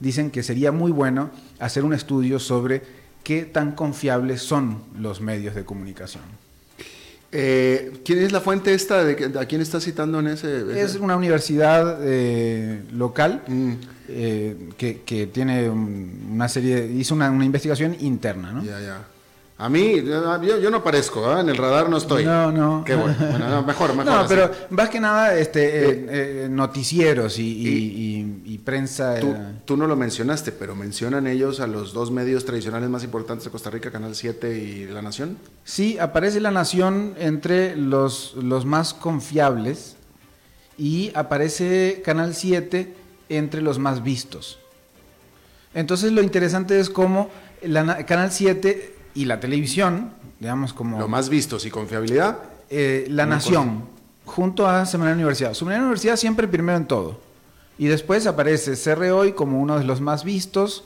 dicen 0.00 0.30
que 0.30 0.42
sería 0.42 0.72
muy 0.72 0.92
bueno 0.92 1.30
hacer 1.58 1.84
un 1.84 1.92
estudio 1.92 2.38
sobre 2.38 3.05
qué 3.26 3.42
tan 3.42 3.72
confiables 3.72 4.40
son 4.40 4.84
los 5.00 5.20
medios 5.20 5.56
de 5.56 5.64
comunicación. 5.64 6.22
Eh, 7.32 8.00
¿Quién 8.04 8.20
es 8.20 8.30
la 8.30 8.40
fuente 8.40 8.72
esta? 8.72 9.02
De, 9.02 9.36
¿A 9.40 9.46
quién 9.46 9.60
está 9.60 9.80
citando 9.80 10.20
en 10.20 10.28
ese? 10.28 10.80
Es 10.80 10.94
una 10.94 11.16
universidad 11.16 11.98
eh, 12.02 12.84
local 12.92 13.42
mm. 13.48 13.72
eh, 14.10 14.68
que, 14.78 15.26
tiene 15.26 15.68
una 15.68 16.48
serie, 16.48 16.86
hizo 16.86 17.16
una, 17.16 17.28
una 17.32 17.44
investigación 17.44 17.96
interna, 17.98 18.52
¿no? 18.52 18.62
Ya, 18.62 18.80
ya. 18.80 19.04
A 19.58 19.70
mí, 19.70 20.02
yo, 20.04 20.70
no 20.70 20.78
aparezco, 20.78 21.34
¿eh? 21.34 21.40
en 21.40 21.48
el 21.48 21.56
radar 21.56 21.88
no 21.88 21.96
estoy. 21.96 22.26
No, 22.26 22.52
no. 22.52 22.84
Qué 22.84 22.94
bueno. 22.94 23.62
mejor, 23.62 23.94
mejor. 23.96 24.12
No, 24.12 24.26
pero 24.28 24.50
más 24.68 24.90
que 24.90 25.00
nada, 25.00 25.34
este, 25.38 25.64
eh, 25.64 26.06
eh, 26.44 26.48
noticieros 26.50 27.38
y, 27.38 28.60
prensa. 28.62 29.16
Tú, 29.64 29.76
no 29.76 29.86
lo 29.86 29.96
mencionaste, 29.96 30.52
pero 30.52 30.74
mencionan 30.74 31.26
ellos 31.26 31.60
a 31.60 31.66
los 31.66 31.94
dos 31.94 32.10
medios 32.10 32.44
tradicionales 32.44 32.90
más 32.90 33.02
importantes 33.04 33.44
de 33.46 33.50
Costa 33.50 33.70
Rica, 33.70 33.90
Canal 33.90 34.14
7 34.14 34.58
y 34.58 34.84
La 34.86 35.00
Nación. 35.00 35.38
Sí, 35.64 35.98
aparece 35.98 36.40
La 36.40 36.50
Nación 36.50 37.14
entre 37.18 37.76
los, 37.76 38.34
los 38.34 38.66
más 38.66 38.92
confiables 38.92 39.96
y 40.76 41.12
aparece 41.14 42.02
Canal 42.04 42.34
7 42.34 42.92
entre 43.30 43.62
los 43.62 43.78
más 43.78 44.02
vistos. 44.02 44.58
Entonces, 45.72 46.12
lo 46.12 46.22
interesante 46.22 46.78
es 46.78 46.90
cómo 46.90 47.30
la, 47.62 48.04
Canal 48.04 48.32
7 48.32 48.95
y 49.16 49.24
la 49.24 49.40
televisión, 49.40 50.10
digamos 50.38 50.74
como... 50.74 51.00
Lo 51.00 51.08
más 51.08 51.30
vistos 51.30 51.64
y 51.64 51.70
confiabilidad. 51.70 52.38
Eh, 52.68 53.06
la 53.08 53.24
Nación, 53.24 53.84
junto 54.26 54.68
a 54.68 54.84
Semana 54.84 55.14
Universidad. 55.14 55.54
Semana 55.54 55.78
Universidad 55.78 56.16
siempre 56.16 56.46
primero 56.46 56.76
en 56.76 56.86
todo. 56.86 57.18
Y 57.78 57.86
después 57.86 58.26
aparece 58.26 58.74
CR 58.76 59.10
Hoy 59.10 59.32
como 59.32 59.60
uno 59.60 59.78
de 59.78 59.84
los 59.84 60.02
más 60.02 60.22
vistos 60.22 60.84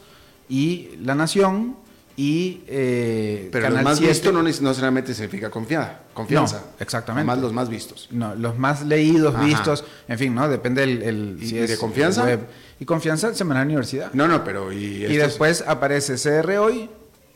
y 0.48 0.90
La 1.02 1.16
Nación 1.16 1.76
y 2.16 2.62
eh, 2.68 3.48
Pero 3.50 3.70
los 3.70 3.82
más 3.82 3.98
vistos 3.98 4.32
no, 4.32 4.42
necesariamente 4.42 5.12
significa 5.12 5.50
confiada, 5.50 6.02
confianza. 6.14 6.56
No, 6.58 6.62
exactamente. 6.78 7.26
Más 7.26 7.38
los 7.38 7.52
más 7.52 7.68
vistos. 7.68 8.08
No, 8.12 8.34
los 8.36 8.58
más 8.58 8.82
leídos, 8.84 9.42
vistos, 9.44 9.84
en 10.06 10.18
fin, 10.18 10.34
¿no? 10.34 10.48
Depende 10.48 10.84
el... 10.84 11.38
¿Y, 11.40 11.52
de 11.52 11.78
confianza? 11.78 12.38
Y 12.78 12.84
confianza, 12.84 13.34
Semana 13.34 13.62
Universidad. 13.62 14.12
No, 14.12 14.28
no, 14.28 14.44
pero... 14.44 14.72
Y, 14.72 15.04
y 15.06 15.16
después 15.16 15.64
aparece 15.66 16.14
CR 16.16 16.58
Hoy, 16.58 16.90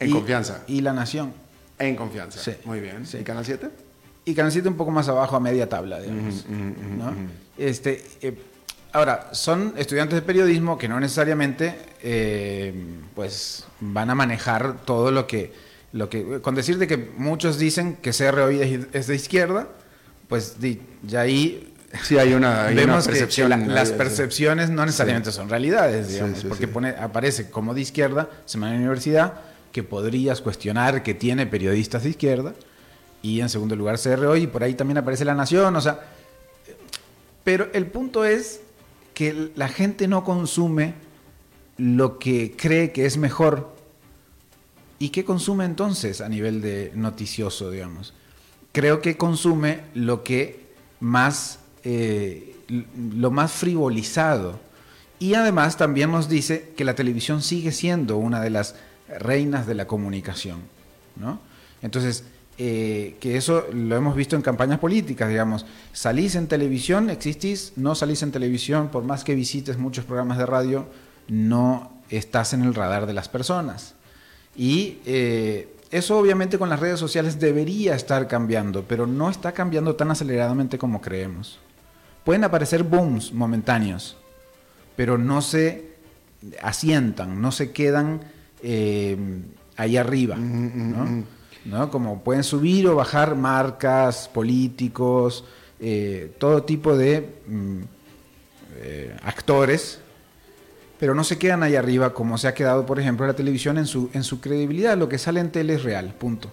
en 0.04 0.12
confianza. 0.12 0.62
Y 0.66 0.80
La 0.80 0.92
Nación. 0.92 1.32
En 1.78 1.96
confianza. 1.96 2.38
Sí. 2.40 2.52
Muy 2.64 2.80
bien. 2.80 3.04
¿Y 3.12 3.22
Canal 3.24 3.44
7? 3.44 3.68
Y 4.24 4.34
Canal 4.34 4.52
7 4.52 4.68
un 4.68 4.76
poco 4.76 4.90
más 4.90 5.08
abajo, 5.08 5.36
a 5.36 5.40
media 5.40 5.68
tabla, 5.68 6.00
digamos. 6.00 6.46
este, 7.58 8.04
eh, 8.22 8.38
ahora, 8.92 9.28
son 9.32 9.74
estudiantes 9.76 10.16
de 10.16 10.22
periodismo 10.22 10.78
que 10.78 10.88
no 10.88 10.98
necesariamente 11.00 11.76
eh, 12.02 12.72
pues, 13.14 13.66
van 13.80 14.10
a 14.10 14.14
manejar 14.14 14.84
todo 14.84 15.10
lo 15.10 15.26
que, 15.26 15.52
lo 15.92 16.08
que... 16.08 16.40
Con 16.40 16.54
decirte 16.54 16.86
que 16.86 16.96
muchos 16.96 17.58
dicen 17.58 17.96
que 17.96 18.12
CR 18.12 18.40
hoy 18.40 18.86
es 18.92 19.06
de 19.06 19.14
izquierda, 19.14 19.68
pues 20.28 20.56
ya 21.02 21.20
ahí 21.20 21.74
Sí, 22.02 22.18
hay 22.18 22.34
una, 22.34 22.66
percepción. 23.04 23.72
las 23.72 23.92
percepciones 23.92 24.70
no 24.70 24.84
necesariamente 24.84 25.30
son 25.30 25.48
realidades, 25.48 26.08
digamos, 26.08 26.44
porque 26.44 26.66
pone, 26.66 26.90
aparece 26.90 27.50
como 27.50 27.74
de 27.74 27.82
izquierda, 27.82 28.28
Semana 28.44 28.72
de 28.72 28.78
Universidad, 28.78 29.34
que 29.74 29.82
podrías 29.82 30.40
cuestionar 30.40 31.02
que 31.02 31.14
tiene 31.14 31.46
periodistas 31.46 32.04
de 32.04 32.10
izquierda. 32.10 32.54
Y 33.22 33.40
en 33.40 33.48
segundo 33.48 33.74
lugar 33.74 33.98
CRO 33.98 34.36
y 34.36 34.46
por 34.46 34.62
ahí 34.62 34.74
también 34.74 34.98
aparece 34.98 35.24
La 35.24 35.34
Nación, 35.34 35.74
o 35.74 35.80
sea... 35.80 36.12
Pero 37.42 37.68
el 37.74 37.86
punto 37.86 38.24
es 38.24 38.60
que 39.14 39.50
la 39.56 39.66
gente 39.66 40.06
no 40.06 40.22
consume 40.22 40.94
lo 41.76 42.20
que 42.20 42.54
cree 42.56 42.92
que 42.92 43.04
es 43.04 43.16
mejor. 43.16 43.74
¿Y 45.00 45.08
qué 45.08 45.24
consume 45.24 45.64
entonces 45.64 46.20
a 46.20 46.28
nivel 46.28 46.62
de 46.62 46.92
noticioso, 46.94 47.70
digamos? 47.70 48.14
Creo 48.70 49.02
que 49.02 49.16
consume 49.16 49.80
lo 49.94 50.22
que 50.22 50.68
más, 51.00 51.58
eh, 51.82 52.56
lo 52.68 53.32
más 53.32 53.50
frivolizado. 53.50 54.60
Y 55.18 55.34
además 55.34 55.76
también 55.76 56.12
nos 56.12 56.28
dice 56.28 56.72
que 56.76 56.84
la 56.84 56.94
televisión 56.94 57.42
sigue 57.42 57.72
siendo 57.72 58.16
una 58.18 58.40
de 58.40 58.50
las 58.50 58.76
reinas 59.18 59.66
de 59.66 59.74
la 59.74 59.86
comunicación. 59.86 60.60
¿no? 61.16 61.40
Entonces, 61.82 62.24
eh, 62.56 63.16
que 63.20 63.36
eso 63.36 63.66
lo 63.72 63.96
hemos 63.96 64.14
visto 64.14 64.36
en 64.36 64.42
campañas 64.42 64.78
políticas, 64.78 65.28
digamos, 65.28 65.66
salís 65.92 66.36
en 66.36 66.46
televisión, 66.46 67.10
existís, 67.10 67.72
no 67.76 67.94
salís 67.94 68.22
en 68.22 68.30
televisión, 68.30 68.88
por 68.88 69.02
más 69.02 69.24
que 69.24 69.34
visites 69.34 69.76
muchos 69.76 70.04
programas 70.04 70.38
de 70.38 70.46
radio, 70.46 70.86
no 71.28 71.92
estás 72.10 72.52
en 72.52 72.62
el 72.62 72.74
radar 72.74 73.06
de 73.06 73.12
las 73.12 73.28
personas. 73.28 73.94
Y 74.56 74.98
eh, 75.04 75.74
eso 75.90 76.18
obviamente 76.18 76.58
con 76.58 76.68
las 76.68 76.80
redes 76.80 77.00
sociales 77.00 77.40
debería 77.40 77.96
estar 77.96 78.28
cambiando, 78.28 78.84
pero 78.84 79.06
no 79.06 79.30
está 79.30 79.52
cambiando 79.52 79.96
tan 79.96 80.10
aceleradamente 80.10 80.78
como 80.78 81.00
creemos. 81.00 81.58
Pueden 82.24 82.44
aparecer 82.44 82.84
booms 82.84 83.32
momentáneos, 83.32 84.16
pero 84.96 85.18
no 85.18 85.42
se 85.42 85.94
asientan, 86.62 87.40
no 87.40 87.52
se 87.52 87.72
quedan 87.72 88.20
eh, 88.66 89.16
ahí 89.76 89.98
arriba, 89.98 90.36
¿no? 90.36 91.90
Como 91.90 92.22
pueden 92.22 92.42
subir 92.44 92.88
o 92.88 92.96
bajar 92.96 93.36
marcas, 93.36 94.28
políticos, 94.32 95.44
eh, 95.78 96.32
todo 96.38 96.62
tipo 96.62 96.96
de 96.96 97.28
mm, 97.46 97.78
eh, 98.76 99.16
actores, 99.22 100.00
pero 100.98 101.14
no 101.14 101.24
se 101.24 101.36
quedan 101.36 101.62
ahí 101.62 101.76
arriba 101.76 102.14
como 102.14 102.38
se 102.38 102.48
ha 102.48 102.54
quedado, 102.54 102.86
por 102.86 102.98
ejemplo, 102.98 103.26
la 103.26 103.34
televisión 103.34 103.76
en 103.76 103.86
su, 103.86 104.08
en 104.14 104.24
su 104.24 104.40
credibilidad. 104.40 104.96
Lo 104.96 105.10
que 105.10 105.18
sale 105.18 105.40
en 105.40 105.50
tele 105.50 105.74
es 105.74 105.82
real, 105.82 106.14
punto. 106.14 106.50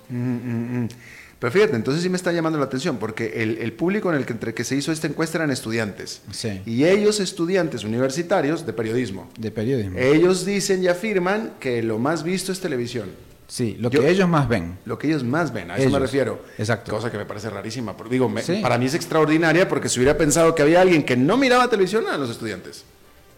Pero 1.41 1.51
fíjate, 1.53 1.75
entonces 1.75 2.03
sí 2.03 2.09
me 2.09 2.17
está 2.17 2.31
llamando 2.31 2.59
la 2.59 2.65
atención, 2.65 2.97
porque 2.97 3.41
el, 3.41 3.73
público 3.73 4.11
en 4.11 4.15
el 4.15 4.27
que, 4.27 4.33
entre 4.33 4.53
que 4.53 4.63
se 4.63 4.75
hizo 4.75 4.91
esta 4.91 5.07
encuesta 5.07 5.39
eran 5.39 5.49
estudiantes. 5.49 6.21
Sí. 6.29 6.61
Y 6.67 6.85
ellos, 6.85 7.19
estudiantes 7.19 7.83
universitarios 7.83 8.63
de 8.63 8.73
periodismo. 8.73 9.27
De 9.39 9.49
periodismo. 9.49 9.97
Ellos 9.97 10.45
dicen 10.45 10.83
y 10.83 10.87
afirman 10.87 11.53
que 11.59 11.81
lo 11.81 11.97
más 11.97 12.21
visto 12.21 12.51
es 12.51 12.59
televisión. 12.59 13.09
Sí, 13.47 13.75
lo 13.79 13.89
que 13.89 14.07
ellos 14.07 14.29
más 14.29 14.47
ven. 14.47 14.77
Lo 14.85 14.99
que 14.99 15.07
ellos 15.07 15.23
más 15.23 15.51
ven, 15.51 15.71
a 15.71 15.77
eso 15.77 15.89
me 15.89 15.97
refiero. 15.97 16.43
Exacto. 16.59 16.91
Cosa 16.91 17.09
que 17.11 17.17
me 17.17 17.25
parece 17.25 17.49
rarísima. 17.49 17.95
Digo, 18.07 18.31
para 18.61 18.77
mí 18.77 18.85
es 18.85 18.93
extraordinaria 18.93 19.67
porque 19.67 19.89
se 19.89 19.99
hubiera 19.99 20.15
pensado 20.15 20.53
que 20.53 20.61
había 20.61 20.81
alguien 20.81 21.01
que 21.01 21.17
no 21.17 21.37
miraba 21.37 21.67
televisión 21.67 22.05
a 22.07 22.17
los 22.17 22.29
estudiantes. 22.29 22.85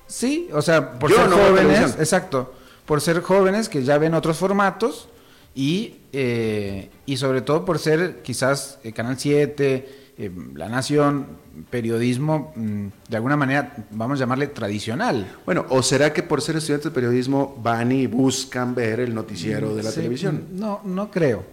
Sí, 0.08 0.50
o 0.52 0.62
sea, 0.62 1.00
por 1.00 1.10
ser 1.10 1.30
jóvenes, 1.30 1.96
exacto, 1.98 2.54
por 2.86 3.00
ser 3.00 3.22
jóvenes 3.22 3.70
que 3.70 3.82
ya 3.82 3.98
ven 3.98 4.14
otros 4.14 4.36
formatos 4.36 5.08
y, 5.56 5.96
eh, 6.12 6.90
y 7.06 7.18
sobre 7.18 7.42
todo 7.42 7.66
por 7.66 7.80
ser 7.80 8.22
quizás 8.22 8.80
eh, 8.84 8.92
Canal 8.92 9.20
7, 9.20 9.90
eh, 10.18 10.32
La 10.56 10.70
Nación, 10.70 11.28
periodismo 11.70 12.54
mm, 12.56 12.88
de 13.10 13.16
alguna 13.16 13.38
manera, 13.38 13.76
vamos 13.92 14.20
a 14.20 14.24
llamarle 14.24 14.48
tradicional. 14.48 15.38
Bueno, 15.46 15.66
¿o 15.70 15.84
será 15.84 16.12
que 16.14 16.24
por 16.24 16.42
ser 16.42 16.56
estudiantes 16.56 16.92
de 16.92 16.96
periodismo 16.96 17.60
van 17.62 17.92
y 17.92 18.08
buscan 18.08 18.74
ver 18.74 19.00
el 19.00 19.14
noticiero 19.14 19.76
de 19.76 19.84
la 19.84 19.92
televisión? 19.92 20.48
No, 20.54 20.82
no 20.84 21.12
creo. 21.12 21.44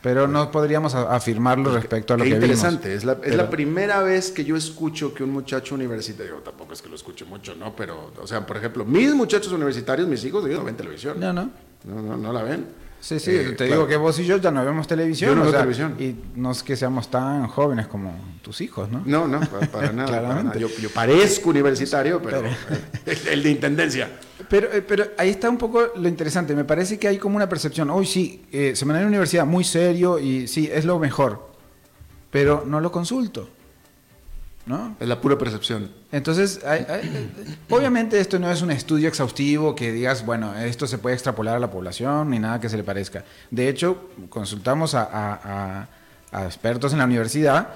Pero 0.00 0.28
no 0.28 0.50
podríamos 0.52 0.94
afirmarlo 0.94 1.74
respecto 1.74 2.14
a 2.14 2.16
lo 2.16 2.24
que 2.24 2.30
interesante. 2.30 2.94
Es, 2.94 3.04
la, 3.04 3.18
es 3.24 3.34
la 3.34 3.50
primera 3.50 4.00
vez 4.00 4.30
que 4.30 4.44
yo 4.44 4.56
escucho 4.56 5.12
que 5.12 5.24
un 5.24 5.30
muchacho 5.30 5.74
universitario, 5.74 6.36
tampoco 6.36 6.72
es 6.72 6.80
que 6.80 6.88
lo 6.88 6.94
escuche 6.94 7.24
mucho, 7.24 7.56
¿no? 7.56 7.74
Pero, 7.74 8.12
o 8.22 8.26
sea, 8.26 8.46
por 8.46 8.56
ejemplo, 8.56 8.84
mis 8.84 9.12
muchachos 9.12 9.52
universitarios, 9.52 10.06
mis 10.06 10.24
hijos, 10.24 10.46
ellos 10.46 10.60
no 10.60 10.64
ven 10.64 10.76
televisión. 10.76 11.18
No, 11.18 11.32
no. 11.32 11.50
No, 11.84 12.00
no, 12.00 12.16
no 12.16 12.32
la 12.32 12.42
ven. 12.42 12.66
Sí, 13.00 13.20
sí, 13.20 13.54
te 13.56 13.64
digo 13.64 13.86
que 13.86 13.96
vos 13.96 14.18
y 14.18 14.26
yo 14.26 14.38
ya 14.38 14.50
no 14.50 14.64
vemos 14.64 14.86
televisión. 14.86 15.30
Yo 15.30 15.36
no 15.36 15.42
veo 15.42 15.52
televisión. 15.52 15.94
Y 15.98 16.16
no 16.34 16.50
es 16.50 16.62
que 16.62 16.76
seamos 16.76 17.10
tan 17.10 17.46
jóvenes 17.46 17.86
como 17.86 18.12
tus 18.42 18.60
hijos, 18.60 18.90
¿no? 18.90 19.02
No, 19.06 19.28
no, 19.28 19.40
para, 19.72 19.92
nada. 19.92 20.52
Yo, 20.56 20.68
parezco 20.92 21.50
universitario, 21.50 22.20
pero, 22.20 22.42
el, 23.30 23.42
de 23.42 23.50
intendencia. 23.50 24.10
Pero, 24.48 24.68
pero 24.86 25.06
ahí 25.16 25.30
está 25.30 25.48
un 25.48 25.58
poco 25.58 25.92
lo 25.94 26.08
interesante. 26.08 26.54
Me 26.54 26.64
parece 26.64 26.98
que 26.98 27.08
hay 27.08 27.18
como 27.18 27.36
una 27.36 27.48
percepción. 27.48 27.88
Hoy 27.90 28.06
sí, 28.06 28.44
eh, 28.50 28.74
Seminario 28.74 29.06
de 29.06 29.10
Universidad, 29.10 29.46
muy 29.46 29.64
serio 29.64 30.18
y 30.18 30.48
sí, 30.48 30.68
es 30.72 30.84
lo 30.84 30.98
mejor. 30.98 31.48
Pero 32.30 32.64
no 32.66 32.80
lo 32.80 32.90
consulto. 32.90 33.48
¿No? 34.68 34.96
Es 35.00 35.08
la 35.08 35.20
pura 35.20 35.38
percepción. 35.38 35.90
Entonces, 36.12 36.60
obviamente 37.70 38.20
esto 38.20 38.38
no 38.38 38.50
es 38.50 38.62
un 38.62 38.70
estudio 38.70 39.08
exhaustivo 39.08 39.74
que 39.74 39.90
digas, 39.92 40.24
bueno, 40.24 40.54
esto 40.54 40.86
se 40.86 40.98
puede 40.98 41.14
extrapolar 41.14 41.56
a 41.56 41.58
la 41.58 41.70
población 41.70 42.30
ni 42.30 42.38
nada 42.38 42.60
que 42.60 42.68
se 42.68 42.76
le 42.76 42.84
parezca. 42.84 43.24
De 43.50 43.68
hecho, 43.68 44.10
consultamos 44.28 44.94
a, 44.94 45.88
expertos 46.32 46.92
en 46.92 46.98
la 46.98 47.06
universidad 47.06 47.70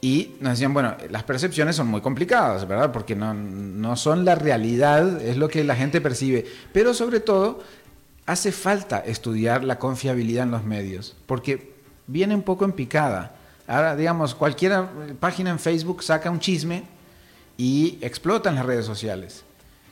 y 0.00 0.34
nos 0.40 0.54
decían, 0.54 0.74
bueno, 0.74 0.96
las 1.10 1.22
percepciones 1.22 1.76
son 1.76 1.86
muy 1.86 2.00
complicadas, 2.00 2.66
¿verdad? 2.66 2.90
Porque 2.90 3.14
no, 3.14 3.32
no 3.32 3.94
son 3.94 4.24
la 4.24 4.34
realidad, 4.34 5.22
es 5.22 5.36
lo 5.36 5.48
que 5.48 5.62
la 5.62 5.76
gente 5.76 6.00
percibe. 6.00 6.44
Pero 6.72 6.92
sobre 6.92 7.20
todo, 7.20 7.60
hace 8.26 8.50
falta 8.50 8.98
estudiar 8.98 9.62
la 9.62 9.78
confiabilidad 9.78 10.42
en 10.44 10.50
los 10.50 10.64
medios, 10.64 11.16
porque 11.26 11.72
viene 12.08 12.34
un 12.34 12.42
poco 12.42 12.64
en 12.64 12.72
picada. 12.72 13.36
Ahora, 13.66 13.96
digamos, 13.96 14.34
cualquier 14.34 14.84
página 15.20 15.50
en 15.50 15.58
Facebook 15.58 16.02
saca 16.02 16.30
un 16.30 16.40
chisme 16.40 16.84
y 17.56 17.98
explota 18.00 18.50
en 18.50 18.56
las 18.56 18.66
redes 18.66 18.86
sociales. 18.86 19.44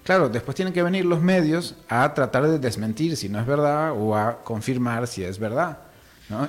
Claro, 0.02 0.28
después 0.28 0.54
tienen 0.54 0.74
que 0.74 0.82
venir 0.82 1.04
los 1.04 1.20
medios 1.20 1.76
a 1.88 2.12
tratar 2.14 2.48
de 2.48 2.58
desmentir 2.58 3.16
si 3.16 3.28
no 3.28 3.38
es 3.38 3.46
verdad 3.46 3.92
o 3.92 4.16
a 4.16 4.42
confirmar 4.42 5.06
si 5.06 5.22
es 5.22 5.38
verdad. 5.38 5.78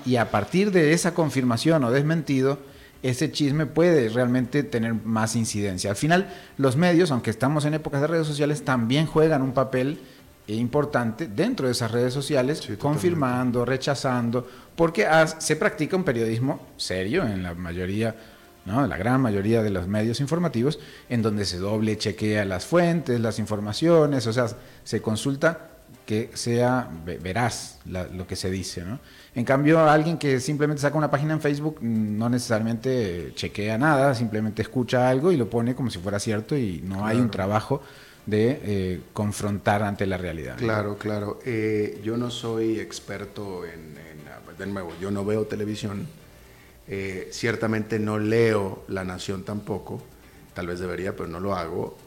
Y 0.05 0.15
a 0.15 0.30
partir 0.30 0.72
de 0.72 0.93
esa 0.93 1.13
confirmación 1.13 1.84
o 1.84 1.91
desmentido, 1.91 2.59
ese 3.03 3.32
chisme 3.32 3.65
puede 3.65 4.09
realmente 4.09 4.63
tener 4.63 4.93
más 4.93 5.36
incidencia. 5.36 5.89
Al 5.89 5.95
final, 5.95 6.30
los 6.57 6.76
medios, 6.76 7.11
aunque 7.11 7.32
estamos 7.32 7.65
en 7.65 7.74
épocas 7.74 8.01
de 8.01 8.07
redes 8.07 8.28
sociales, 8.28 8.63
también 8.63 9.07
juegan 9.07 9.41
un 9.41 9.53
papel 9.53 9.99
importante 10.48 11.28
dentro 11.28 11.68
de 11.68 11.74
esas 11.74 11.92
redes 11.92 12.14
sociales, 12.14 12.68
confirmando, 12.78 13.66
rechazando, 13.66 14.48
porque 14.76 15.08
se 15.39 15.56
practica 15.56 15.96
un 15.96 16.04
periodismo 16.04 16.68
serio 16.78 17.24
en 17.24 17.44
la 17.44 17.54
mayoría, 17.54 18.16
¿no? 18.66 18.86
la 18.88 18.98
gran 18.98 19.22
mayoría 19.22 19.62
de 19.62 19.70
los 19.70 19.88
medios 19.88 20.20
informativos, 20.20 20.80
en 21.10 21.22
donde 21.22 21.46
se 21.46 21.58
doble 21.58 21.98
chequea 21.98 22.46
las 22.46 22.66
fuentes, 22.66 23.20
las 23.20 23.39
informaciones, 23.39 24.28
o 24.28 24.34
sea, 24.34 24.48
se 24.84 25.02
consulta 25.02 25.68
que 26.06 26.32
sea 26.34 26.89
veraz 27.22 27.80
lo 27.86 28.28
que 28.28 28.36
se 28.36 28.50
dice. 28.50 28.84
¿no? 28.84 29.00
En 29.36 29.46
cambio, 29.46 29.80
alguien 29.89 30.18
que 30.18 30.39
simplemente 30.39 30.82
saca 30.82 30.98
una 30.98 31.10
página 31.10 31.34
en 31.34 31.42
Facebook 31.42 31.78
no 31.82 32.28
necesariamente 32.28 33.32
chequea 33.36 33.78
nada, 33.78 34.14
simplemente 34.16 34.62
escucha 34.62 35.08
algo 35.08 35.32
y 35.32 35.38
lo 35.38 35.50
pone 35.50 35.76
como 35.76 35.89
si 35.89 36.00
fuera 36.00 36.20
cierto 36.20 36.58
y 36.58 36.82
no 36.84 37.06
hay 37.06 37.18
un 37.18 37.32
trabajo 37.32 37.82
de 38.32 38.61
eh, 38.63 39.01
confrontar 39.11 39.84
ante 39.84 40.07
la 40.07 40.17
realidad. 40.17 40.57
Claro, 40.57 40.97
claro. 40.97 41.39
Eh, 41.45 41.99
yo 42.01 42.15
no 42.15 42.32
soy 42.32 42.79
experto 42.79 43.65
en, 43.65 43.93
de 44.57 44.65
nuevo, 44.67 44.93
yo 45.01 45.11
no 45.11 45.25
veo 45.25 45.45
televisión, 45.45 46.07
eh, 46.88 47.27
ciertamente 47.32 47.99
no 47.99 48.19
leo 48.19 48.86
La 48.88 49.03
Nación 49.03 49.43
tampoco, 49.43 50.01
tal 50.53 50.67
vez 50.67 50.79
debería, 50.79 51.13
pero 51.13 51.27
no 51.27 51.41
lo 51.41 51.55
hago, 51.55 51.97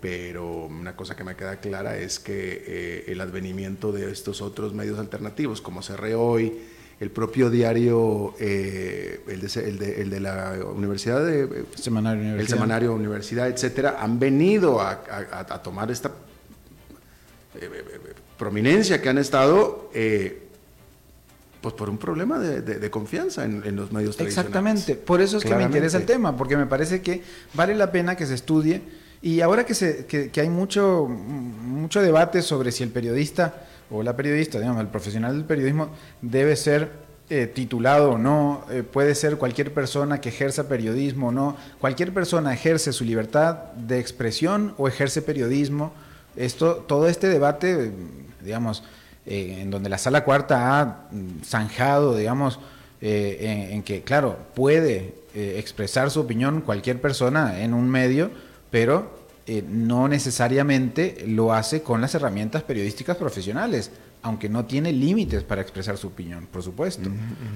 pero 0.00 0.64
una 0.64 0.96
cosa 0.96 1.14
que 1.14 1.24
me 1.24 1.36
queda 1.36 1.56
clara 1.56 1.98
es 1.98 2.18
que 2.20 3.04
el 3.06 3.20
advenimiento 3.20 3.92
de 3.92 4.10
estos 4.10 4.40
otros 4.40 4.72
medios 4.72 4.98
alternativos, 4.98 5.60
como 5.60 5.82
Cerre 5.82 6.14
Hoy, 6.14 6.58
el 7.00 7.10
propio 7.10 7.48
diario, 7.48 8.34
eh, 8.38 9.22
el, 9.26 9.40
de, 9.40 10.00
el, 10.02 10.10
de, 10.10 10.20
la 10.20 10.58
Universidad 10.66 11.24
de... 11.24 11.44
Eh, 11.44 11.64
semanario 11.74 12.20
Universidad. 12.20 12.40
El 12.40 12.48
Semanario 12.48 12.94
Universidad, 12.94 13.48
etcétera, 13.48 13.96
han 13.98 14.18
venido 14.18 14.82
a, 14.82 15.62
tomar 15.62 15.90
esta 15.90 16.10
eh, 17.58 17.70
prominencia 18.38 19.00
que 19.00 19.08
han 19.08 19.16
estado... 19.16 19.90
pues 21.62 21.74
por 21.74 21.88
un 21.88 21.96
problema 21.96 22.38
de, 22.38 22.90
confianza 22.90 23.46
en, 23.46 23.76
los 23.76 23.92
medios 23.92 24.16
tradicionales. 24.16 24.48
Exactamente, 24.48 24.94
por 24.94 25.22
eso 25.22 25.38
es 25.38 25.44
que 25.44 25.54
me 25.54 25.64
interesa 25.64 25.96
el 25.96 26.04
tema, 26.04 26.36
porque 26.36 26.58
me 26.58 26.66
parece 26.66 27.00
que 27.00 27.22
vale 27.54 27.74
la 27.74 27.90
pena 27.90 28.14
que 28.14 28.26
se 28.26 28.34
estudie 28.34 28.82
y 29.22 29.40
ahora 29.40 29.64
que, 29.64 29.74
se, 29.74 30.04
que, 30.04 30.30
que 30.30 30.40
hay 30.42 30.50
mucho, 30.50 31.06
mucho 31.06 32.02
debate 32.02 32.42
sobre 32.42 32.72
si 32.72 32.82
el 32.82 32.90
periodista 32.90 33.66
o 33.90 34.02
la 34.02 34.16
periodista, 34.16 34.58
digamos, 34.58 34.80
el 34.80 34.88
profesional 34.88 35.34
del 35.34 35.44
periodismo 35.44 35.90
debe 36.22 36.56
ser 36.56 36.90
eh, 37.32 37.46
titulado 37.46 38.12
o 38.12 38.18
no, 38.18 38.64
eh, 38.70 38.82
puede 38.82 39.14
ser 39.14 39.36
cualquier 39.36 39.72
persona 39.72 40.20
que 40.20 40.30
ejerza 40.30 40.68
periodismo 40.68 41.28
o 41.28 41.32
no, 41.32 41.56
cualquier 41.78 42.12
persona 42.12 42.52
ejerce 42.52 42.92
su 42.92 43.04
libertad 43.04 43.72
de 43.74 44.00
expresión 44.00 44.74
o 44.78 44.88
ejerce 44.88 45.22
periodismo. 45.22 45.92
Esto, 46.34 46.76
todo 46.76 47.06
este 47.06 47.28
debate, 47.28 47.92
digamos, 48.42 48.82
eh, 49.26 49.58
en 49.60 49.70
donde 49.70 49.88
la 49.88 49.98
sala 49.98 50.24
cuarta 50.24 50.80
ha 50.80 51.08
zanjado, 51.44 52.16
digamos, 52.16 52.58
en, 53.00 53.74
en, 53.74 53.82
que, 53.84 54.02
claro, 54.02 54.36
puede 54.54 55.14
expresar 55.32 56.10
su 56.10 56.20
opinión 56.20 56.60
cualquier 56.60 57.00
persona 57.00 57.60
en 57.60 57.74
un 57.74 57.88
medio, 57.88 58.30
pero 58.70 59.19
eh, 59.52 59.64
no 59.68 60.06
necesariamente 60.06 61.24
lo 61.26 61.52
hace 61.52 61.82
con 61.82 62.00
las 62.00 62.14
herramientas 62.14 62.62
periodísticas 62.62 63.16
profesionales, 63.16 63.90
aunque 64.22 64.48
no 64.48 64.64
tiene 64.64 64.92
límites 64.92 65.42
para 65.42 65.60
expresar 65.60 65.96
su 65.96 66.06
opinión, 66.06 66.46
por 66.46 66.62
supuesto. 66.62 67.10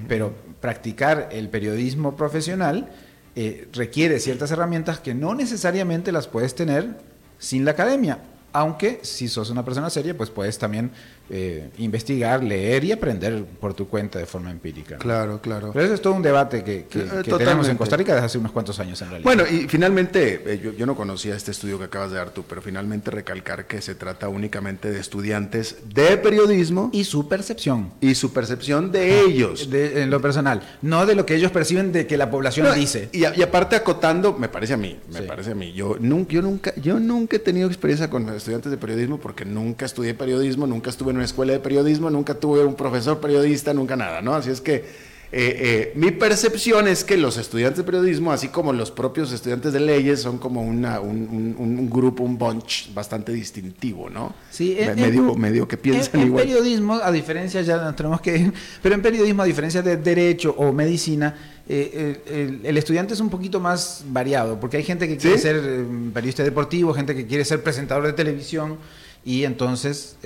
Pero 0.09 0.35
practicar 0.61 1.29
el 1.31 1.49
periodismo 1.51 2.17
profesional 2.17 2.91
eh, 3.37 3.69
requiere 3.73 4.19
ciertas 4.19 4.51
herramientas 4.51 4.99
que 4.99 5.15
no 5.15 5.37
necesariamente 5.37 6.11
las 6.11 6.27
puedes 6.27 6.57
tener 6.57 6.99
sin 7.39 7.65
la 7.65 7.71
academia. 7.71 8.19
Aunque 8.53 8.99
si 9.03 9.29
sos 9.29 9.51
una 9.51 9.65
persona 9.65 9.89
seria, 9.89 10.17
pues 10.17 10.31
puedes 10.31 10.59
también 10.59 10.91
eh, 11.31 11.71
investigar, 11.79 12.45
leer 12.45 12.85
y 12.85 12.93
aprender 12.93 13.45
por 13.59 13.73
tu 13.73 13.89
cuenta 13.89 14.19
de 14.19 14.27
forma 14.27 14.51
empírica. 14.51 14.99
Claro, 14.99 15.41
claro. 15.41 15.71
Pero 15.73 15.87
eso 15.87 15.95
es 15.95 16.03
todo 16.03 16.13
un 16.13 16.23
debate 16.23 16.63
que, 16.63 16.85
que, 16.85 17.01
eh, 17.01 17.23
tenemos 17.39 17.67
en 17.69 17.79
Costa 17.79 17.97
Rica 17.97 18.13
desde 18.13 18.27
hace 18.27 18.39
unos 18.39 18.53
cuantos 18.53 18.79
años 18.79 19.01
en 19.01 19.09
realidad. 19.09 19.25
Bueno, 19.25 19.45
y 19.51 19.67
finalmente, 19.67 20.43
eh, 20.45 20.61
yo, 20.63 20.73
yo, 20.73 20.85
no 20.85 20.95
conocía 20.95 21.35
este 21.35 21.51
estudio 21.51 21.79
que 21.79 21.85
acabas 21.85 22.11
de 22.11 22.19
dar 22.19 22.31
tú, 22.31 22.45
pero 22.47 22.61
finalmente 22.61 23.11
recalcar 23.11 23.67
que 23.67 23.81
se 23.81 23.95
trata 23.95 24.29
únicamente 24.29 24.91
de 24.91 25.01
estudiantes 25.01 25.77
de 25.95 26.19
periodismo. 26.19 26.91
Y 26.93 27.05
su 27.05 27.27
percepción. 27.27 27.93
Y 28.03 28.15
su 28.17 28.35
percepción 28.35 28.93
de 28.93 29.21
ellos. 29.23 29.71
De, 29.71 30.03
en 30.03 30.11
lo 30.11 30.21
personal, 30.21 30.61
no 30.83 31.07
de 31.07 31.15
lo 31.15 31.25
que 31.25 31.37
ellos 31.37 31.51
perciben 31.51 31.91
de 31.91 32.07
que 32.07 32.19
la 32.19 32.31
población 32.31 32.67
dice. 32.75 33.09
Y, 33.13 33.21
y, 33.21 33.43
aparte 33.43 33.77
acotando, 33.77 34.35
me 34.35 34.51
parece 34.51 34.75
a 34.75 34.77
mí, 34.77 34.99
me 35.11 35.23
parece 35.23 35.53
a 35.53 35.55
mí, 35.55 35.73
yo 35.73 35.97
nunca, 35.99 36.35
yo 36.35 36.43
nunca, 36.43 36.75
yo 36.77 37.01
nunca 37.01 37.37
he 37.37 37.39
tenido 37.41 37.67
experiencia 37.67 38.11
con 38.11 38.29
estudiantes 38.29 38.71
de 38.71 38.77
periodismo 38.77 39.19
porque 39.19 39.47
nunca 39.47 39.87
estudié 39.87 40.13
periodismo, 40.13 40.67
nunca 40.67 40.91
estuve 40.91 41.14
en 41.15 41.19
una 41.19 41.25
escuela 41.25 41.53
de 41.53 41.61
periodismo, 41.61 42.11
nunca 42.11 42.35
tuve 42.35 42.65
un 42.65 42.75
profesor 42.75 43.21
periodista, 43.21 43.73
nunca 43.73 43.97
nada, 43.97 44.21
¿no? 44.21 44.35
Así 44.35 44.51
es 44.51 44.61
que 44.61 44.85
eh, 45.37 45.57
eh, 45.59 45.93
mi 45.97 46.13
percepción 46.13 46.87
es 46.87 47.03
que 47.03 47.17
los 47.17 47.37
estudiantes 47.39 47.79
de 47.79 47.85
periodismo, 47.85 48.31
así 48.31 48.49
como 48.49 48.73
los 48.73 48.93
propios 48.93 49.33
estudiantes 49.33 49.73
de 49.73 49.81
leyes, 49.81 50.23
son 50.23 50.39
como 50.39 50.63
una, 50.63 51.01
un, 51.01 51.91
grupo, 51.91 52.23
un 52.23 52.39
bunch 52.39 52.95
bastante 52.95 53.33
distintivo, 53.33 54.09
¿no? 54.09 54.33
Sí, 54.51 54.77
medio, 54.95 55.35
medio 55.35 55.67
que 55.67 55.77
piensan 55.77 56.21
en, 56.21 56.27
igual. 56.29 56.43
En 56.43 56.49
periodismo, 56.51 56.95
a 56.95 57.11
diferencia, 57.11 57.63
ya 57.63 57.93
tenemos 57.97 58.21
que 58.21 58.37
ir, 58.37 58.53
pero 58.83 58.95
en 58.95 59.03
periodismo, 59.03 59.43
a 59.43 59.47
diferencia 59.47 59.83
de 59.83 59.97
derecho 59.97 60.55
o 60.57 60.73
medicina, 60.73 61.35
eh, 61.69 62.61
el, 62.63 62.77
estudiante 62.77 63.15
es 63.15 63.21
un 63.21 63.31
poquito 63.31 63.59
más 63.59 64.05
variado, 64.07 64.61
porque 64.61 64.77
hay 64.77 64.85
gente 64.85 65.09
que 65.09 65.17
quiere 65.17 65.39
ser 65.39 65.85
periodista 66.13 66.45
deportivo, 66.45 66.95
gente 66.95 67.17
que 67.17 67.27
quiere 67.27 67.45
ser 67.45 67.61
presentador 67.63 68.07
de 68.07 68.13
televisión, 68.13 68.79
y 69.25 69.43
entonces 69.43 70.17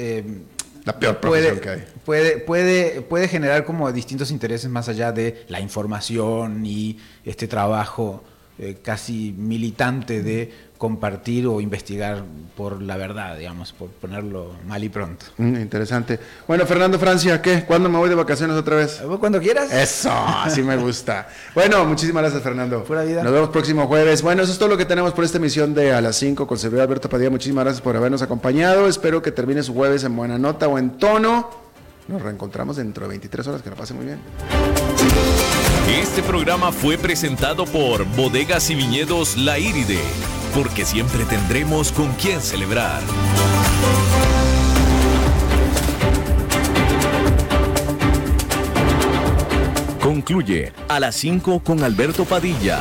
la 0.88 0.98
peor 0.98 1.20
profesión 1.20 1.60
que 1.60 1.68
hay. 1.68 1.84
Puede, 2.06 2.38
puede, 2.38 3.02
puede 3.02 3.28
generar 3.28 3.64
como 3.66 3.92
distintos 3.92 4.30
intereses 4.30 4.70
más 4.70 4.88
allá 4.88 5.12
de 5.12 5.44
la 5.48 5.60
información 5.60 6.64
y 6.64 6.98
este 7.26 7.46
trabajo 7.46 8.24
eh, 8.58 8.78
casi 8.82 9.34
militante 9.36 10.22
de 10.22 10.50
compartir 10.78 11.46
o 11.48 11.60
investigar 11.60 12.22
por 12.56 12.80
la 12.80 12.96
verdad, 12.96 13.36
digamos, 13.36 13.72
por 13.72 13.88
ponerlo 13.88 14.52
mal 14.66 14.82
y 14.82 14.88
pronto. 14.88 15.26
Mm, 15.36 15.56
interesante. 15.56 16.18
Bueno, 16.46 16.64
Fernando 16.66 16.98
Francia, 16.98 17.42
¿qué? 17.42 17.64
¿Cuándo 17.64 17.88
me 17.88 17.98
voy 17.98 18.08
de 18.08 18.14
vacaciones 18.14 18.56
otra 18.56 18.76
vez? 18.76 19.02
Cuando 19.18 19.40
quieras. 19.40 19.72
Eso, 19.72 20.10
así 20.10 20.62
me 20.62 20.76
gusta. 20.76 21.28
Bueno, 21.54 21.84
muchísimas 21.86 22.22
gracias, 22.22 22.42
Fernando. 22.42 22.84
Pura 22.84 23.02
vida. 23.02 23.22
Nos 23.24 23.32
vemos 23.32 23.48
próximo 23.48 23.88
jueves. 23.88 24.22
Bueno, 24.22 24.42
eso 24.42 24.52
es 24.52 24.58
todo 24.58 24.68
lo 24.68 24.76
que 24.76 24.84
tenemos 24.84 25.12
por 25.12 25.24
esta 25.24 25.38
emisión 25.38 25.74
de 25.74 25.92
A 25.92 26.00
las 26.00 26.14
5 26.16 26.46
con 26.46 26.56
servidor 26.56 26.84
Alberto 26.84 27.08
Padilla. 27.08 27.30
Muchísimas 27.30 27.64
gracias 27.64 27.82
por 27.82 27.96
habernos 27.96 28.22
acompañado. 28.22 28.86
Espero 28.86 29.20
que 29.20 29.32
termine 29.32 29.64
su 29.64 29.74
jueves 29.74 30.04
en 30.04 30.14
buena 30.14 30.38
nota 30.38 30.68
o 30.68 30.78
en 30.78 30.98
tono. 30.98 31.50
Nos 32.06 32.22
reencontramos 32.22 32.76
dentro 32.76 33.04
de 33.04 33.08
23 33.08 33.46
horas. 33.48 33.62
Que 33.62 33.70
lo 33.70 33.76
pase 33.76 33.94
muy 33.94 34.06
bien. 34.06 34.20
Este 36.00 36.22
programa 36.22 36.70
fue 36.70 36.96
presentado 36.96 37.64
por 37.64 38.04
Bodegas 38.14 38.70
y 38.70 38.76
Viñedos 38.76 39.36
La 39.36 39.58
Iride 39.58 39.98
porque 40.54 40.84
siempre 40.84 41.24
tendremos 41.24 41.92
con 41.92 42.12
quién 42.14 42.40
celebrar. 42.40 43.02
Concluye 50.00 50.72
a 50.88 51.00
las 51.00 51.14
5 51.16 51.60
con 51.60 51.82
Alberto 51.82 52.24
Padilla 52.24 52.80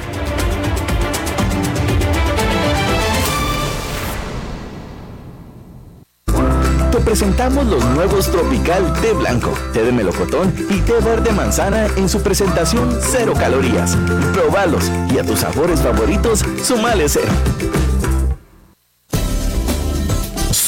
Presentamos 7.01 7.65
los 7.65 7.83
nuevos 7.85 8.31
Tropical 8.31 8.93
Té 9.01 9.13
Blanco, 9.13 9.53
Té 9.73 9.83
de 9.83 9.91
Melocotón 9.91 10.53
y 10.69 10.79
Té 10.79 10.93
Verde 10.99 11.31
Manzana 11.31 11.87
en 11.97 12.07
su 12.07 12.21
presentación 12.21 12.97
cero 13.01 13.33
calorías. 13.37 13.97
Probalos 14.33 14.91
y 15.13 15.17
a 15.17 15.23
tus 15.23 15.39
sabores 15.39 15.81
favoritos, 15.81 16.45
sumale 16.63 17.09
cero. 17.09 17.31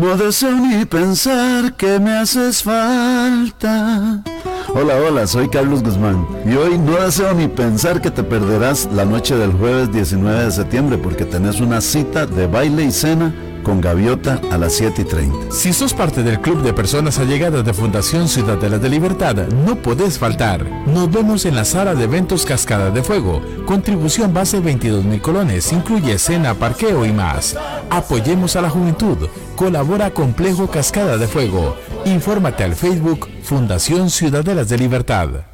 No 0.00 0.16
deseo 0.16 0.56
ni 0.56 0.84
pensar 0.84 1.74
que 1.74 2.00
me 2.00 2.16
haces 2.16 2.62
falta. 2.62 4.22
Hola, 4.74 4.96
hola, 4.96 5.26
soy 5.26 5.48
Carlos 5.48 5.84
Guzmán. 5.84 6.26
Y 6.44 6.54
hoy 6.56 6.78
no 6.78 7.00
deseo 7.00 7.32
ni 7.32 7.46
pensar 7.46 8.00
que 8.02 8.10
te 8.10 8.24
perderás 8.24 8.88
la 8.92 9.04
noche 9.04 9.36
del 9.36 9.52
jueves 9.52 9.92
19 9.92 10.46
de 10.46 10.50
septiembre 10.50 10.98
porque 10.98 11.24
tenés 11.24 11.60
una 11.60 11.80
cita 11.80 12.26
de 12.26 12.48
baile 12.48 12.84
y 12.84 12.90
cena 12.90 13.32
con 13.64 13.80
Gaviota 13.80 14.40
a 14.52 14.58
las 14.58 14.74
7 14.74 15.02
y 15.02 15.04
30. 15.04 15.50
Si 15.50 15.72
sos 15.72 15.92
parte 15.92 16.22
del 16.22 16.40
club 16.40 16.62
de 16.62 16.72
personas 16.72 17.18
allegadas 17.18 17.64
de 17.64 17.74
Fundación 17.74 18.28
Ciudadela 18.28 18.78
de 18.78 18.88
Libertad, 18.88 19.34
no 19.48 19.74
podés 19.74 20.18
faltar. 20.18 20.64
Nos 20.86 21.10
vemos 21.10 21.44
en 21.46 21.56
la 21.56 21.64
sala 21.64 21.96
de 21.96 22.04
eventos 22.04 22.44
Cascada 22.44 22.90
de 22.90 23.02
Fuego. 23.02 23.42
Contribución 23.66 24.32
base 24.32 24.60
22 24.60 25.04
mil 25.04 25.20
colones, 25.20 25.72
incluye 25.72 26.18
cena, 26.18 26.54
parqueo 26.54 27.04
y 27.04 27.12
más. 27.12 27.56
Apoyemos 27.90 28.54
a 28.54 28.62
la 28.62 28.70
juventud. 28.70 29.28
Colabora 29.56 30.10
Complejo 30.10 30.68
Cascada 30.68 31.16
de 31.16 31.26
Fuego. 31.26 31.76
Infórmate 32.04 32.62
al 32.62 32.76
Facebook 32.76 33.28
Fundación 33.42 34.10
Ciudadelas 34.10 34.68
de 34.68 34.78
Libertad. 34.78 35.53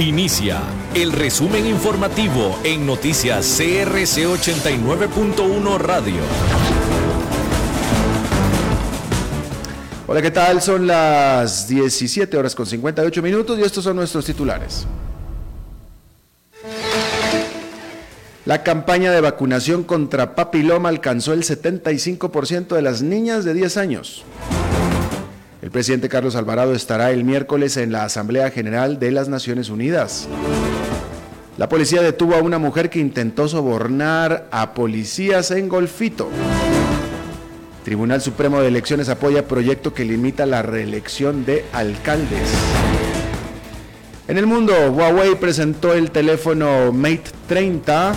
Inicia 0.00 0.62
el 0.94 1.12
resumen 1.12 1.66
informativo 1.66 2.58
en 2.64 2.86
noticias 2.86 3.58
CRC 3.58 4.24
89.1 4.24 5.78
Radio. 5.78 6.22
Hola, 10.06 10.22
¿qué 10.22 10.30
tal? 10.30 10.62
Son 10.62 10.86
las 10.86 11.68
17 11.68 12.34
horas 12.34 12.54
con 12.54 12.64
58 12.64 13.20
minutos 13.20 13.58
y 13.58 13.62
estos 13.62 13.84
son 13.84 13.96
nuestros 13.96 14.24
titulares. 14.24 14.86
La 18.46 18.62
campaña 18.62 19.12
de 19.12 19.20
vacunación 19.20 19.84
contra 19.84 20.34
papiloma 20.34 20.88
alcanzó 20.88 21.34
el 21.34 21.42
75% 21.42 22.68
de 22.68 22.80
las 22.80 23.02
niñas 23.02 23.44
de 23.44 23.52
10 23.52 23.76
años. 23.76 24.24
El 25.62 25.70
presidente 25.70 26.08
Carlos 26.08 26.36
Alvarado 26.36 26.72
estará 26.72 27.10
el 27.10 27.22
miércoles 27.22 27.76
en 27.76 27.92
la 27.92 28.04
Asamblea 28.04 28.50
General 28.50 28.98
de 28.98 29.10
las 29.10 29.28
Naciones 29.28 29.68
Unidas. 29.68 30.26
La 31.58 31.68
policía 31.68 32.00
detuvo 32.00 32.34
a 32.34 32.40
una 32.40 32.58
mujer 32.58 32.88
que 32.88 32.98
intentó 32.98 33.46
sobornar 33.46 34.48
a 34.50 34.72
policías 34.72 35.50
en 35.50 35.68
Golfito. 35.68 36.30
Tribunal 37.84 38.22
Supremo 38.22 38.62
de 38.62 38.68
Elecciones 38.68 39.10
apoya 39.10 39.46
proyecto 39.46 39.92
que 39.92 40.06
limita 40.06 40.46
la 40.46 40.62
reelección 40.62 41.44
de 41.44 41.66
alcaldes. 41.74 42.48
En 44.28 44.38
el 44.38 44.46
mundo, 44.46 44.72
Huawei 44.92 45.34
presentó 45.34 45.92
el 45.92 46.10
teléfono 46.10 46.90
Mate 46.90 47.24
30. 47.48 48.14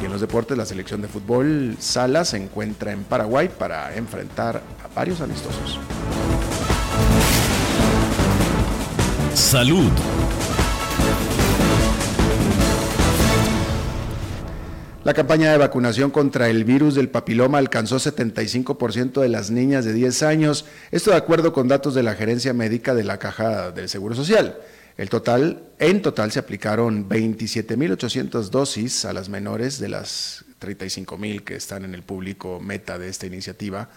Y 0.00 0.04
en 0.06 0.12
los 0.12 0.22
deportes, 0.22 0.56
la 0.56 0.64
selección 0.64 1.02
de 1.02 1.08
fútbol 1.08 1.76
Sala 1.78 2.24
se 2.24 2.38
encuentra 2.38 2.92
en 2.92 3.04
Paraguay 3.04 3.50
para 3.50 3.94
enfrentar 3.96 4.62
varios 4.96 5.20
amistosos. 5.20 5.78
Salud. 9.34 9.92
La 15.04 15.14
campaña 15.14 15.52
de 15.52 15.58
vacunación 15.58 16.10
contra 16.10 16.48
el 16.48 16.64
virus 16.64 16.94
del 16.94 17.10
papiloma 17.10 17.58
alcanzó 17.58 17.96
75% 17.96 19.20
de 19.20 19.28
las 19.28 19.50
niñas 19.50 19.84
de 19.84 19.92
10 19.92 20.22
años, 20.24 20.64
esto 20.90 21.10
de 21.10 21.16
acuerdo 21.18 21.52
con 21.52 21.68
datos 21.68 21.94
de 21.94 22.02
la 22.02 22.14
gerencia 22.14 22.54
médica 22.54 22.94
de 22.94 23.04
la 23.04 23.18
Caja 23.18 23.70
del 23.70 23.88
Seguro 23.88 24.16
Social. 24.16 24.56
El 24.96 25.10
total, 25.10 25.62
en 25.78 26.00
total 26.00 26.32
se 26.32 26.38
aplicaron 26.38 27.06
27.800 27.06 28.48
dosis 28.48 29.04
a 29.04 29.12
las 29.12 29.28
menores 29.28 29.78
de 29.78 29.90
las 29.90 30.46
35.000 30.60 31.44
que 31.44 31.54
están 31.54 31.84
en 31.84 31.94
el 31.94 32.02
público 32.02 32.60
meta 32.60 32.98
de 32.98 33.10
esta 33.10 33.26
iniciativa. 33.26 33.90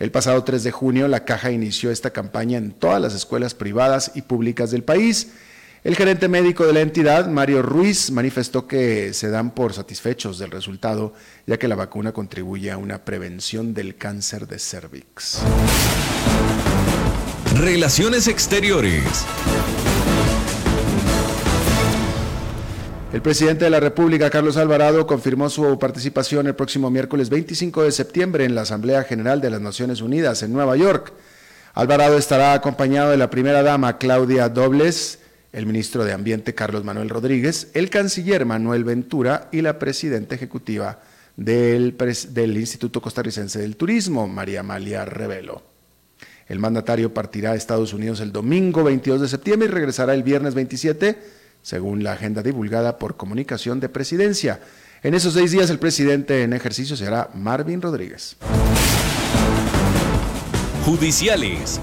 El 0.00 0.10
pasado 0.10 0.42
3 0.42 0.64
de 0.64 0.70
junio, 0.70 1.08
la 1.08 1.26
Caja 1.26 1.50
inició 1.50 1.90
esta 1.90 2.10
campaña 2.10 2.56
en 2.56 2.72
todas 2.72 3.02
las 3.02 3.14
escuelas 3.14 3.52
privadas 3.52 4.12
y 4.14 4.22
públicas 4.22 4.70
del 4.70 4.82
país. 4.82 5.32
El 5.84 5.94
gerente 5.94 6.26
médico 6.26 6.66
de 6.66 6.72
la 6.72 6.80
entidad, 6.80 7.28
Mario 7.28 7.60
Ruiz, 7.60 8.10
manifestó 8.10 8.66
que 8.66 9.12
se 9.12 9.28
dan 9.28 9.50
por 9.50 9.74
satisfechos 9.74 10.38
del 10.38 10.52
resultado, 10.52 11.12
ya 11.46 11.58
que 11.58 11.68
la 11.68 11.74
vacuna 11.74 12.12
contribuye 12.12 12.70
a 12.70 12.78
una 12.78 13.04
prevención 13.04 13.74
del 13.74 13.96
cáncer 13.96 14.46
de 14.46 14.58
cervix. 14.58 15.40
Relaciones 17.56 18.26
exteriores. 18.26 19.26
El 23.12 23.22
presidente 23.22 23.64
de 23.64 23.70
la 23.70 23.80
República, 23.80 24.30
Carlos 24.30 24.56
Alvarado, 24.56 25.04
confirmó 25.04 25.50
su 25.50 25.80
participación 25.80 26.46
el 26.46 26.54
próximo 26.54 26.90
miércoles 26.90 27.28
25 27.28 27.82
de 27.82 27.90
septiembre 27.90 28.44
en 28.44 28.54
la 28.54 28.60
Asamblea 28.60 29.02
General 29.02 29.40
de 29.40 29.50
las 29.50 29.60
Naciones 29.60 30.00
Unidas 30.00 30.44
en 30.44 30.52
Nueva 30.52 30.76
York. 30.76 31.12
Alvarado 31.74 32.16
estará 32.16 32.52
acompañado 32.52 33.10
de 33.10 33.16
la 33.16 33.28
primera 33.28 33.64
dama, 33.64 33.98
Claudia 33.98 34.48
Dobles, 34.48 35.18
el 35.52 35.66
ministro 35.66 36.04
de 36.04 36.12
Ambiente, 36.12 36.54
Carlos 36.54 36.84
Manuel 36.84 37.08
Rodríguez, 37.08 37.72
el 37.74 37.90
canciller 37.90 38.46
Manuel 38.46 38.84
Ventura 38.84 39.48
y 39.50 39.60
la 39.60 39.80
presidenta 39.80 40.36
ejecutiva 40.36 41.00
del, 41.36 41.96
del 42.28 42.56
Instituto 42.56 43.02
Costarricense 43.02 43.58
del 43.58 43.74
Turismo, 43.74 44.28
María 44.28 44.60
Amalia 44.60 45.04
Revelo. 45.04 45.64
El 46.46 46.60
mandatario 46.60 47.12
partirá 47.12 47.52
a 47.52 47.56
Estados 47.56 47.92
Unidos 47.92 48.20
el 48.20 48.30
domingo 48.30 48.84
22 48.84 49.20
de 49.20 49.28
septiembre 49.28 49.68
y 49.68 49.72
regresará 49.72 50.14
el 50.14 50.22
viernes 50.22 50.54
27 50.54 51.39
según 51.62 52.02
la 52.02 52.12
agenda 52.12 52.42
divulgada 52.42 52.98
por 52.98 53.16
comunicación 53.16 53.80
de 53.80 53.88
presidencia. 53.88 54.60
En 55.02 55.14
esos 55.14 55.34
seis 55.34 55.50
días 55.50 55.70
el 55.70 55.78
presidente 55.78 56.42
en 56.42 56.52
ejercicio 56.52 56.96
será 56.96 57.30
Marvin 57.34 57.80
Rodríguez. 57.80 58.36
Judiciales. 60.84 61.80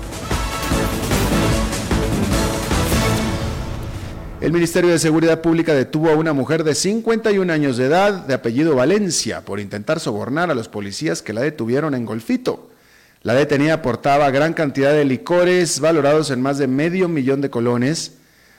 El 4.39 4.53
Ministerio 4.53 4.91
de 4.91 4.99
Seguridad 4.99 5.41
Pública 5.41 5.73
detuvo 5.73 6.09
a 6.09 6.15
una 6.15 6.31
mujer 6.31 6.63
de 6.63 6.75
51 6.75 7.51
años 7.51 7.75
de 7.75 7.85
edad, 7.85 8.13
de 8.27 8.35
apellido 8.35 8.75
Valencia, 8.75 9.41
por 9.41 9.59
intentar 9.59 9.99
sobornar 9.99 10.51
a 10.51 10.55
los 10.55 10.67
policías 10.69 11.23
que 11.23 11.33
la 11.33 11.41
detuvieron 11.41 11.95
en 11.95 12.05
Golfito. 12.05 12.69
La 13.23 13.33
detenida 13.33 13.81
portaba 13.81 14.29
gran 14.29 14.53
cantidad 14.53 14.93
de 14.93 15.05
licores 15.05 15.79
valorados 15.79 16.29
en 16.29 16.41
más 16.41 16.59
de 16.59 16.67
medio 16.67 17.07
millón 17.07 17.41
de 17.41 17.49
colones, 17.49 18.13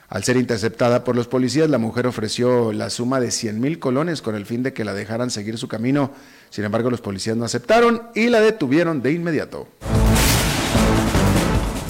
al 0.09 0.25
ser 0.25 0.39
interceptada 0.39 1.05
por 1.05 1.15
los 1.15 1.29
policías, 1.29 1.69
la 1.69 1.77
mujer 1.77 2.07
ofreció 2.07 2.73
la 2.73 2.89
suma 2.89 3.21
de 3.21 3.31
100 3.31 3.61
mil 3.61 3.79
colones 3.79 4.23
con 4.23 4.35
el 4.35 4.47
fin 4.47 4.63
de 4.63 4.73
que 4.73 4.83
la 4.83 4.95
dejaran 4.95 5.31
seguir 5.31 5.59
su 5.59 5.69
camino. 5.69 6.13
Sin 6.49 6.65
embargo, 6.65 6.91
los 6.91 7.03
policías 7.03 7.37
no 7.37 7.45
aceptaron 7.45 8.05
y 8.15 8.29
la 8.29 8.41
detuvieron 8.41 9.03
de 9.03 9.13
inmediato. 9.13 9.69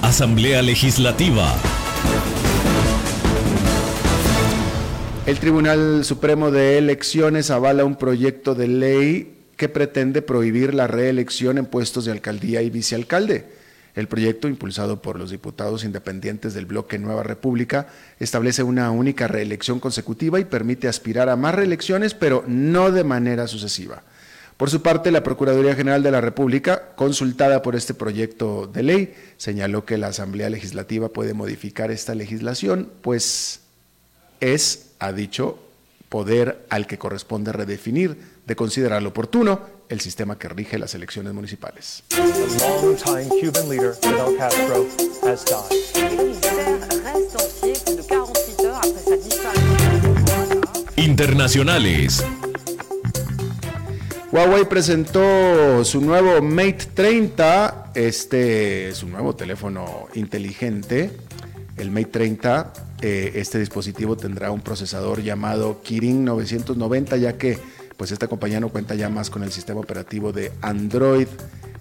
Asamblea 0.02 0.62
Legislativa. 0.62 1.54
El 5.26 5.38
Tribunal 5.38 6.04
Supremo 6.04 6.50
de 6.50 6.78
Elecciones 6.78 7.52
avala 7.52 7.84
un 7.84 7.94
proyecto 7.94 8.56
de 8.56 8.66
ley 8.66 9.44
que 9.56 9.68
pretende 9.68 10.22
prohibir 10.22 10.74
la 10.74 10.88
reelección 10.88 11.56
en 11.56 11.66
puestos 11.66 12.04
de 12.04 12.12
alcaldía 12.12 12.62
y 12.62 12.70
vicealcalde. 12.70 13.57
El 13.98 14.06
proyecto, 14.06 14.46
impulsado 14.46 15.02
por 15.02 15.18
los 15.18 15.32
diputados 15.32 15.82
independientes 15.82 16.54
del 16.54 16.66
bloque 16.66 17.00
Nueva 17.00 17.24
República, 17.24 17.88
establece 18.20 18.62
una 18.62 18.92
única 18.92 19.26
reelección 19.26 19.80
consecutiva 19.80 20.38
y 20.38 20.44
permite 20.44 20.86
aspirar 20.86 21.28
a 21.28 21.34
más 21.34 21.56
reelecciones, 21.56 22.14
pero 22.14 22.44
no 22.46 22.92
de 22.92 23.02
manera 23.02 23.48
sucesiva. 23.48 24.04
Por 24.56 24.70
su 24.70 24.82
parte, 24.82 25.10
la 25.10 25.24
Procuraduría 25.24 25.74
General 25.74 26.00
de 26.04 26.12
la 26.12 26.20
República, 26.20 26.94
consultada 26.94 27.60
por 27.60 27.74
este 27.74 27.92
proyecto 27.92 28.68
de 28.68 28.84
ley, 28.84 29.14
señaló 29.36 29.84
que 29.84 29.98
la 29.98 30.06
Asamblea 30.06 30.48
Legislativa 30.48 31.08
puede 31.08 31.34
modificar 31.34 31.90
esta 31.90 32.14
legislación, 32.14 32.88
pues 33.02 33.62
es 34.38 34.90
ha 35.00 35.12
dicho, 35.12 35.58
poder 36.08 36.64
al 36.70 36.86
que 36.86 36.98
corresponde 36.98 37.50
redefinir, 37.50 38.16
de 38.46 38.54
considerar 38.54 39.04
oportuno, 39.04 39.60
el 39.88 40.00
sistema 40.00 40.38
que 40.38 40.48
rige 40.48 40.78
las 40.78 40.94
elecciones 40.94 41.32
municipales. 41.32 42.02
Internacionales. 50.96 52.24
Huawei 54.30 54.68
presentó 54.68 55.84
su 55.84 56.00
nuevo 56.02 56.42
Mate 56.42 56.88
30, 56.94 57.92
este 57.94 58.94
su 58.94 59.08
nuevo 59.08 59.34
teléfono 59.34 60.08
inteligente, 60.14 61.10
el 61.78 61.90
Mate 61.90 62.06
30 62.06 62.72
eh, 63.00 63.32
este 63.36 63.60
dispositivo 63.60 64.16
tendrá 64.16 64.50
un 64.50 64.60
procesador 64.60 65.22
llamado 65.22 65.80
Kirin 65.82 66.24
990, 66.24 67.16
ya 67.16 67.38
que 67.38 67.58
pues 67.98 68.12
esta 68.12 68.28
compañía 68.28 68.60
no 68.60 68.70
cuenta 68.70 68.94
ya 68.94 69.10
más 69.10 69.28
con 69.28 69.42
el 69.42 69.52
sistema 69.52 69.80
operativo 69.80 70.32
de 70.32 70.52
Android. 70.62 71.26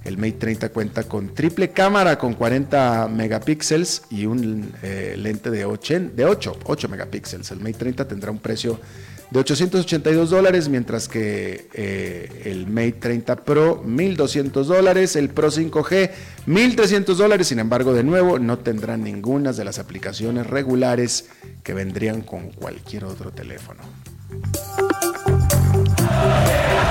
El 0.04 0.18
Mate 0.18 0.34
30 0.34 0.70
cuenta 0.70 1.04
con 1.04 1.34
triple 1.34 1.70
cámara 1.70 2.18
con 2.18 2.34
40 2.34 3.08
megapíxeles 3.10 4.04
y 4.10 4.26
un 4.26 4.74
eh, 4.82 5.16
lente 5.18 5.52
de 5.52 5.66
8, 5.66 6.00
de 6.16 6.26
8, 6.26 6.60
8 6.66 6.90
megapíxeles. 6.90 7.52
El 7.52 7.60
Mate 7.60 7.74
30 7.74 8.08
tendrá 8.08 8.32
un 8.32 8.40
precio 8.40 8.80
de 9.30 9.40
882 9.40 10.30
dólares, 10.30 10.70
mientras 10.70 11.08
que 11.08 11.68
eh, 11.74 12.42
el 12.46 12.66
Mate 12.66 12.94
30 12.94 13.36
Pro 13.44 13.84
1200 13.86 14.68
dólares, 14.68 15.16
el 15.16 15.30
Pro 15.30 15.52
5G 15.52 16.10
1300 16.48 17.18
dólares, 17.18 17.48
sin 17.48 17.60
embargo 17.60 17.94
de 17.94 18.04
nuevo 18.04 18.40
no 18.40 18.58
tendrán 18.58 19.04
ninguna 19.04 19.52
de 19.52 19.66
las 19.66 19.78
aplicaciones 19.78 20.48
regulares 20.48 21.26
que 21.62 21.76
vendrían 21.76 22.22
con 22.22 22.50
cualquier 22.52 23.04
otro 23.04 23.32
teléfono. 23.32 23.84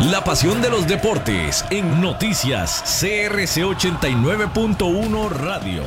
La 0.02 0.22
pasión 0.22 0.60
de 0.60 0.68
los 0.68 0.86
deportes 0.86 1.64
en 1.70 2.02
noticias 2.02 2.82
CRC 3.00 3.64
89.1 3.64 5.30
Radio. 5.30 5.84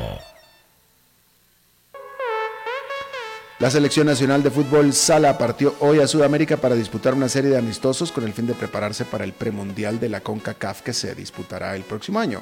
La 3.60 3.70
selección 3.70 4.08
nacional 4.08 4.42
de 4.42 4.50
fútbol 4.50 4.94
Sala 4.94 5.38
partió 5.38 5.76
hoy 5.80 6.00
a 6.00 6.08
Sudamérica 6.08 6.58
para 6.58 6.74
disputar 6.74 7.14
una 7.14 7.30
serie 7.30 7.52
de 7.52 7.60
amistosos 7.60 8.12
con 8.12 8.24
el 8.24 8.34
fin 8.34 8.48
de 8.48 8.56
prepararse 8.56 9.06
para 9.06 9.26
el 9.26 9.34
premundial 9.34 10.00
de 10.00 10.10
la 10.10 10.22
CONCACAF 10.22 10.82
que 10.82 10.94
se 10.94 11.14
disputará 11.14 11.76
el 11.76 11.84
próximo 11.84 12.20
año. 12.20 12.42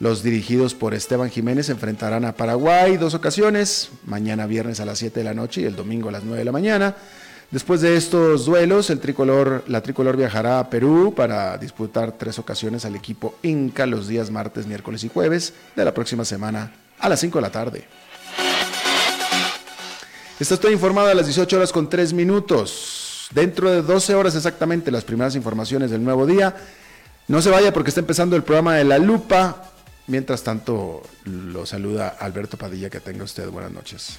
Los 0.00 0.24
dirigidos 0.24 0.74
por 0.74 0.94
Esteban 0.94 1.30
Jiménez 1.30 1.68
enfrentarán 1.68 2.24
a 2.24 2.32
Paraguay 2.32 2.96
dos 2.96 3.14
ocasiones, 3.14 3.90
mañana 4.04 4.46
viernes 4.46 4.80
a 4.80 4.84
las 4.84 4.98
7 4.98 5.20
de 5.20 5.24
la 5.24 5.34
noche 5.34 5.60
y 5.60 5.64
el 5.64 5.76
domingo 5.76 6.08
a 6.08 6.12
las 6.12 6.24
9 6.24 6.40
de 6.40 6.44
la 6.44 6.52
mañana. 6.52 6.96
Después 7.50 7.80
de 7.80 7.96
estos 7.96 8.44
duelos, 8.44 8.90
el 8.90 9.00
tricolor, 9.00 9.64
la 9.68 9.80
tricolor 9.80 10.18
viajará 10.18 10.60
a 10.60 10.68
Perú 10.68 11.14
para 11.16 11.56
disputar 11.56 12.12
tres 12.12 12.38
ocasiones 12.38 12.84
al 12.84 12.94
equipo 12.94 13.36
Inca 13.42 13.86
los 13.86 14.06
días 14.06 14.30
martes, 14.30 14.66
miércoles 14.66 15.02
y 15.04 15.08
jueves 15.08 15.54
de 15.74 15.82
la 15.82 15.94
próxima 15.94 16.26
semana 16.26 16.72
a 16.98 17.08
las 17.08 17.20
5 17.20 17.38
de 17.38 17.42
la 17.42 17.50
tarde. 17.50 17.84
Está 20.38 20.54
estoy 20.54 20.74
informado 20.74 21.08
a 21.08 21.14
las 21.14 21.26
18 21.26 21.56
horas 21.56 21.72
con 21.72 21.88
3 21.88 22.12
minutos. 22.12 23.28
Dentro 23.32 23.70
de 23.70 23.80
12 23.80 24.14
horas 24.14 24.36
exactamente 24.36 24.90
las 24.90 25.04
primeras 25.04 25.34
informaciones 25.34 25.90
del 25.90 26.04
nuevo 26.04 26.26
día. 26.26 26.54
No 27.28 27.40
se 27.40 27.50
vaya 27.50 27.72
porque 27.72 27.88
está 27.88 28.00
empezando 28.00 28.36
el 28.36 28.42
programa 28.42 28.76
de 28.76 28.84
La 28.84 28.98
Lupa. 28.98 29.70
Mientras 30.06 30.42
tanto, 30.42 31.02
lo 31.24 31.64
saluda 31.64 32.16
Alberto 32.20 32.58
Padilla. 32.58 32.90
Que 32.90 33.00
tenga 33.00 33.24
usted 33.24 33.48
buenas 33.48 33.72
noches. 33.72 34.18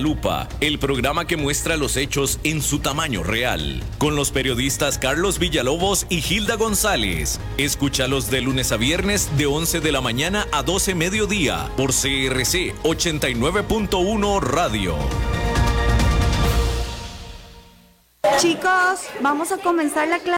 Lupa, 0.00 0.48
el 0.60 0.78
programa 0.78 1.26
que 1.26 1.36
muestra 1.36 1.76
los 1.76 1.96
hechos 1.96 2.38
en 2.44 2.62
su 2.62 2.80
tamaño 2.80 3.22
real, 3.22 3.82
con 3.98 4.16
los 4.16 4.30
periodistas 4.30 4.98
Carlos 4.98 5.38
Villalobos 5.38 6.06
y 6.08 6.22
Hilda 6.22 6.56
González. 6.56 7.40
Escúchalos 7.58 8.30
de 8.30 8.40
lunes 8.40 8.72
a 8.72 8.76
viernes 8.76 9.30
de 9.36 9.46
11 9.46 9.80
de 9.80 9.92
la 9.92 10.00
mañana 10.00 10.46
a 10.52 10.62
12 10.62 10.94
mediodía 10.94 11.70
por 11.76 11.90
CRC 11.90 12.74
89.1 12.82 14.40
Radio. 14.40 14.96
Chicos, 18.38 19.00
vamos 19.22 19.50
a 19.50 19.56
comenzar 19.56 20.08
la 20.08 20.18
clase. 20.18 20.34